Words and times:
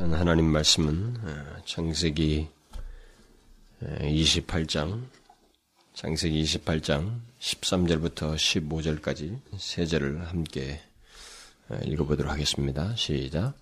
전 0.00 0.14
하나님 0.14 0.46
말씀은 0.46 1.14
어, 1.22 1.56
창세기 1.66 2.48
28장, 3.82 5.02
창세기 5.92 6.42
28장 6.42 7.20
13절부터 7.38 8.34
15절까지 8.34 9.38
세 9.58 9.84
절을 9.84 10.26
함께 10.26 10.80
어, 11.68 11.78
읽어보도록 11.84 12.32
하겠습니다. 12.32 12.94
시작. 12.96 13.52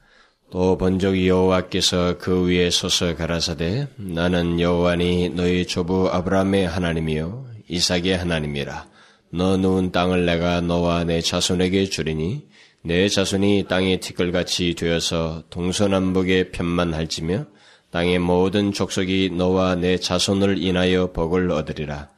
또 0.51 0.79
번적 0.79 1.27
여호와께서 1.27 2.19
그 2.19 2.47
위에 2.47 2.71
서서 2.71 3.17
가라사대 3.17 3.89
나는 3.97 4.61
여호와니 4.61 5.31
너희 5.31 5.67
조부 5.67 6.09
아브라함의 6.09 6.69
하나님이요 6.69 7.49
이삭의 7.67 8.17
하나님이라 8.17 8.87
너 9.31 9.57
누운 9.57 9.91
땅을 9.91 10.25
내가 10.25 10.61
너와 10.61 11.03
내 11.03 11.21
자손에게 11.21 11.87
주리니 11.87 12.48
내 12.89 13.07
자손이 13.07 13.67
땅의 13.69 14.01
티끌같이 14.01 14.75
되어서 14.75 15.43
동서남북에 15.51 16.53
편만할지며 16.53 17.45
땅의 17.91 18.19
모든 18.19 18.73
족속이 18.73 19.33
너와 19.37 19.75
내 19.75 19.99
자손을 19.99 20.57
인하여 20.57 21.13
복을 21.13 21.51
얻으리라. 21.51 22.09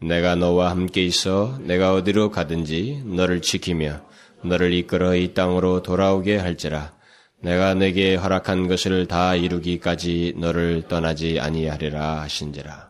내가 0.00 0.36
너와 0.36 0.70
함께 0.70 1.04
있어 1.04 1.58
내가 1.62 1.94
어디로 1.94 2.30
가든지 2.30 3.02
너를 3.06 3.42
지키며 3.42 4.02
너를 4.44 4.72
이끌어 4.72 5.16
이 5.16 5.34
땅으로 5.34 5.82
돌아오게 5.82 6.36
할지라. 6.36 6.92
내가 7.40 7.74
내게 7.74 8.14
허락한 8.14 8.68
것을 8.68 9.08
다 9.08 9.34
이루기까지 9.34 10.34
너를 10.36 10.84
떠나지 10.86 11.40
아니하리라 11.40 12.20
하신지라. 12.20 12.88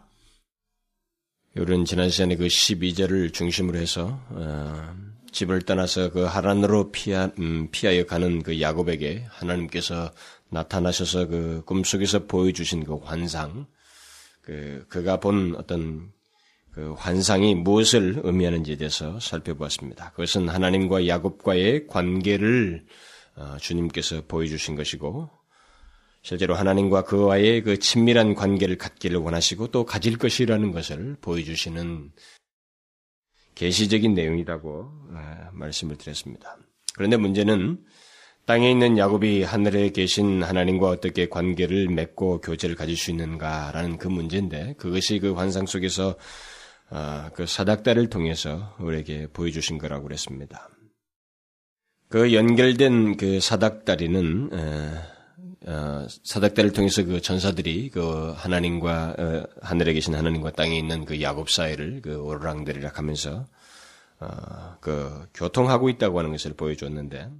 요런 1.56 1.86
지난 1.86 2.10
시간에 2.10 2.36
그 2.36 2.48
12절을 2.48 3.32
중심으로 3.32 3.78
해서 3.78 4.20
어, 4.28 4.94
집을 5.32 5.62
떠나서 5.62 6.10
그 6.10 6.22
하란으로 6.22 6.90
피하, 6.92 7.30
음, 7.38 7.68
피하여 7.70 8.04
가는 8.06 8.42
그 8.42 8.60
야곱에게 8.60 9.26
하나님께서 9.28 10.12
나타나셔서 10.50 11.26
그 11.26 11.62
꿈속에서 11.66 12.26
보여주신 12.26 12.84
그 12.84 12.96
환상, 12.96 13.66
그, 14.42 14.84
그가 14.88 15.20
본 15.20 15.54
어떤 15.56 16.12
그 16.72 16.92
환상이 16.96 17.54
무엇을 17.54 18.20
의미하는지에 18.22 18.76
대해서 18.76 19.18
살펴보았습니다. 19.20 20.10
그것은 20.10 20.48
하나님과 20.48 21.06
야곱과의 21.06 21.86
관계를 21.86 22.84
어, 23.36 23.56
주님께서 23.60 24.22
보여주신 24.26 24.76
것이고, 24.76 25.30
실제로 26.22 26.54
하나님과 26.54 27.02
그와의 27.04 27.62
그 27.62 27.78
친밀한 27.78 28.34
관계를 28.34 28.76
갖기를 28.76 29.18
원하시고 29.18 29.68
또 29.68 29.86
가질 29.86 30.18
것이라는 30.18 30.72
것을 30.72 31.16
보여주시는 31.20 32.12
계시적인 33.60 34.14
내용이라고 34.14 34.90
아, 35.12 35.50
말씀을 35.52 35.96
드렸습니다. 35.96 36.56
그런데 36.94 37.18
문제는 37.18 37.78
땅에 38.46 38.70
있는 38.70 38.96
야곱이 38.96 39.42
하늘에 39.42 39.90
계신 39.90 40.42
하나님과 40.42 40.88
어떻게 40.88 41.28
관계를 41.28 41.88
맺고 41.88 42.40
교제를 42.40 42.74
가질 42.74 42.96
수 42.96 43.10
있는가라는 43.10 43.98
그 43.98 44.08
문제인데 44.08 44.76
그것이 44.78 45.18
그 45.18 45.34
환상 45.34 45.66
속에서 45.66 46.16
아, 46.88 47.30
그 47.34 47.44
사닥다를 47.44 48.08
통해서 48.08 48.74
우리에게 48.80 49.26
보여주신 49.30 49.76
거라고 49.76 50.04
그랬습니다. 50.04 50.70
그 52.08 52.32
연결된 52.32 53.18
그 53.18 53.40
사닥다리는 53.40 54.50
어, 55.66 56.06
사닥다를 56.24 56.72
통해서 56.72 57.04
그 57.04 57.20
전사들이 57.20 57.90
그 57.90 58.32
하나님과 58.34 59.14
어, 59.18 59.46
하늘에 59.60 59.92
계신 59.92 60.14
하나님과 60.14 60.52
땅에 60.52 60.78
있는 60.78 61.04
그 61.04 61.20
야곱 61.20 61.50
사이를 61.50 62.00
그 62.02 62.16
오르락내리락 62.16 62.98
하면서 62.98 63.46
어, 64.20 64.76
그 64.80 65.28
교통하고 65.34 65.90
있다고 65.90 66.18
하는 66.18 66.30
것을 66.30 66.54
보여줬는데, 66.54 67.30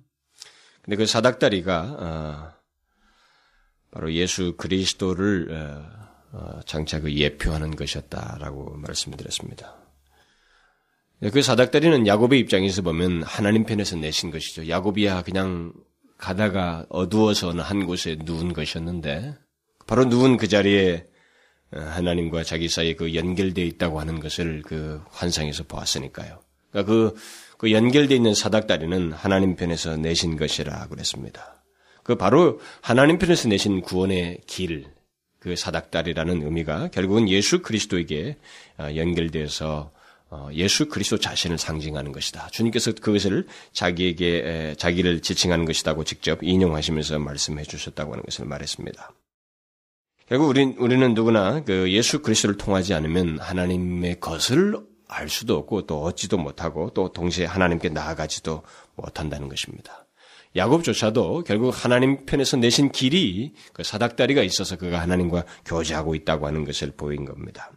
근데 0.83 0.97
그 0.97 1.07
사닥다리가 1.07 1.81
어, 1.99 2.61
바로 3.91 4.13
예수 4.13 4.55
그리스도를 4.57 5.89
장차 6.65 7.01
그 7.01 7.13
예표하는 7.13 7.75
것이었다라고 7.75 8.77
말씀드렸습니다. 8.77 9.77
그 11.33 11.43
사닥다리는 11.43 12.07
야곱의 12.07 12.39
입장에서 12.39 12.83
보면 12.83 13.25
하나님 13.25 13.65
편에서 13.65 13.97
내신 13.97 14.31
것이죠. 14.31 14.69
야곱이야 14.69 15.23
그냥 15.23 15.73
가다가 16.21 16.85
어두워서 16.91 17.53
한 17.53 17.87
곳에 17.87 18.17
누운 18.23 18.53
것이었는데 18.53 19.35
바로 19.87 20.05
누운 20.05 20.37
그 20.37 20.47
자리에 20.47 21.07
어, 21.73 21.81
하나님과 21.81 22.45
자기 22.45 22.69
사이에 22.69 22.95
그 22.95 23.15
연결되어 23.15 23.65
있다고 23.65 24.01
하는 24.01 24.21
것을 24.21 24.63
그 24.63 25.03
환상에서 25.11 25.65
보았으니까요. 25.65 26.41
그러니까 26.71 26.93
그, 26.93 27.17
그 27.59 27.73
연결되어 27.73 28.17
있는 28.17 28.35
사닥다리는 28.35 29.13
하나님 29.13 29.57
편에서 29.57 29.97
내신 29.97 30.37
것이라 30.37 30.89
그랬습니다. 30.89 31.65
그 32.03 32.17
바로 32.17 32.61
하나님 32.81 33.19
편에서 33.19 33.49
내신 33.49 33.83
구원의 33.83 34.41
길, 34.47 34.87
그 35.39 35.57
사닥다리라는 35.57 36.43
의미가 36.43 36.89
결국은 36.89 37.29
예수 37.29 37.63
그리스도에게 37.63 38.37
어, 38.79 38.89
연결되어서 38.95 39.93
어, 39.93 40.00
예수 40.53 40.89
그리스도 40.89 41.19
자신을 41.19 41.59
상징하는 41.59 42.13
것이다. 42.13 42.49
주님께서 42.49 42.93
그것을 42.93 43.47
자기에게 43.73 44.75
자기를 44.79 45.23
지칭하는 45.23 45.65
것이다고 45.65 46.05
직접 46.05 46.43
인용하시면서 46.43 47.19
말씀해 47.19 47.65
주셨다고 47.65 48.13
하는 48.13 48.25
것을 48.25 48.45
말했습니다. 48.47 49.13
결국 50.29 50.49
우리 50.49 50.63
우리는 50.79 51.15
누구나 51.15 51.65
그 51.65 51.91
예수 51.91 52.23
그리스도를 52.23 52.57
통하지 52.57 52.95
않으면 52.95 53.41
하나님의 53.41 54.21
것을 54.21 54.79
알 55.09 55.29
수도 55.29 55.57
없고 55.57 55.87
또 55.87 56.03
얻지도 56.03 56.39
못하고 56.39 56.91
또 56.95 57.13
동시에 57.13 57.47
하나님께 57.47 57.89
나아가지도 57.89 58.63
못한다는 58.95 59.49
것입니다. 59.49 60.07
야곱조차도 60.55 61.45
결국 61.45 61.73
하나님 61.73 62.27
편에서 62.27 62.57
내신 62.57 62.93
길이 62.93 63.55
그 63.73 63.83
사닥다리가 63.83 64.43
있어서 64.43 64.77
그가 64.77 65.01
하나님과 65.01 65.45
교제하고 65.65 66.15
있다고 66.15 66.47
하는 66.47 66.65
것을 66.65 66.93
보인 66.93 67.25
겁니다. 67.25 67.73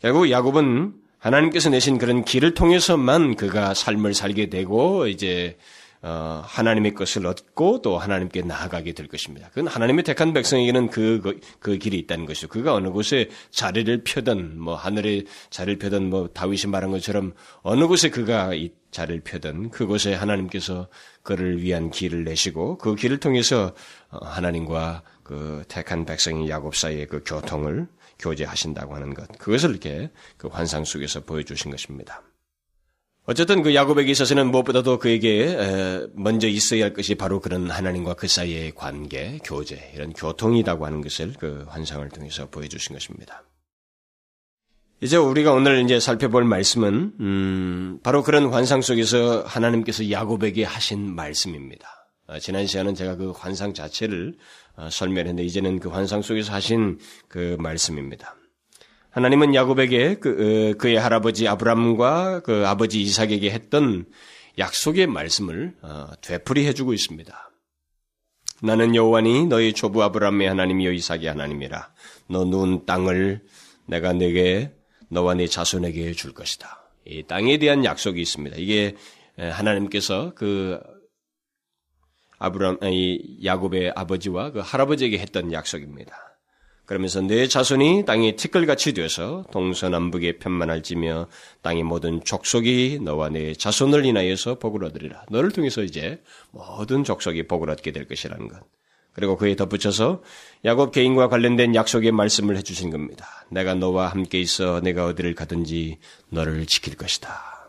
결국 0.00 0.30
야곱은 0.30 1.05
하나님께서 1.26 1.70
내신 1.70 1.98
그런 1.98 2.24
길을 2.24 2.54
통해서만 2.54 3.34
그가 3.34 3.74
삶을 3.74 4.14
살게 4.14 4.48
되고 4.48 5.08
이제 5.08 5.58
어, 6.02 6.42
하나님의 6.44 6.94
것을 6.94 7.26
얻고 7.26 7.82
또 7.82 7.98
하나님께 7.98 8.42
나아가게 8.42 8.92
될 8.92 9.08
것입니다. 9.08 9.48
그건 9.48 9.66
하나님의 9.66 10.04
택한 10.04 10.32
백성에게는 10.32 10.90
그, 10.90 11.20
그, 11.20 11.40
그 11.58 11.78
길이 11.78 11.98
있다는 11.98 12.26
것이죠. 12.26 12.46
그가 12.46 12.74
어느 12.74 12.90
곳에 12.90 13.28
자리를 13.50 14.04
펴든, 14.04 14.60
뭐, 14.60 14.76
하늘에 14.76 15.24
자리를 15.50 15.80
펴든, 15.80 16.08
뭐, 16.08 16.28
다윗이 16.28 16.70
말한 16.70 16.92
것처럼 16.92 17.32
어느 17.62 17.88
곳에 17.88 18.10
그가 18.10 18.54
이 18.54 18.70
자리를 18.92 19.22
펴든, 19.22 19.70
그곳에 19.70 20.14
하나님께서 20.14 20.86
그를 21.24 21.60
위한 21.60 21.90
길을 21.90 22.22
내시고, 22.22 22.78
그 22.78 22.94
길을 22.94 23.18
통해서 23.18 23.74
어, 24.10 24.18
하나님과 24.24 25.02
그 25.24 25.64
택한 25.66 26.04
백성인 26.04 26.48
야곱 26.48 26.76
사이의 26.76 27.06
그 27.06 27.24
교통을 27.24 27.88
교제하신다고 28.18 28.94
하는 28.94 29.14
것. 29.14 29.26
그것을 29.38 29.70
이렇게 29.70 30.10
그 30.36 30.48
환상 30.48 30.84
속에서 30.84 31.20
보여주신 31.20 31.70
것입니다. 31.70 32.22
어쨌든 33.28 33.62
그 33.62 33.74
야곱에게 33.74 34.10
있어서는 34.12 34.52
무엇보다도 34.52 35.00
그에게 35.00 36.08
먼저 36.14 36.46
있어야 36.46 36.84
할 36.84 36.94
것이 36.94 37.16
바로 37.16 37.40
그런 37.40 37.70
하나님과 37.70 38.14
그 38.14 38.28
사이의 38.28 38.72
관계, 38.76 39.38
교제, 39.42 39.90
이런 39.94 40.12
교통이라고 40.12 40.86
하는 40.86 41.00
것을 41.00 41.32
그 41.36 41.64
환상을 41.68 42.08
통해서 42.10 42.48
보여주신 42.48 42.94
것입니다. 42.94 43.42
이제 45.02 45.16
우리가 45.16 45.52
오늘 45.52 45.84
이제 45.84 45.98
살펴볼 46.00 46.44
말씀은 46.44 47.12
음, 47.20 47.98
바로 48.02 48.22
그런 48.22 48.46
환상 48.46 48.80
속에서 48.80 49.42
하나님께서 49.42 50.10
야곱에게 50.10 50.64
하신 50.64 51.14
말씀입니다. 51.14 51.88
아, 52.28 52.38
지난 52.38 52.66
시간은 52.66 52.94
제가 52.94 53.16
그 53.16 53.30
환상 53.32 53.74
자체를 53.74 54.36
어, 54.65 54.65
설명했는데 54.90 55.44
이제는 55.44 55.80
그 55.80 55.88
환상 55.88 56.22
속에서 56.22 56.52
하신 56.52 56.98
그 57.28 57.56
말씀입니다. 57.58 58.36
하나님은 59.10 59.54
야곱에게 59.54 60.16
그, 60.16 60.74
어, 60.74 60.78
그의 60.78 60.96
할아버지 60.96 61.48
아브람과 61.48 62.40
그 62.40 62.66
아버지 62.66 63.00
이삭에게 63.00 63.50
했던 63.50 64.04
약속의 64.58 65.06
말씀을 65.06 65.74
어, 65.80 66.08
되풀이 66.20 66.66
해 66.66 66.74
주고 66.74 66.92
있습니다. 66.92 67.50
나는 68.62 68.94
여호와니 68.94 69.46
너희 69.46 69.72
조부 69.72 70.02
아브람의 70.02 70.48
하나님이요 70.48 70.92
이삭의 70.92 71.26
하나님이라. 71.26 71.92
너 72.28 72.44
누운 72.44 72.86
땅을 72.86 73.42
내가 73.86 74.12
내게 74.12 74.72
너와 75.08 75.34
네 75.34 75.46
자손에게 75.46 76.12
줄 76.12 76.32
것이다. 76.32 76.90
이 77.06 77.22
땅에 77.22 77.58
대한 77.58 77.84
약속이 77.84 78.20
있습니다. 78.20 78.56
이게 78.58 78.96
하나님께서 79.38 80.32
그 80.34 80.80
아브람, 82.38 82.78
이 82.84 83.38
야곱의 83.44 83.92
아버지와 83.94 84.50
그 84.52 84.60
할아버지에게 84.60 85.18
했던 85.18 85.52
약속입니다. 85.52 86.36
그러면서 86.86 87.20
내 87.20 87.48
자손이 87.48 88.04
땅의 88.04 88.36
티끌같이 88.36 88.94
되어서 88.94 89.44
동서남북에 89.50 90.38
편만할지며 90.38 91.26
땅의 91.62 91.82
모든 91.82 92.22
족속이 92.22 93.00
너와 93.02 93.28
내 93.30 93.54
자손을 93.54 94.06
인하여서 94.06 94.60
복을 94.60 94.84
얻으리라. 94.84 95.24
너를 95.28 95.50
통해서 95.50 95.82
이제 95.82 96.22
모든 96.52 97.02
족속이 97.02 97.48
복을 97.48 97.70
얻게 97.70 97.90
될 97.90 98.06
것이라는 98.06 98.46
것. 98.46 98.60
그리고 99.12 99.36
그에 99.36 99.56
덧붙여서 99.56 100.22
야곱 100.64 100.92
개인과 100.92 101.28
관련된 101.28 101.74
약속의 101.74 102.12
말씀을 102.12 102.56
해주신 102.58 102.90
겁니다. 102.90 103.26
내가 103.50 103.74
너와 103.74 104.08
함께 104.08 104.38
있어 104.38 104.80
내가 104.80 105.06
어디를 105.06 105.34
가든지 105.34 105.98
너를 106.28 106.66
지킬 106.66 106.96
것이다. 106.96 107.68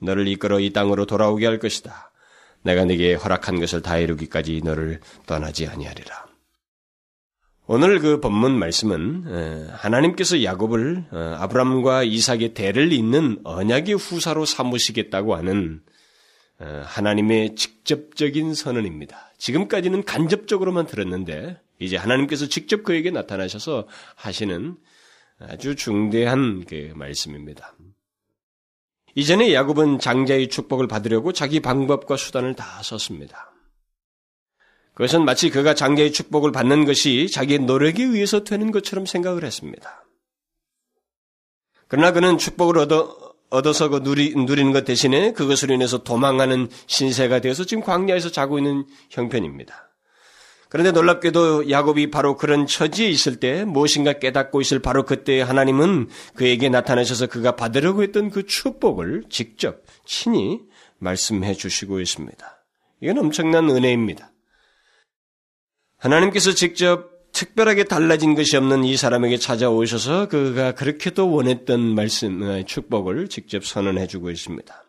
너를 0.00 0.28
이끌어 0.28 0.60
이 0.60 0.72
땅으로 0.72 1.04
돌아오게 1.04 1.44
할 1.44 1.58
것이다. 1.58 2.12
내가 2.66 2.84
네게 2.84 3.14
허락한 3.14 3.60
것을 3.60 3.80
다 3.80 3.96
이루기까지 3.96 4.60
너를 4.64 5.00
떠나지 5.24 5.68
아니하리라. 5.68 6.26
오늘 7.68 8.00
그 8.00 8.20
본문 8.20 8.58
말씀은 8.58 9.70
하나님께서 9.72 10.42
야곱을 10.42 11.06
어, 11.10 11.36
아브람과 11.38 12.04
이삭의 12.04 12.54
대를 12.54 12.92
잇는 12.92 13.40
언약의 13.44 13.94
후사로 13.94 14.44
삼으시겠다고 14.44 15.34
하는 15.34 15.80
어, 16.58 16.82
하나님의 16.84 17.54
직접적인 17.54 18.54
선언입니다. 18.54 19.32
지금까지는 19.38 20.04
간접적으로만 20.04 20.86
들었는데 20.86 21.60
이제 21.78 21.96
하나님께서 21.96 22.46
직접 22.46 22.82
그에게 22.82 23.10
나타나셔서 23.10 23.86
하시는 24.14 24.76
아주 25.38 25.76
중대한 25.76 26.64
그 26.64 26.92
말씀입니다. 26.96 27.75
이전에 29.16 29.54
야곱은 29.54 29.98
장자의 29.98 30.48
축복을 30.48 30.88
받으려고 30.88 31.32
자기 31.32 31.60
방법과 31.60 32.18
수단을 32.18 32.54
다 32.54 32.82
썼습니다. 32.82 33.50
그것은 34.92 35.24
마치 35.24 35.48
그가 35.48 35.74
장자의 35.74 36.12
축복을 36.12 36.52
받는 36.52 36.84
것이 36.84 37.28
자기의 37.30 37.60
노력에 37.60 38.04
의해서 38.04 38.44
되는 38.44 38.70
것처럼 38.70 39.06
생각을 39.06 39.42
했습니다. 39.42 40.04
그러나 41.88 42.12
그는 42.12 42.36
축복을 42.36 42.78
얻어, 42.78 43.34
얻어서 43.48 43.88
그 43.88 44.02
누리, 44.02 44.34
누리는 44.34 44.72
것 44.72 44.84
대신에 44.84 45.32
그것으로 45.32 45.74
인해서 45.74 46.02
도망하는 46.02 46.68
신세가 46.86 47.40
되어서 47.40 47.64
지금 47.64 47.82
광야에서 47.82 48.30
자고 48.30 48.58
있는 48.58 48.84
형편입니다. 49.08 49.85
그런데 50.68 50.90
놀랍게도 50.90 51.70
야곱이 51.70 52.10
바로 52.10 52.36
그런 52.36 52.66
처지에 52.66 53.08
있을 53.08 53.36
때 53.36 53.64
무엇인가 53.64 54.14
깨닫고 54.14 54.60
있을 54.60 54.80
바로 54.80 55.04
그때 55.04 55.40
하나님은 55.40 56.08
그에게 56.34 56.68
나타나셔서 56.68 57.28
그가 57.28 57.56
받으려고 57.56 58.02
했던 58.02 58.30
그 58.30 58.46
축복을 58.46 59.24
직접 59.30 59.84
친히 60.04 60.60
말씀해 60.98 61.54
주시고 61.54 62.00
있습니다. 62.00 62.64
이건 63.00 63.18
엄청난 63.18 63.68
은혜입니다. 63.70 64.32
하나님께서 65.98 66.52
직접 66.52 67.16
특별하게 67.32 67.84
달라진 67.84 68.34
것이 68.34 68.56
없는 68.56 68.84
이 68.84 68.96
사람에게 68.96 69.36
찾아오셔서 69.36 70.28
그가 70.28 70.72
그렇게도 70.72 71.30
원했던 71.30 71.80
말씀, 71.94 72.42
어, 72.42 72.62
축복을 72.62 73.28
직접 73.28 73.64
선언해 73.66 74.06
주고 74.06 74.30
있습니다. 74.30 74.85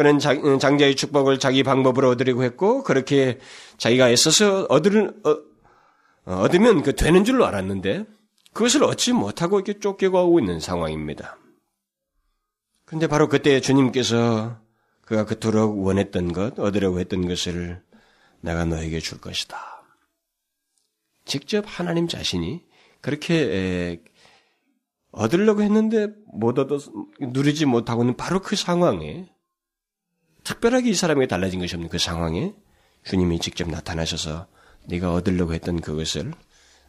그는 0.00 0.18
음, 0.46 0.58
장자의 0.58 0.96
축복을 0.96 1.38
자기 1.38 1.62
방법으로 1.62 2.08
얻으려고 2.08 2.42
했고 2.42 2.82
그렇게 2.82 3.38
자기가 3.76 4.08
애써서 4.08 4.64
얻을 4.70 5.12
어, 5.26 5.30
어, 6.24 6.36
얻으면 6.36 6.82
그 6.82 6.96
되는 6.96 7.22
줄로 7.22 7.44
알았는데 7.44 8.06
그것을 8.54 8.82
얻지 8.82 9.12
못하고 9.12 9.58
이렇게 9.58 9.78
쫓겨가고 9.78 10.40
있는 10.40 10.58
상황입니다. 10.58 11.36
그런데 12.86 13.08
바로 13.08 13.28
그때 13.28 13.60
주님께서 13.60 14.58
그가 15.02 15.26
그토록 15.26 15.84
원했던 15.84 16.32
것, 16.32 16.58
얻으려고 16.58 16.98
했던 16.98 17.28
것을 17.28 17.82
내가 18.40 18.64
너에게 18.64 19.00
줄 19.00 19.20
것이다. 19.20 19.84
직접 21.26 21.62
하나님 21.66 22.08
자신이 22.08 22.64
그렇게 23.02 24.02
얻으려고 25.10 25.60
했는데 25.60 26.08
못 26.32 26.58
얻어 26.58 26.78
누리지 27.20 27.66
못하고는 27.66 28.16
바로 28.16 28.40
그 28.40 28.56
상황에 28.56 29.28
특별하게 30.44 30.90
이 30.90 30.94
사람에게 30.94 31.26
달라진 31.26 31.60
것이 31.60 31.74
없는 31.74 31.88
그 31.88 31.98
상황에 31.98 32.54
주님이 33.04 33.38
직접 33.40 33.68
나타나셔서 33.68 34.46
네가 34.86 35.12
얻으려고 35.12 35.54
했던 35.54 35.80
그것을 35.80 36.32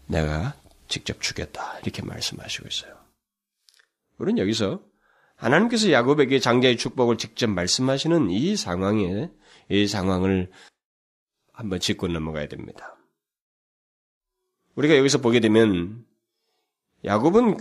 내가 0.07 0.55
직접 0.87 1.21
주겠다 1.21 1.79
이렇게 1.79 2.01
말씀하시고 2.01 2.67
있어요. 2.67 2.97
우리는 4.17 4.41
여기서 4.41 4.83
하나님께서 5.35 5.91
야곱에게 5.91 6.39
장자의 6.39 6.77
축복을 6.77 7.17
직접 7.17 7.49
말씀하시는 7.49 8.29
이 8.29 8.55
상황에 8.55 9.31
이 9.69 9.87
상황을 9.87 10.51
한번 11.51 11.79
짚고 11.79 12.07
넘어가야 12.07 12.47
됩니다. 12.47 12.97
우리가 14.75 14.97
여기서 14.97 15.19
보게 15.19 15.39
되면 15.39 16.05
야곱은 17.03 17.57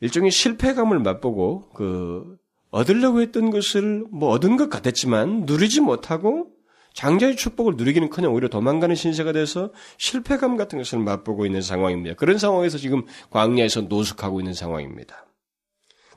일종의 0.00 0.30
실패감을 0.30 0.98
맛보고 0.98 1.70
그 1.70 2.36
얻으려고 2.76 3.22
했던 3.22 3.48
것을 3.50 4.04
뭐 4.10 4.28
얻은 4.30 4.58
것 4.58 4.68
같았지만 4.68 5.46
누리지 5.46 5.80
못하고 5.80 6.50
장자의 6.92 7.36
축복을 7.36 7.76
누리기는커녕 7.76 8.30
오히려 8.32 8.48
도망가는 8.48 8.94
신세가 8.94 9.32
돼서 9.32 9.72
실패감 9.96 10.58
같은 10.58 10.78
것을 10.78 10.98
맛보고 10.98 11.46
있는 11.46 11.62
상황입니다. 11.62 12.16
그런 12.16 12.36
상황에서 12.36 12.76
지금 12.76 13.04
광야에서 13.30 13.82
노숙하고 13.82 14.40
있는 14.40 14.52
상황입니다. 14.52 15.26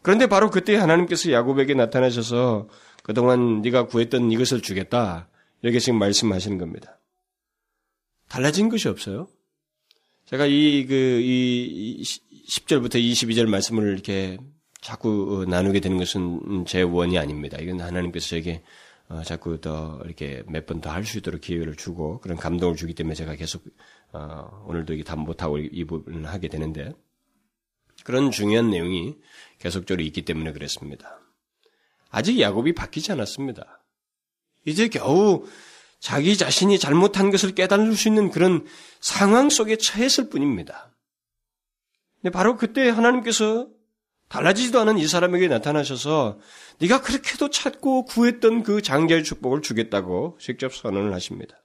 그런데 0.01 0.27
바로 0.27 0.49
그때 0.49 0.75
하나님께서 0.75 1.31
야곱에게 1.31 1.75
나타나셔서 1.75 2.67
그동안 3.03 3.61
네가 3.61 3.87
구했던 3.87 4.29
이것을 4.31 4.61
주겠다 4.61 5.29
이렇게 5.61 5.79
지금 5.79 5.97
말씀하시는 5.97 6.57
겁니다. 6.57 6.99
달라진 8.27 8.67
것이 8.67 8.89
없어요. 8.89 9.29
제가 10.25 10.45
이, 10.45 10.85
그, 10.87 10.93
이 11.23 12.03
10절부터 12.03 12.95
22절 12.95 13.47
말씀을 13.47 13.93
이렇게 13.93 14.37
자꾸 14.81 15.41
어, 15.41 15.45
나누게 15.49 15.79
되는 15.79 15.97
것은 15.97 16.65
제 16.65 16.81
원이 16.81 17.17
아닙니다. 17.17 17.57
이건 17.59 17.81
하나님께서 17.81 18.29
저에게 18.29 18.63
어, 19.09 19.23
자꾸 19.23 19.59
더 19.59 19.99
이렇게 20.05 20.43
몇 20.47 20.65
번 20.65 20.81
더 20.81 20.89
할 20.91 21.03
수 21.03 21.17
있도록 21.17 21.41
기회를 21.41 21.75
주고 21.75 22.19
그런 22.21 22.37
감동을 22.37 22.75
주기 22.75 22.93
때문에 22.93 23.15
제가 23.15 23.35
계속 23.35 23.63
어, 24.13 24.65
오늘도 24.67 24.93
이게 24.93 25.03
다 25.03 25.15
못하고 25.15 25.57
이 25.57 25.83
부분을 25.85 26.27
하게 26.27 26.47
되는데 26.47 26.93
그런 28.05 28.31
중요한 28.31 28.69
내용이 28.69 29.17
계속적으로 29.59 30.03
있기 30.03 30.23
때문에 30.23 30.53
그랬습니다. 30.53 31.19
아직 32.09 32.39
야곱이 32.39 32.73
바뀌지 32.73 33.11
않았습니다. 33.11 33.83
이제 34.65 34.87
겨우 34.87 35.45
자기 35.99 36.37
자신이 36.37 36.79
잘못한 36.79 37.29
것을 37.29 37.53
깨달을 37.53 37.95
수 37.95 38.07
있는 38.07 38.29
그런 38.31 38.65
상황 39.01 39.49
속에 39.49 39.75
처했을 39.75 40.29
뿐입니다. 40.29 40.95
바로 42.31 42.55
그때 42.55 42.89
하나님께서 42.89 43.67
달라지지도 44.29 44.79
않은 44.79 44.99
이 44.99 45.07
사람에게 45.07 45.47
나타나셔서 45.47 46.39
네가 46.79 47.01
그렇게도 47.01 47.49
찾고 47.49 48.05
구했던 48.05 48.63
그 48.63 48.81
장자의 48.81 49.23
축복을 49.23 49.61
주겠다고 49.61 50.37
직접 50.39 50.73
선언을 50.73 51.13
하십니다. 51.13 51.63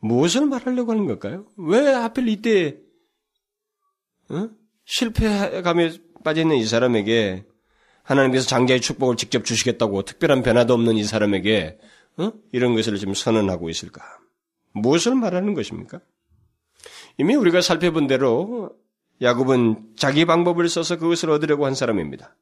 무엇을 0.00 0.46
말하려고 0.46 0.92
하는 0.92 1.06
걸까요? 1.06 1.46
왜 1.56 1.88
하필 1.92 2.28
이때 2.28 2.78
어? 4.28 4.48
실패감에 4.84 5.98
빠져 6.24 6.42
있는 6.42 6.56
이 6.56 6.64
사람에게 6.64 7.44
하나님께서 8.04 8.46
장자의 8.46 8.80
축복을 8.80 9.16
직접 9.16 9.44
주시겠다고 9.44 10.02
특별한 10.02 10.42
변화도 10.42 10.72
없는 10.72 10.96
이 10.96 11.02
사람에게 11.02 11.78
어? 12.18 12.32
이런 12.52 12.74
것을 12.74 12.96
지금 12.98 13.14
선언하고 13.14 13.68
있을까? 13.68 14.02
무엇을 14.72 15.16
말하는 15.16 15.54
것입니까? 15.54 16.00
이미 17.18 17.34
우리가 17.34 17.60
살펴본 17.60 18.06
대로 18.06 18.76
야곱은 19.22 19.94
자기 19.96 20.24
방법을 20.24 20.68
써서 20.68 20.96
그것을 20.96 21.30
얻으려고 21.30 21.66
한 21.66 21.74
사람입니다. 21.74 22.36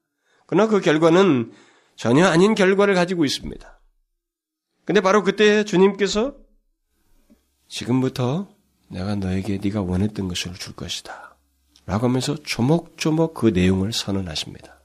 그러나 0.46 0.68
그 0.68 0.80
결과는 0.80 1.52
전혀 1.96 2.26
아닌 2.26 2.54
결과를 2.54 2.94
가지고 2.94 3.24
있습니다. 3.24 3.80
근데 4.84 5.00
바로 5.00 5.22
그때 5.22 5.64
주님께서 5.64 6.34
지금부터 7.68 8.48
내가 8.88 9.14
너에게 9.14 9.58
네가 9.62 9.82
원했던 9.82 10.28
것을 10.28 10.54
줄 10.54 10.74
것이다. 10.74 11.36
라고 11.86 12.06
하면서 12.06 12.34
조목조목 12.34 13.34
그 13.34 13.46
내용을 13.48 13.92
선언하십니다. 13.92 14.80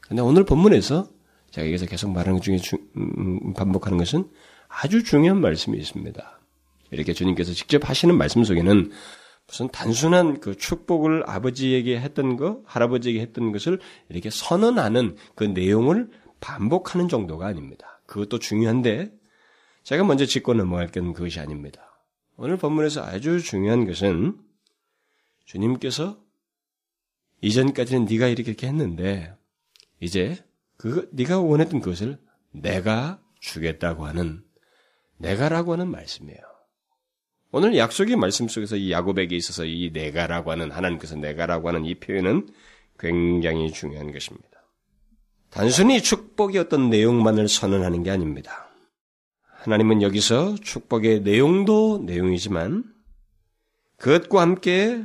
근데 0.00 0.22
오늘 0.22 0.44
본문에서 0.44 1.08
제가 1.50 1.66
여기서 1.66 1.86
계속 1.86 2.10
말하는 2.10 2.38
것 2.38 2.42
중에 2.42 2.56
주, 2.56 2.76
음, 2.96 3.54
반복하는 3.54 3.98
것은 3.98 4.30
아주 4.68 5.04
중요한 5.04 5.40
말씀이 5.40 5.78
있습니다. 5.78 6.40
이렇게 6.90 7.12
주님께서 7.12 7.52
직접 7.52 7.88
하시는 7.88 8.16
말씀 8.16 8.44
속에는 8.44 8.90
무슨 9.52 9.68
단순한 9.68 10.40
그 10.40 10.56
축복을 10.56 11.28
아버지에게 11.28 12.00
했던 12.00 12.38
거, 12.38 12.62
할아버지에게 12.64 13.20
했던 13.20 13.52
것을 13.52 13.80
이렇게 14.08 14.30
선언하는 14.30 15.14
그 15.34 15.44
내용을 15.44 16.08
반복하는 16.40 17.06
정도가 17.06 17.48
아닙니다. 17.48 18.00
그것도 18.06 18.38
중요한데 18.38 19.12
제가 19.82 20.04
먼저 20.04 20.24
짚고 20.24 20.54
넘어갈 20.54 20.88
건 20.88 21.12
그것이 21.12 21.38
아닙니다. 21.38 22.02
오늘 22.36 22.56
본문에서 22.56 23.04
아주 23.04 23.42
중요한 23.42 23.84
것은 23.84 24.38
주님께서 25.44 26.18
이전까지는 27.42 28.06
네가 28.06 28.28
이렇게, 28.28 28.52
이렇게 28.52 28.66
했는데 28.68 29.34
이제 30.00 30.42
그 30.78 31.10
네가 31.12 31.40
원했던 31.40 31.82
것을 31.82 32.18
내가 32.52 33.22
주겠다고 33.40 34.06
하는 34.06 34.42
내가라고 35.18 35.74
하는 35.74 35.90
말씀이에요. 35.90 36.51
오늘 37.54 37.76
약속의 37.76 38.16
말씀 38.16 38.48
속에서 38.48 38.76
이 38.76 38.90
야곱에게 38.90 39.36
있어서 39.36 39.66
이 39.66 39.90
내가라고 39.92 40.50
하는 40.50 40.70
하나님께서 40.70 41.16
내가라고 41.16 41.68
하는 41.68 41.84
이 41.84 41.94
표현은 41.94 42.48
굉장히 42.98 43.70
중요한 43.70 44.10
것입니다. 44.10 44.48
단순히 45.50 46.02
축복의 46.02 46.56
어떤 46.58 46.88
내용만을 46.88 47.48
선언하는 47.48 48.04
게 48.04 48.10
아닙니다. 48.10 48.70
하나님은 49.42 50.00
여기서 50.00 50.54
축복의 50.62 51.20
내용도 51.20 52.02
내용이지만 52.06 52.84
그것과 53.98 54.40
함께 54.40 55.04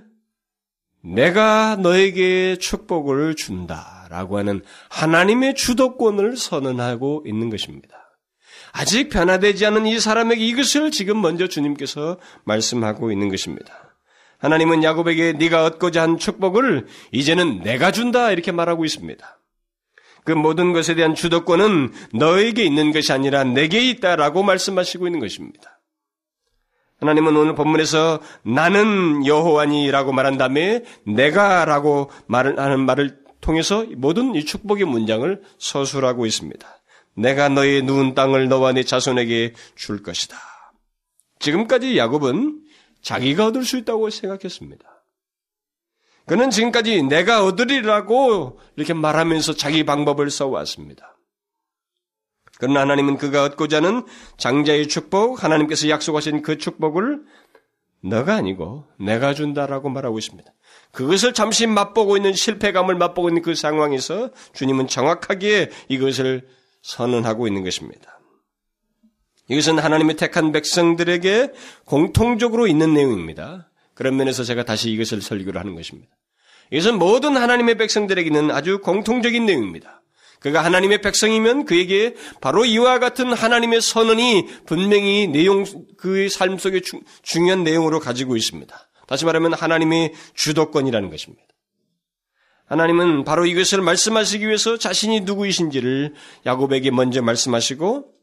내가 1.02 1.76
너에게 1.76 2.56
축복을 2.56 3.36
준다라고 3.36 4.38
하는 4.38 4.62
하나님의 4.90 5.56
주도권을 5.56 6.38
선언하고 6.38 7.24
있는 7.26 7.50
것입니다. 7.50 8.07
아직 8.72 9.10
변화되지 9.10 9.66
않은 9.66 9.86
이 9.86 10.00
사람에게 10.00 10.46
이것을 10.46 10.92
지금 10.92 11.22
먼저 11.22 11.48
주님께서 11.48 12.18
말씀하고 12.44 13.12
있는 13.12 13.30
것입니다. 13.30 13.96
하나님은 14.40 14.84
야곱에게 14.84 15.34
네가 15.34 15.66
얻고자 15.66 16.04
한 16.04 16.18
축복을 16.18 16.86
이제는 17.12 17.62
내가 17.64 17.92
준다 17.92 18.32
이렇게 18.32 18.52
말하고 18.52 18.86
있습니다. 18.86 19.40
그 20.24 20.32
모든 20.34 20.74
것에 20.74 20.94
대한 20.94 21.16
주도권은 21.16 21.94
너에게 22.14 22.64
있는 22.64 22.92
것이 22.92 23.14
아니라 23.14 23.44
내게 23.44 23.90
있다라고 23.90 24.44
말씀하시고 24.44 25.08
있는 25.08 25.20
것입니다. 25.20 25.80
하나님은 27.00 27.36
오늘 27.36 27.56
본문에서 27.56 28.20
나는 28.44 29.26
여호와니라고 29.26 30.12
말한 30.12 30.38
다음에 30.38 30.84
내가라고 31.06 32.12
말을 32.26 32.60
하는 32.60 32.86
말을 32.86 33.20
통해서 33.40 33.86
모든 33.96 34.36
이 34.36 34.44
축복의 34.44 34.86
문장을 34.86 35.42
서술하고 35.60 36.26
있습니다. 36.26 36.77
내가 37.18 37.50
너의 37.50 37.82
누운 37.82 38.14
땅을 38.14 38.48
너와 38.48 38.74
네 38.74 38.84
자손에게 38.84 39.54
줄 39.76 40.04
것이다. 40.04 40.38
지금까지 41.40 41.98
야곱은 41.98 42.62
자기가 43.02 43.48
얻을 43.48 43.64
수 43.64 43.78
있다고 43.78 44.10
생각했습니다. 44.10 44.86
그는 46.26 46.50
지금까지 46.50 47.04
내가 47.04 47.44
얻으리라고 47.44 48.60
이렇게 48.76 48.94
말하면서 48.94 49.54
자기 49.54 49.84
방법을 49.84 50.30
써왔습니다. 50.30 51.18
그러나 52.60 52.82
하나님은 52.82 53.18
그가 53.18 53.44
얻고자 53.44 53.78
하는 53.78 54.04
장자의 54.38 54.88
축복, 54.88 55.44
하나님께서 55.44 55.90
약속하신 55.90 56.42
그 56.42 56.58
축복을 56.58 57.24
너가 58.02 58.36
아니고 58.36 58.86
내가 59.00 59.34
준다라고 59.34 59.90
말하고 59.90 60.18
있습니다. 60.18 60.52
그것을 60.92 61.34
잠시 61.34 61.66
맛보고 61.68 62.18
있는 62.18 62.34
실패감을 62.34 62.96
맛보고 62.96 63.30
있는 63.30 63.42
그 63.42 63.56
상황에서 63.56 64.32
주님은 64.54 64.88
정확하게 64.88 65.70
이것을 65.88 66.48
선언하고 66.88 67.48
있는 67.48 67.64
것입니다. 67.64 68.20
이것은 69.50 69.80
하나님의 69.80 70.16
택한 70.16 70.52
백성들에게 70.52 71.52
공통적으로 71.86 72.68
있는 72.68 72.94
내용입니다. 72.94 73.70
그런 73.94 74.16
면에서 74.16 74.44
제가 74.44 74.64
다시 74.64 74.90
이것을 74.92 75.22
설교를 75.22 75.60
하는 75.60 75.76
것입니다. 75.76 76.10
이것은 76.72 76.98
모든 76.98 77.36
하나님의 77.36 77.78
백성들에게 77.78 78.28
있는 78.28 78.52
아주 78.52 78.80
공통적인 78.80 79.46
내용입니다. 79.46 80.02
그가 80.40 80.64
하나님의 80.64 81.02
백성이면 81.02 81.66
그에게 81.66 82.16
바로 82.42 82.64
이와 82.64 83.00
같은 83.00 83.34
하나님의 83.34 83.82
선언이 83.82 84.48
분명히 84.66 85.28
내용, 85.28 85.66
그의 85.98 86.30
삶 86.30 86.58
속에 86.58 86.82
주, 86.82 87.02
중요한 87.22 87.64
내용으로 87.64 88.00
가지고 88.00 88.38
있습니다. 88.38 88.90
다시 89.08 89.26
말하면 89.26 89.54
하나님의 89.54 90.14
주도권이라는 90.36 91.10
것입니다. 91.10 91.44
하나님은 92.68 93.24
바로 93.24 93.46
이것을 93.46 93.82
말씀하시기 93.82 94.46
위해서 94.46 94.78
자신이 94.78 95.22
누구이신지를 95.22 96.14
야곱에게 96.46 96.92
먼저 96.92 97.22
말씀하시고 97.22 98.14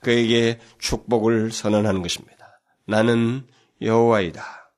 그에게 0.00 0.58
축복을 0.78 1.52
선언하는 1.52 2.02
것입니다. 2.02 2.60
나는 2.86 3.46
여호와이다. 3.80 4.72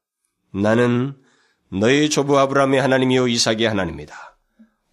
나는 0.53 1.17
너희 1.71 2.11
조부 2.11 2.39
아브라함의 2.39 2.81
하나님이요 2.81 3.29
이삭의 3.29 3.65
하나님이다. 3.65 4.39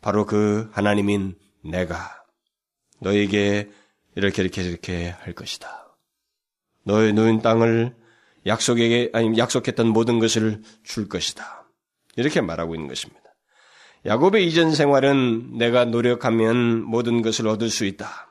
바로 0.01 0.25
그 0.25 0.69
하나님인 0.71 1.35
내가 1.63 2.23
너에게 2.99 3.69
이렇게 4.15 4.41
이렇게 4.43 4.63
이렇게 4.63 5.09
할 5.09 5.33
것이다. 5.33 5.95
너의 6.83 7.13
누인 7.13 7.41
땅을 7.41 7.95
약속에게 8.45 9.11
아니 9.13 9.37
약속했던 9.37 9.87
모든 9.87 10.19
것을 10.19 10.61
줄 10.83 11.07
것이다. 11.07 11.67
이렇게 12.15 12.41
말하고 12.41 12.75
있는 12.75 12.87
것입니다. 12.87 13.20
야곱의 14.05 14.47
이전 14.47 14.73
생활은 14.73 15.57
내가 15.57 15.85
노력하면 15.85 16.83
모든 16.83 17.21
것을 17.21 17.47
얻을 17.47 17.69
수 17.69 17.85
있다. 17.85 18.27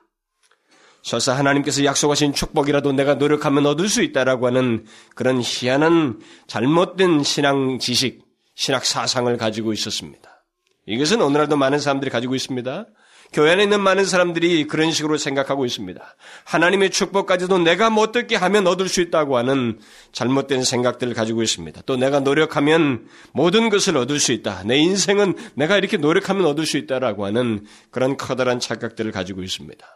설사 1.03 1.33
하나님께서 1.33 1.85
약속하신 1.85 2.35
축복이라도 2.35 2.93
내가 2.93 3.15
노력하면 3.15 3.67
얻을 3.67 3.89
수 3.89 4.03
있다라고 4.03 4.47
하는 4.47 4.85
그런 5.15 5.41
희한한 5.41 6.21
잘못된 6.47 7.23
신앙 7.23 7.79
지식, 7.79 8.25
신학 8.55 8.85
사상을 8.85 9.35
가지고 9.37 9.73
있었습니다. 9.73 10.45
이것은 10.87 11.23
오늘날도 11.23 11.57
많은 11.57 11.79
사람들이 11.79 12.11
가지고 12.11 12.35
있습니다. 12.35 12.87
교회 13.33 13.53
안에 13.53 13.63
있는 13.65 13.81
많은 13.81 14.05
사람들이 14.05 14.67
그런 14.67 14.91
식으로 14.91 15.17
생각하고 15.17 15.65
있습니다. 15.65 16.17
하나님의 16.45 16.91
축복까지도 16.91 17.59
내가 17.59 17.89
뭐 17.89 18.03
어떻게 18.03 18.35
하면 18.35 18.67
얻을 18.67 18.89
수 18.89 19.01
있다고 19.01 19.37
하는 19.37 19.79
잘못된 20.13 20.65
생각들을 20.65 21.15
가지고 21.15 21.43
있습니다. 21.43 21.83
또 21.87 21.97
내가 21.97 22.21
노력하면 22.21 23.09
모든 23.33 23.69
것을 23.71 23.97
얻을 23.97 24.19
수 24.19 24.33
있다. 24.33 24.65
내 24.65 24.79
인생은 24.79 25.37
내가 25.55 25.77
이렇게 25.77 25.97
노력하면 25.97 26.45
얻을 26.47 26.67
수 26.67 26.77
있다라고 26.77 27.25
하는 27.25 27.67
그런 27.91 28.17
커다란 28.17 28.59
착각들을 28.59 29.13
가지고 29.13 29.43
있습니다. 29.43 29.87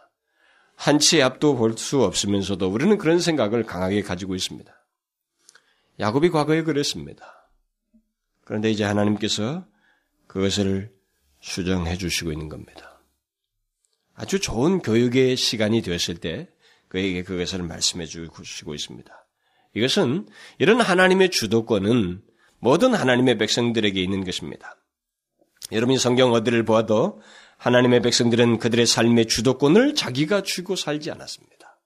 한치 0.77 1.21
앞도 1.21 1.55
볼 1.55 1.77
수 1.77 2.03
없으면서도 2.03 2.67
우리는 2.67 2.97
그런 2.97 3.19
생각을 3.19 3.63
강하게 3.63 4.01
가지고 4.01 4.35
있습니다. 4.35 4.71
야곱이 5.99 6.29
과거에 6.29 6.63
그랬습니다. 6.63 7.49
그런데 8.45 8.71
이제 8.71 8.83
하나님께서 8.83 9.65
그것을 10.27 10.91
수정해 11.41 11.97
주시고 11.97 12.31
있는 12.31 12.49
겁니다. 12.49 12.94
아주 14.15 14.39
좋은 14.39 14.79
교육의 14.79 15.35
시간이 15.35 15.81
되었을 15.81 16.15
때 16.15 16.49
그에게 16.87 17.23
그것을 17.23 17.63
말씀해 17.63 18.05
주시고 18.05 18.73
있습니다. 18.73 19.27
이것은 19.75 20.27
이런 20.57 20.79
하나님의 20.79 21.31
주도권은 21.31 22.21
모든 22.59 22.93
하나님의 22.93 23.37
백성들에게 23.37 24.01
있는 24.01 24.23
것입니다. 24.23 24.77
여러분이 25.71 25.99
성경 25.99 26.31
어디를 26.31 26.63
보아도 26.63 27.21
하나님의 27.57 28.01
백성들은 28.01 28.59
그들의 28.59 28.85
삶의 28.85 29.27
주도권을 29.27 29.95
자기가 29.95 30.43
쥐고 30.43 30.75
살지 30.75 31.11
않았습니다. 31.11 31.81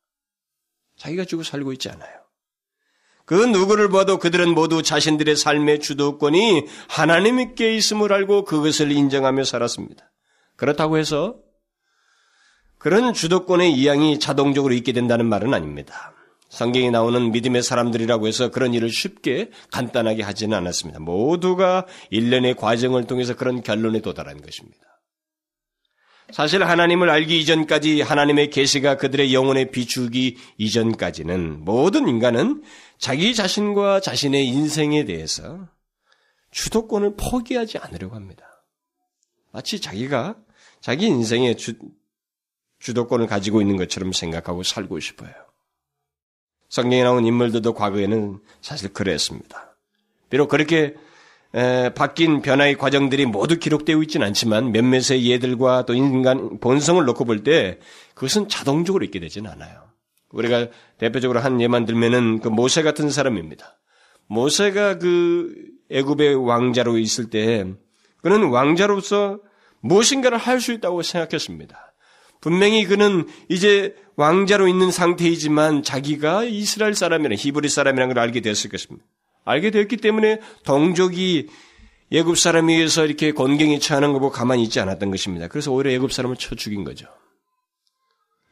자기가 0.97 1.25
쥐고 1.25 1.43
살고 1.43 1.73
있지 1.73 1.89
않아요. 1.89 2.19
그 3.25 3.33
누구를 3.33 3.89
봐도 3.89 4.17
그들은 4.17 4.53
모두 4.53 4.81
자신들의 4.81 5.35
삶의 5.35 5.79
주도권이 5.79 6.65
하나님께 6.89 7.75
있음을 7.75 8.11
알고 8.11 8.43
그것을 8.43 8.91
인정하며 8.91 9.43
살았습니다. 9.43 10.11
그렇다고 10.55 10.97
해서 10.97 11.37
그런 12.79 13.13
주도권의 13.13 13.73
이양이 13.73 14.19
자동적으로 14.19 14.73
있게 14.73 14.93
된다는 14.93 15.27
말은 15.27 15.53
아닙니다. 15.53 16.13
성경에 16.49 16.89
나오는 16.89 17.31
믿음의 17.31 17.61
사람들이라고 17.61 18.27
해서 18.27 18.49
그런 18.49 18.73
일을 18.73 18.89
쉽게 18.89 19.51
간단하게 19.71 20.23
하지는 20.23 20.57
않았습니다. 20.57 20.99
모두가 20.99 21.85
일련의 22.09 22.55
과정을 22.55 23.05
통해서 23.05 23.35
그런 23.35 23.61
결론에 23.61 23.99
도달한 23.99 24.41
것입니다. 24.41 24.79
사실 26.31 26.63
하나님을 26.63 27.09
알기 27.09 27.39
이전까지 27.39 28.01
하나님의 28.01 28.49
계시가 28.49 28.97
그들의 28.97 29.33
영혼에 29.33 29.71
비추기 29.71 30.37
이전까지는 30.57 31.65
모든 31.65 32.07
인간은 32.07 32.63
자기 32.97 33.35
자신과 33.35 33.99
자신의 33.99 34.47
인생에 34.47 35.05
대해서 35.05 35.67
주도권을 36.51 37.15
포기하지 37.17 37.77
않으려고 37.79 38.15
합니다. 38.15 38.45
마치 39.51 39.79
자기가 39.79 40.35
자기 40.81 41.07
인생의 41.07 41.57
주, 41.57 41.73
주도권을 42.79 43.27
가지고 43.27 43.61
있는 43.61 43.77
것처럼 43.77 44.13
생각하고 44.13 44.63
살고 44.63 44.99
싶어요. 44.99 45.31
성경에 46.69 47.03
나온 47.03 47.25
인물들도 47.25 47.73
과거에는 47.73 48.39
사실 48.61 48.93
그랬습니다. 48.93 49.75
비록 50.29 50.49
그렇게 50.49 50.95
에, 51.55 51.89
바뀐 51.95 52.41
변화의 52.43 52.77
과정들이 52.77 53.25
모두 53.25 53.57
기록되어 53.57 54.01
있지는 54.03 54.27
않지만 54.27 54.71
몇몇의 54.71 55.25
예들과 55.25 55.85
또 55.85 55.95
인간 55.95 56.59
본성을 56.59 57.03
놓고 57.05 57.25
볼 57.25 57.43
때 57.43 57.79
그것은 58.13 58.49
자동적으로 58.49 59.03
있게 59.05 59.19
되지는 59.19 59.49
않아요. 59.51 59.89
우리가 60.29 60.67
대표적으로 60.99 61.39
한 61.39 61.59
예만 61.59 61.85
들면은 61.85 62.39
그 62.39 62.49
모세 62.49 62.83
같은 62.83 63.09
사람입니다. 63.09 63.79
모세가 64.27 64.99
그 64.99 65.55
애굽의 65.89 66.35
왕자로 66.35 66.99
있을 66.99 67.31
때 67.31 67.65
그는 68.21 68.49
왕자로서 68.49 69.39
무엇인가를 69.81 70.37
할 70.37 70.59
수 70.59 70.71
있다고 70.71 71.01
생각했습니다. 71.01 71.88
분명히 72.41 72.85
그는 72.85 73.27
이제 73.49 73.95
왕자로 74.15 74.67
있는 74.67 74.91
상태이지만 74.91 75.83
자기가 75.83 76.43
이스라엘 76.43 76.95
사람이나 76.95 77.35
히브리 77.35 77.69
사람이라는 77.69 78.13
걸 78.13 78.23
알게 78.23 78.41
되었을 78.41 78.69
것입니다. 78.69 79.05
알게 79.45 79.71
되었기 79.71 79.97
때문에 79.97 80.39
동족이 80.63 81.47
예굽 82.11 82.37
사람에 82.37 82.73
의해서 82.73 83.05
이렇게 83.05 83.31
곤경이 83.31 83.79
처하는 83.79 84.13
거 84.13 84.19
보고 84.19 84.31
가만히 84.31 84.63
있지 84.63 84.79
않았던 84.79 85.11
것입니다. 85.11 85.47
그래서 85.47 85.71
오히려 85.71 85.91
예굽 85.91 86.11
사람을 86.11 86.37
쳐 86.37 86.55
죽인 86.55 86.83
거죠. 86.83 87.07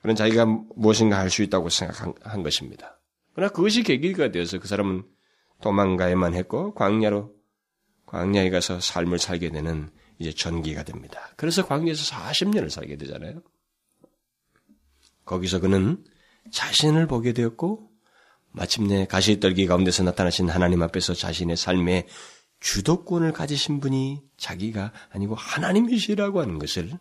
그런 0.02 0.16
자기가 0.16 0.46
무엇인가 0.76 1.18
할 1.18 1.30
수 1.30 1.42
있다고 1.44 1.70
생각한 1.70 2.44
것입니다. 2.44 3.00
그러나 3.34 3.52
그것이 3.52 3.84
계기가 3.84 4.32
되어서 4.32 4.60
그 4.60 4.68
사람은 4.68 5.04
도망가야만 5.62 6.34
했고 6.34 6.74
광야로 6.76 7.34
광야에 8.06 8.50
가서 8.50 8.80
삶을 8.80 9.20
살게 9.20 9.50
되는 9.50 9.90
이제 10.20 10.32
전기가 10.32 10.84
됩니다. 10.84 11.30
그래서 11.36 11.66
광야에서 11.66 12.16
40년을 12.16 12.70
살게 12.70 12.96
되잖아요. 12.98 13.42
거기서 15.28 15.60
그는 15.60 16.04
자신을 16.52 17.06
보게 17.06 17.34
되었고 17.34 17.92
마침내 18.52 19.06
가시떨기 19.06 19.68
가운데서 19.68 20.04
나타나신 20.04 20.50
하나님 20.50 20.82
앞에서 20.82 21.14
자신의 21.14 21.58
삶의 21.58 22.08
주도권을 22.60 23.34
가지신 23.34 23.80
분이 23.80 24.24
자기가 24.38 24.92
아니고 25.12 25.36
하나님이시라고 25.36 26.42
하는 26.42 26.58
것을 26.58 26.92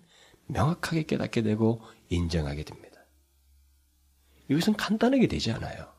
명확하게 0.48 1.04
깨닫게 1.04 1.42
되고 1.42 1.80
인정하게 2.10 2.64
됩니다. 2.64 3.00
이것은 4.50 4.74
간단하게 4.74 5.28
되지 5.28 5.52
않아요. 5.52 5.92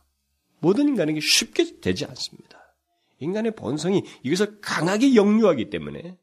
모든 0.60 0.88
인간에게 0.88 1.20
쉽게 1.20 1.80
되지 1.82 2.06
않습니다. 2.06 2.76
인간의 3.20 3.56
본성이 3.56 4.04
이것을 4.22 4.62
강하게 4.62 5.16
역류하기 5.16 5.70
때문에 5.70 6.18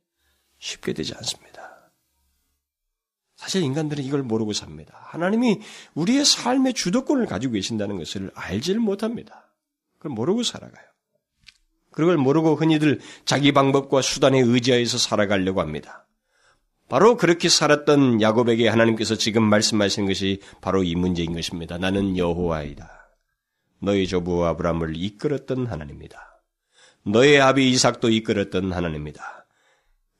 쉽게 0.59 0.93
되지 0.93 1.15
않습니다. 1.17 1.74
사실 3.37 3.63
인간들은 3.63 4.05
이걸 4.05 4.23
모르고 4.23 4.53
삽니다. 4.53 4.95
하나님이 5.07 5.61
우리의 5.95 6.25
삶의 6.25 6.75
주도권을 6.75 7.27
가지고 7.27 7.55
계신다는 7.55 7.99
것을 7.99 8.31
알지를 8.35 8.81
못합니다. 8.81 9.53
그걸 9.99 10.13
모르고 10.13 10.43
살아가요. 10.43 10.85
그걸 11.91 12.17
모르고 12.17 12.57
흔히들 12.57 13.01
자기 13.25 13.53
방법과 13.53 14.03
수단에 14.03 14.41
의지하여서 14.41 14.99
살아가려고 14.99 15.61
합니다. 15.61 16.07
바로 16.89 17.17
그렇게 17.17 17.49
살았던 17.49 18.21
야곱에게 18.21 18.69
하나님께서 18.69 19.15
지금 19.17 19.43
말씀하시는 19.45 20.07
것이 20.07 20.41
바로 20.61 20.83
이 20.83 20.95
문제인 20.95 21.33
것입니다. 21.33 21.79
나는 21.79 22.17
여호와이다. 22.17 22.91
너희 23.81 24.07
조부 24.07 24.47
아브라함을 24.47 24.97
이끌었던 24.97 25.67
하나님이다. 25.67 26.43
너의 27.07 27.41
아비 27.41 27.71
이삭도 27.71 28.11
이끌었던 28.11 28.73
하나님이다. 28.73 29.47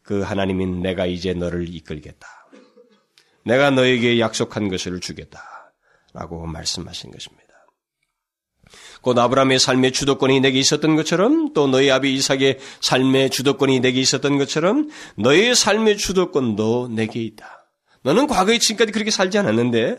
그 0.03 0.21
하나님인 0.21 0.83
내가 0.83 1.07
이제 1.07 1.33
너를 1.33 1.69
이끌겠다. 1.75 2.27
내가 3.45 3.71
너에게 3.71 4.19
약속한 4.21 4.69
것을 4.69 5.01
주겠다. 5.01 5.73
라고 6.13 6.47
말씀하신 6.47 7.11
것입니다. 7.11 7.45
곧 9.03 9.19
아브라함의 9.19 9.59
삶의 9.59 9.93
주도권이 9.93 10.41
내게 10.41 10.59
있었던 10.59 10.97
것처럼 10.97 11.53
또 11.53 11.67
너희 11.67 11.91
아비 11.91 12.15
이삭의 12.15 12.59
삶의 12.81 13.31
주도권이 13.31 13.81
내게 13.81 14.01
있었던 14.01 14.39
것처럼 14.39 14.89
너의 15.17 15.55
삶의 15.55 15.99
주도권도 15.99 16.89
내게 16.89 17.21
있다. 17.23 17.69
너는 18.03 18.27
과거에 18.27 18.59
지금까지 18.59 18.93
그렇게 18.93 19.11
살지 19.11 19.37
않았는데 19.39 19.99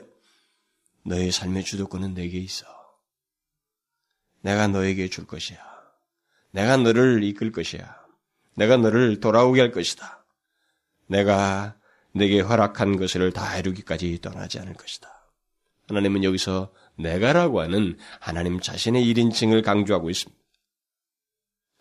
너의 1.05 1.31
삶의 1.31 1.63
주도권은 1.65 2.15
내게 2.15 2.39
있어. 2.39 2.65
내가 4.41 4.67
너에게 4.67 5.09
줄 5.09 5.27
것이야. 5.27 5.57
내가 6.51 6.77
너를 6.77 7.23
이끌 7.23 7.51
것이야. 7.51 7.95
내가 8.55 8.77
너를 8.77 9.19
돌아오게 9.19 9.59
할 9.59 9.71
것이다. 9.71 10.25
내가 11.07 11.75
내게 12.15 12.39
허락한 12.39 12.95
것을 12.95 13.31
다 13.31 13.57
이루기까지 13.57 14.19
떠나지 14.21 14.57
않을 14.59 14.73
것이다. 14.73 15.09
하나님은 15.89 16.23
여기서 16.23 16.71
내가라고 16.97 17.59
하는 17.59 17.97
하나님 18.19 18.59
자신의 18.59 19.05
1인칭을 19.13 19.63
강조하고 19.63 20.09
있습니다. 20.09 20.41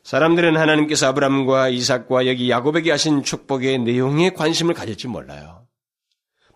사람들은 0.03 0.57
하나님께서 0.57 1.07
아브람과 1.09 1.71
이삭과 1.71 2.27
여기 2.27 2.51
야곱에게 2.51 2.91
하신 2.91 3.23
축복의 3.23 3.79
내용에 3.79 4.31
관심을 4.31 4.75
가질지 4.75 5.09
몰라요. 5.09 5.67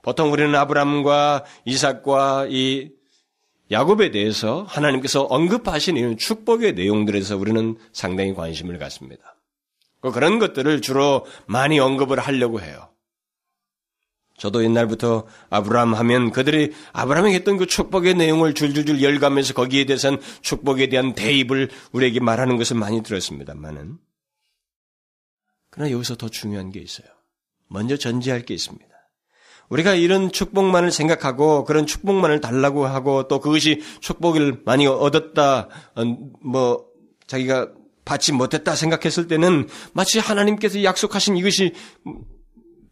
보통 0.02 0.32
우리는 0.32 0.54
아브람과 0.54 1.44
이삭과 1.64 2.48
이 2.50 2.90
야곱에 3.70 4.10
대해서 4.10 4.64
하나님께서 4.64 5.22
언급하신 5.22 5.96
이런 5.96 6.16
축복의 6.16 6.74
내용들에서 6.74 7.36
우리는 7.36 7.78
상당히 7.92 8.34
관심을 8.34 8.78
갖습니다. 8.78 9.36
그런 10.00 10.38
것들을 10.38 10.80
주로 10.80 11.24
많이 11.46 11.78
언급을 11.78 12.18
하려고 12.18 12.60
해요. 12.60 12.90
저도 14.38 14.64
옛날부터 14.64 15.26
아브라함 15.50 15.94
하면 15.94 16.30
그들이 16.30 16.72
아브라함이 16.92 17.34
했던 17.34 17.56
그 17.56 17.66
축복의 17.66 18.14
내용을 18.14 18.54
줄줄줄 18.54 19.02
열가면서 19.02 19.52
거기에 19.52 19.84
대해서는 19.84 20.20
축복에 20.40 20.88
대한 20.88 21.14
대입을 21.14 21.68
우리에게 21.92 22.20
말하는 22.20 22.56
것을 22.56 22.76
많이 22.76 23.02
들었습니다만은 23.02 23.98
그러나 25.70 25.90
여기서 25.90 26.16
더 26.16 26.28
중요한 26.28 26.70
게 26.70 26.80
있어요. 26.80 27.08
먼저 27.68 27.96
전제할 27.96 28.42
게 28.42 28.54
있습니다. 28.54 28.86
우리가 29.68 29.94
이런 29.94 30.32
축복만을 30.32 30.90
생각하고 30.90 31.64
그런 31.64 31.84
축복만을 31.84 32.40
달라고 32.40 32.86
하고 32.86 33.28
또 33.28 33.40
그것이 33.40 33.82
축복을 34.00 34.62
많이 34.64 34.86
얻었다, 34.86 35.68
어, 35.94 36.04
뭐, 36.42 36.86
자기가 37.26 37.72
받지 38.06 38.32
못했다 38.32 38.74
생각했을 38.74 39.28
때는 39.28 39.68
마치 39.92 40.18
하나님께서 40.18 40.82
약속하신 40.82 41.36
이것이 41.36 41.74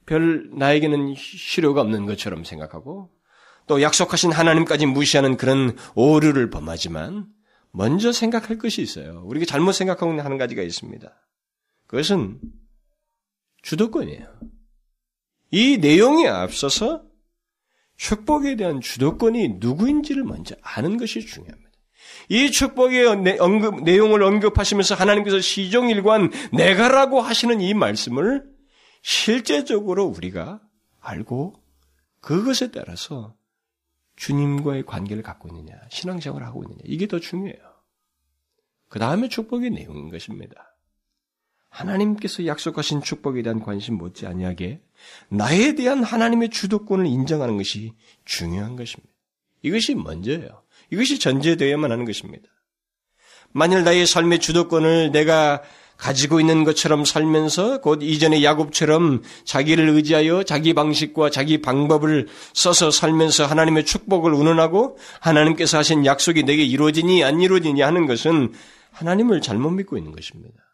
별 0.06 0.48
나에게는 0.52 1.14
실효가 1.16 1.80
없는 1.80 2.06
것처럼 2.06 2.44
생각하고 2.44 3.10
또 3.66 3.82
약속하신 3.82 4.32
하나님까지 4.32 4.86
무시하는 4.86 5.36
그런 5.36 5.76
오류를 5.94 6.50
범하지만 6.50 7.26
먼저 7.72 8.12
생각할 8.12 8.58
것이 8.58 8.80
있어요. 8.80 9.22
우리가 9.26 9.44
잘못 9.44 9.72
생각하고 9.72 10.12
있는 10.12 10.24
한 10.24 10.38
가지가 10.38 10.62
있습니다. 10.62 11.12
그것은 11.88 12.40
주도권이에요. 13.62 14.26
이 15.50 15.78
내용에 15.78 16.28
앞서서 16.28 17.02
축복에 17.96 18.56
대한 18.56 18.80
주도권이 18.80 19.56
누구인지를 19.58 20.22
먼저 20.22 20.54
아는 20.62 20.96
것이 20.96 21.20
중요합니다. 21.20 21.66
이 22.28 22.50
축복의 22.50 23.38
언급, 23.40 23.82
내용을 23.82 24.22
언급하시면서 24.22 24.94
하나님께서 24.94 25.40
시종일관 25.40 26.30
내가라고 26.52 27.20
하시는 27.20 27.60
이 27.60 27.74
말씀을 27.74 28.55
실제적으로 29.06 30.04
우리가 30.06 30.60
알고 30.98 31.54
그것에 32.18 32.72
따라서 32.72 33.36
주님과의 34.16 34.84
관계를 34.84 35.22
갖고 35.22 35.46
있느냐, 35.48 35.74
신앙생활을 35.92 36.44
하고 36.44 36.64
있느냐, 36.64 36.80
이게 36.82 37.06
더 37.06 37.20
중요해요. 37.20 37.56
그 38.88 38.98
다음에 38.98 39.28
축복의 39.28 39.70
내용인 39.70 40.10
것입니다. 40.10 40.76
하나님께서 41.68 42.46
약속하신 42.46 43.00
축복에 43.00 43.42
대한 43.42 43.60
관심 43.60 43.94
못지 43.94 44.26
아니하게 44.26 44.82
나에 45.28 45.76
대한 45.76 46.02
하나님의 46.02 46.50
주도권을 46.50 47.06
인정하는 47.06 47.56
것이 47.56 47.92
중요한 48.24 48.74
것입니다. 48.74 49.12
이것이 49.62 49.94
먼저예요. 49.94 50.64
이것이 50.90 51.20
전제되어야만 51.20 51.92
하는 51.92 52.06
것입니다. 52.06 52.48
만일 53.52 53.84
나의 53.84 54.04
삶의 54.04 54.40
주도권을 54.40 55.12
내가 55.12 55.62
가지고 55.96 56.40
있는 56.40 56.64
것처럼 56.64 57.04
살면서 57.04 57.80
곧 57.80 58.00
이전의 58.02 58.44
야곱처럼 58.44 59.22
자기를 59.44 59.88
의지하여 59.88 60.42
자기 60.42 60.74
방식과 60.74 61.30
자기 61.30 61.60
방법을 61.62 62.28
써서 62.52 62.90
살면서 62.90 63.46
하나님의 63.46 63.84
축복을 63.86 64.32
운운하고 64.32 64.98
하나님께서 65.20 65.78
하신 65.78 66.04
약속이 66.04 66.44
내게 66.44 66.64
이루어지니 66.64 67.24
안 67.24 67.40
이루어지니 67.40 67.80
하는 67.80 68.06
것은 68.06 68.52
하나님을 68.92 69.40
잘못 69.40 69.70
믿고 69.70 69.96
있는 69.96 70.12
것입니다. 70.12 70.66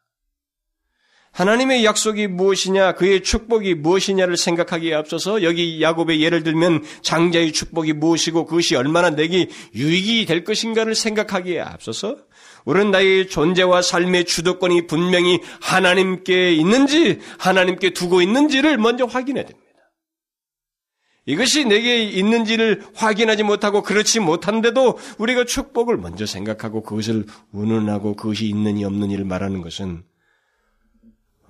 하나님의 1.33 1.83
약속이 1.87 2.27
무엇이냐, 2.27 2.93
그의 2.93 3.23
축복이 3.23 3.75
무엇이냐를 3.77 4.37
생각하기에 4.37 4.95
앞서서 4.95 5.43
여기 5.43 5.81
야곱의 5.81 6.23
예를 6.23 6.43
들면 6.43 6.85
장자의 7.01 7.53
축복이 7.53 7.95
무엇이고 7.95 8.45
그것이 8.45 8.77
얼마나 8.77 9.09
내게 9.09 9.49
유익이 9.75 10.27
될 10.27 10.45
것인가를 10.45 10.95
생각하기에 10.95 11.61
앞서서 11.61 12.19
우리는 12.65 12.91
나의 12.91 13.29
존재와 13.29 13.83
삶의 13.83 14.25
주도권이 14.25 14.87
분명히 14.87 15.41
하나님께 15.61 16.53
있는지, 16.53 17.21
하나님께 17.39 17.91
두고 17.91 18.23
있는지를 18.23 18.79
먼저 18.79 19.05
확인해야 19.05 19.45
됩니다. 19.45 19.63
이것이 21.25 21.65
내게 21.65 22.03
있는지를 22.03 22.85
확인하지 22.95 23.45
못하고 23.45 23.83
그렇지 23.83 24.19
못한데도 24.21 24.99
우리가 25.19 25.45
축복을 25.45 25.97
먼저 25.97 26.27
생각하고 26.27 26.83
그것을 26.83 27.27
운운하고 27.53 28.17
그것이 28.17 28.47
있느니 28.47 28.85
없느니를 28.85 29.25
말하는 29.25 29.63
것은 29.63 30.03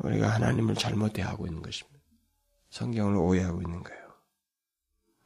우리가 0.01 0.29
하나님을 0.29 0.75
잘못 0.75 1.15
대하고 1.15 1.47
있는 1.47 1.63
것입니다. 1.63 1.99
성경을 2.71 3.17
오해하고 3.17 3.63
있는 3.63 3.83
거예요. 3.83 4.03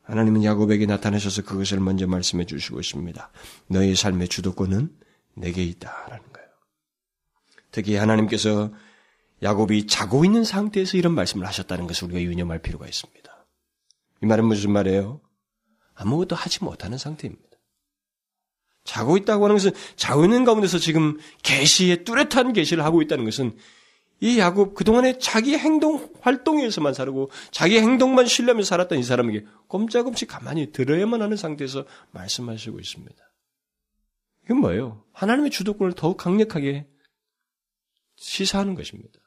하나님은 0.03 0.45
야곱에게 0.45 0.87
나타나셔서 0.87 1.43
그것을 1.43 1.81
먼저 1.81 2.07
말씀해 2.07 2.45
주시고 2.45 2.79
있습니다. 2.79 3.31
너의 3.69 3.97
삶의 3.97 4.29
주도권은 4.29 4.91
내게 5.37 5.63
있다라는 5.63 6.33
거예요. 6.33 6.49
특히 7.71 7.95
하나님께서 7.97 8.73
야곱이 9.43 9.87
자고 9.87 10.25
있는 10.25 10.45
상태에서 10.45 10.97
이런 10.97 11.15
말씀을 11.15 11.47
하셨다는 11.47 11.87
것을 11.87 12.05
우리가 12.07 12.23
유념할 12.23 12.61
필요가 12.61 12.87
있습니다. 12.87 13.47
이 14.23 14.27
말은 14.27 14.47
무슨 14.47 14.73
말이에요? 14.73 15.21
아무것도 15.95 16.35
하지 16.35 16.65
못하는 16.65 16.99
상태입니다. 16.99 17.45
자고 18.85 19.17
있다고 19.17 19.45
하는 19.45 19.57
것은 19.57 19.73
자고 19.97 20.25
있는 20.25 20.45
가운데서 20.45 20.79
지금 20.79 21.19
계시의 21.43 22.05
뚜렷한 22.05 22.53
계시를 22.53 22.85
하고 22.85 23.03
있다는 23.03 23.25
것은 23.25 23.57
이 24.21 24.39
야곱 24.39 24.75
그동안에 24.75 25.19
자기 25.19 25.59
행동 25.59 26.11
활동에서만 26.23 26.95
살고 26.95 27.31
자기 27.51 27.79
행동만 27.79 28.27
신뢰하면서 28.27 28.67
살았던 28.67 28.99
이 28.99 29.03
사람에게 29.03 29.45
꼼짝없이 29.69 30.25
가만히 30.25 30.73
들어야만 30.73 31.21
하는 31.21 31.37
상태에서 31.37 31.85
말씀하시고 32.13 32.81
있습니다. 32.81 33.15
이건 34.47 34.61
뭐예요? 34.61 35.05
하나님의 35.13 35.51
주도권을 35.51 35.95
더욱 35.95 36.17
강력하게 36.17 36.89
시사하는 38.17 38.75
것입니다. 38.75 39.19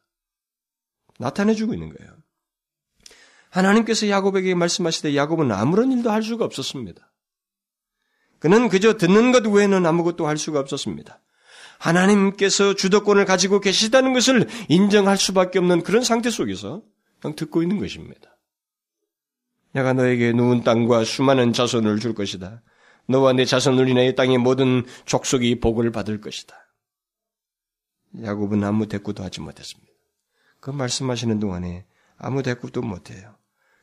나타내주고 1.19 1.73
있는 1.73 1.89
거예요. 1.89 2.17
하나님께서 3.49 4.09
야곱에게 4.09 4.55
말씀하시되 4.55 5.15
야곱은 5.15 5.51
아무런 5.51 5.91
일도 5.91 6.09
할 6.09 6.23
수가 6.23 6.45
없었습니다. 6.45 7.11
그는 8.39 8.69
그저 8.69 8.97
듣는 8.97 9.31
것 9.31 9.45
외에는 9.45 9.85
아무것도 9.85 10.25
할 10.25 10.37
수가 10.37 10.59
없었습니다. 10.59 11.21
하나님께서 11.77 12.73
주도권을 12.73 13.25
가지고 13.25 13.59
계시다는 13.59 14.13
것을 14.13 14.47
인정할 14.69 15.17
수밖에 15.17 15.59
없는 15.59 15.83
그런 15.83 16.03
상태 16.03 16.29
속에서 16.29 16.83
그냥 17.19 17.35
듣고 17.35 17.61
있는 17.61 17.79
것입니다. 17.79 18.37
내가 19.71 19.93
너에게 19.93 20.31
누운 20.33 20.63
땅과 20.63 21.03
수많은 21.03 21.53
자손을 21.53 21.99
줄 21.99 22.13
것이다. 22.13 22.61
너와 23.09 23.33
내 23.33 23.43
자손을 23.43 23.89
인하여 23.89 24.13
땅의 24.13 24.37
모든 24.37 24.85
족속이 25.05 25.59
복을 25.59 25.91
받을 25.91 26.21
것이다. 26.21 26.55
야곱은 28.23 28.63
아무 28.63 28.87
대꾸도 28.87 29.23
하지 29.23 29.41
못했습니다. 29.41 29.91
그 30.59 30.69
말씀하시는 30.69 31.39
동안에 31.39 31.85
아무 32.17 32.43
대꾸도 32.43 32.81
못해요. 32.81 33.35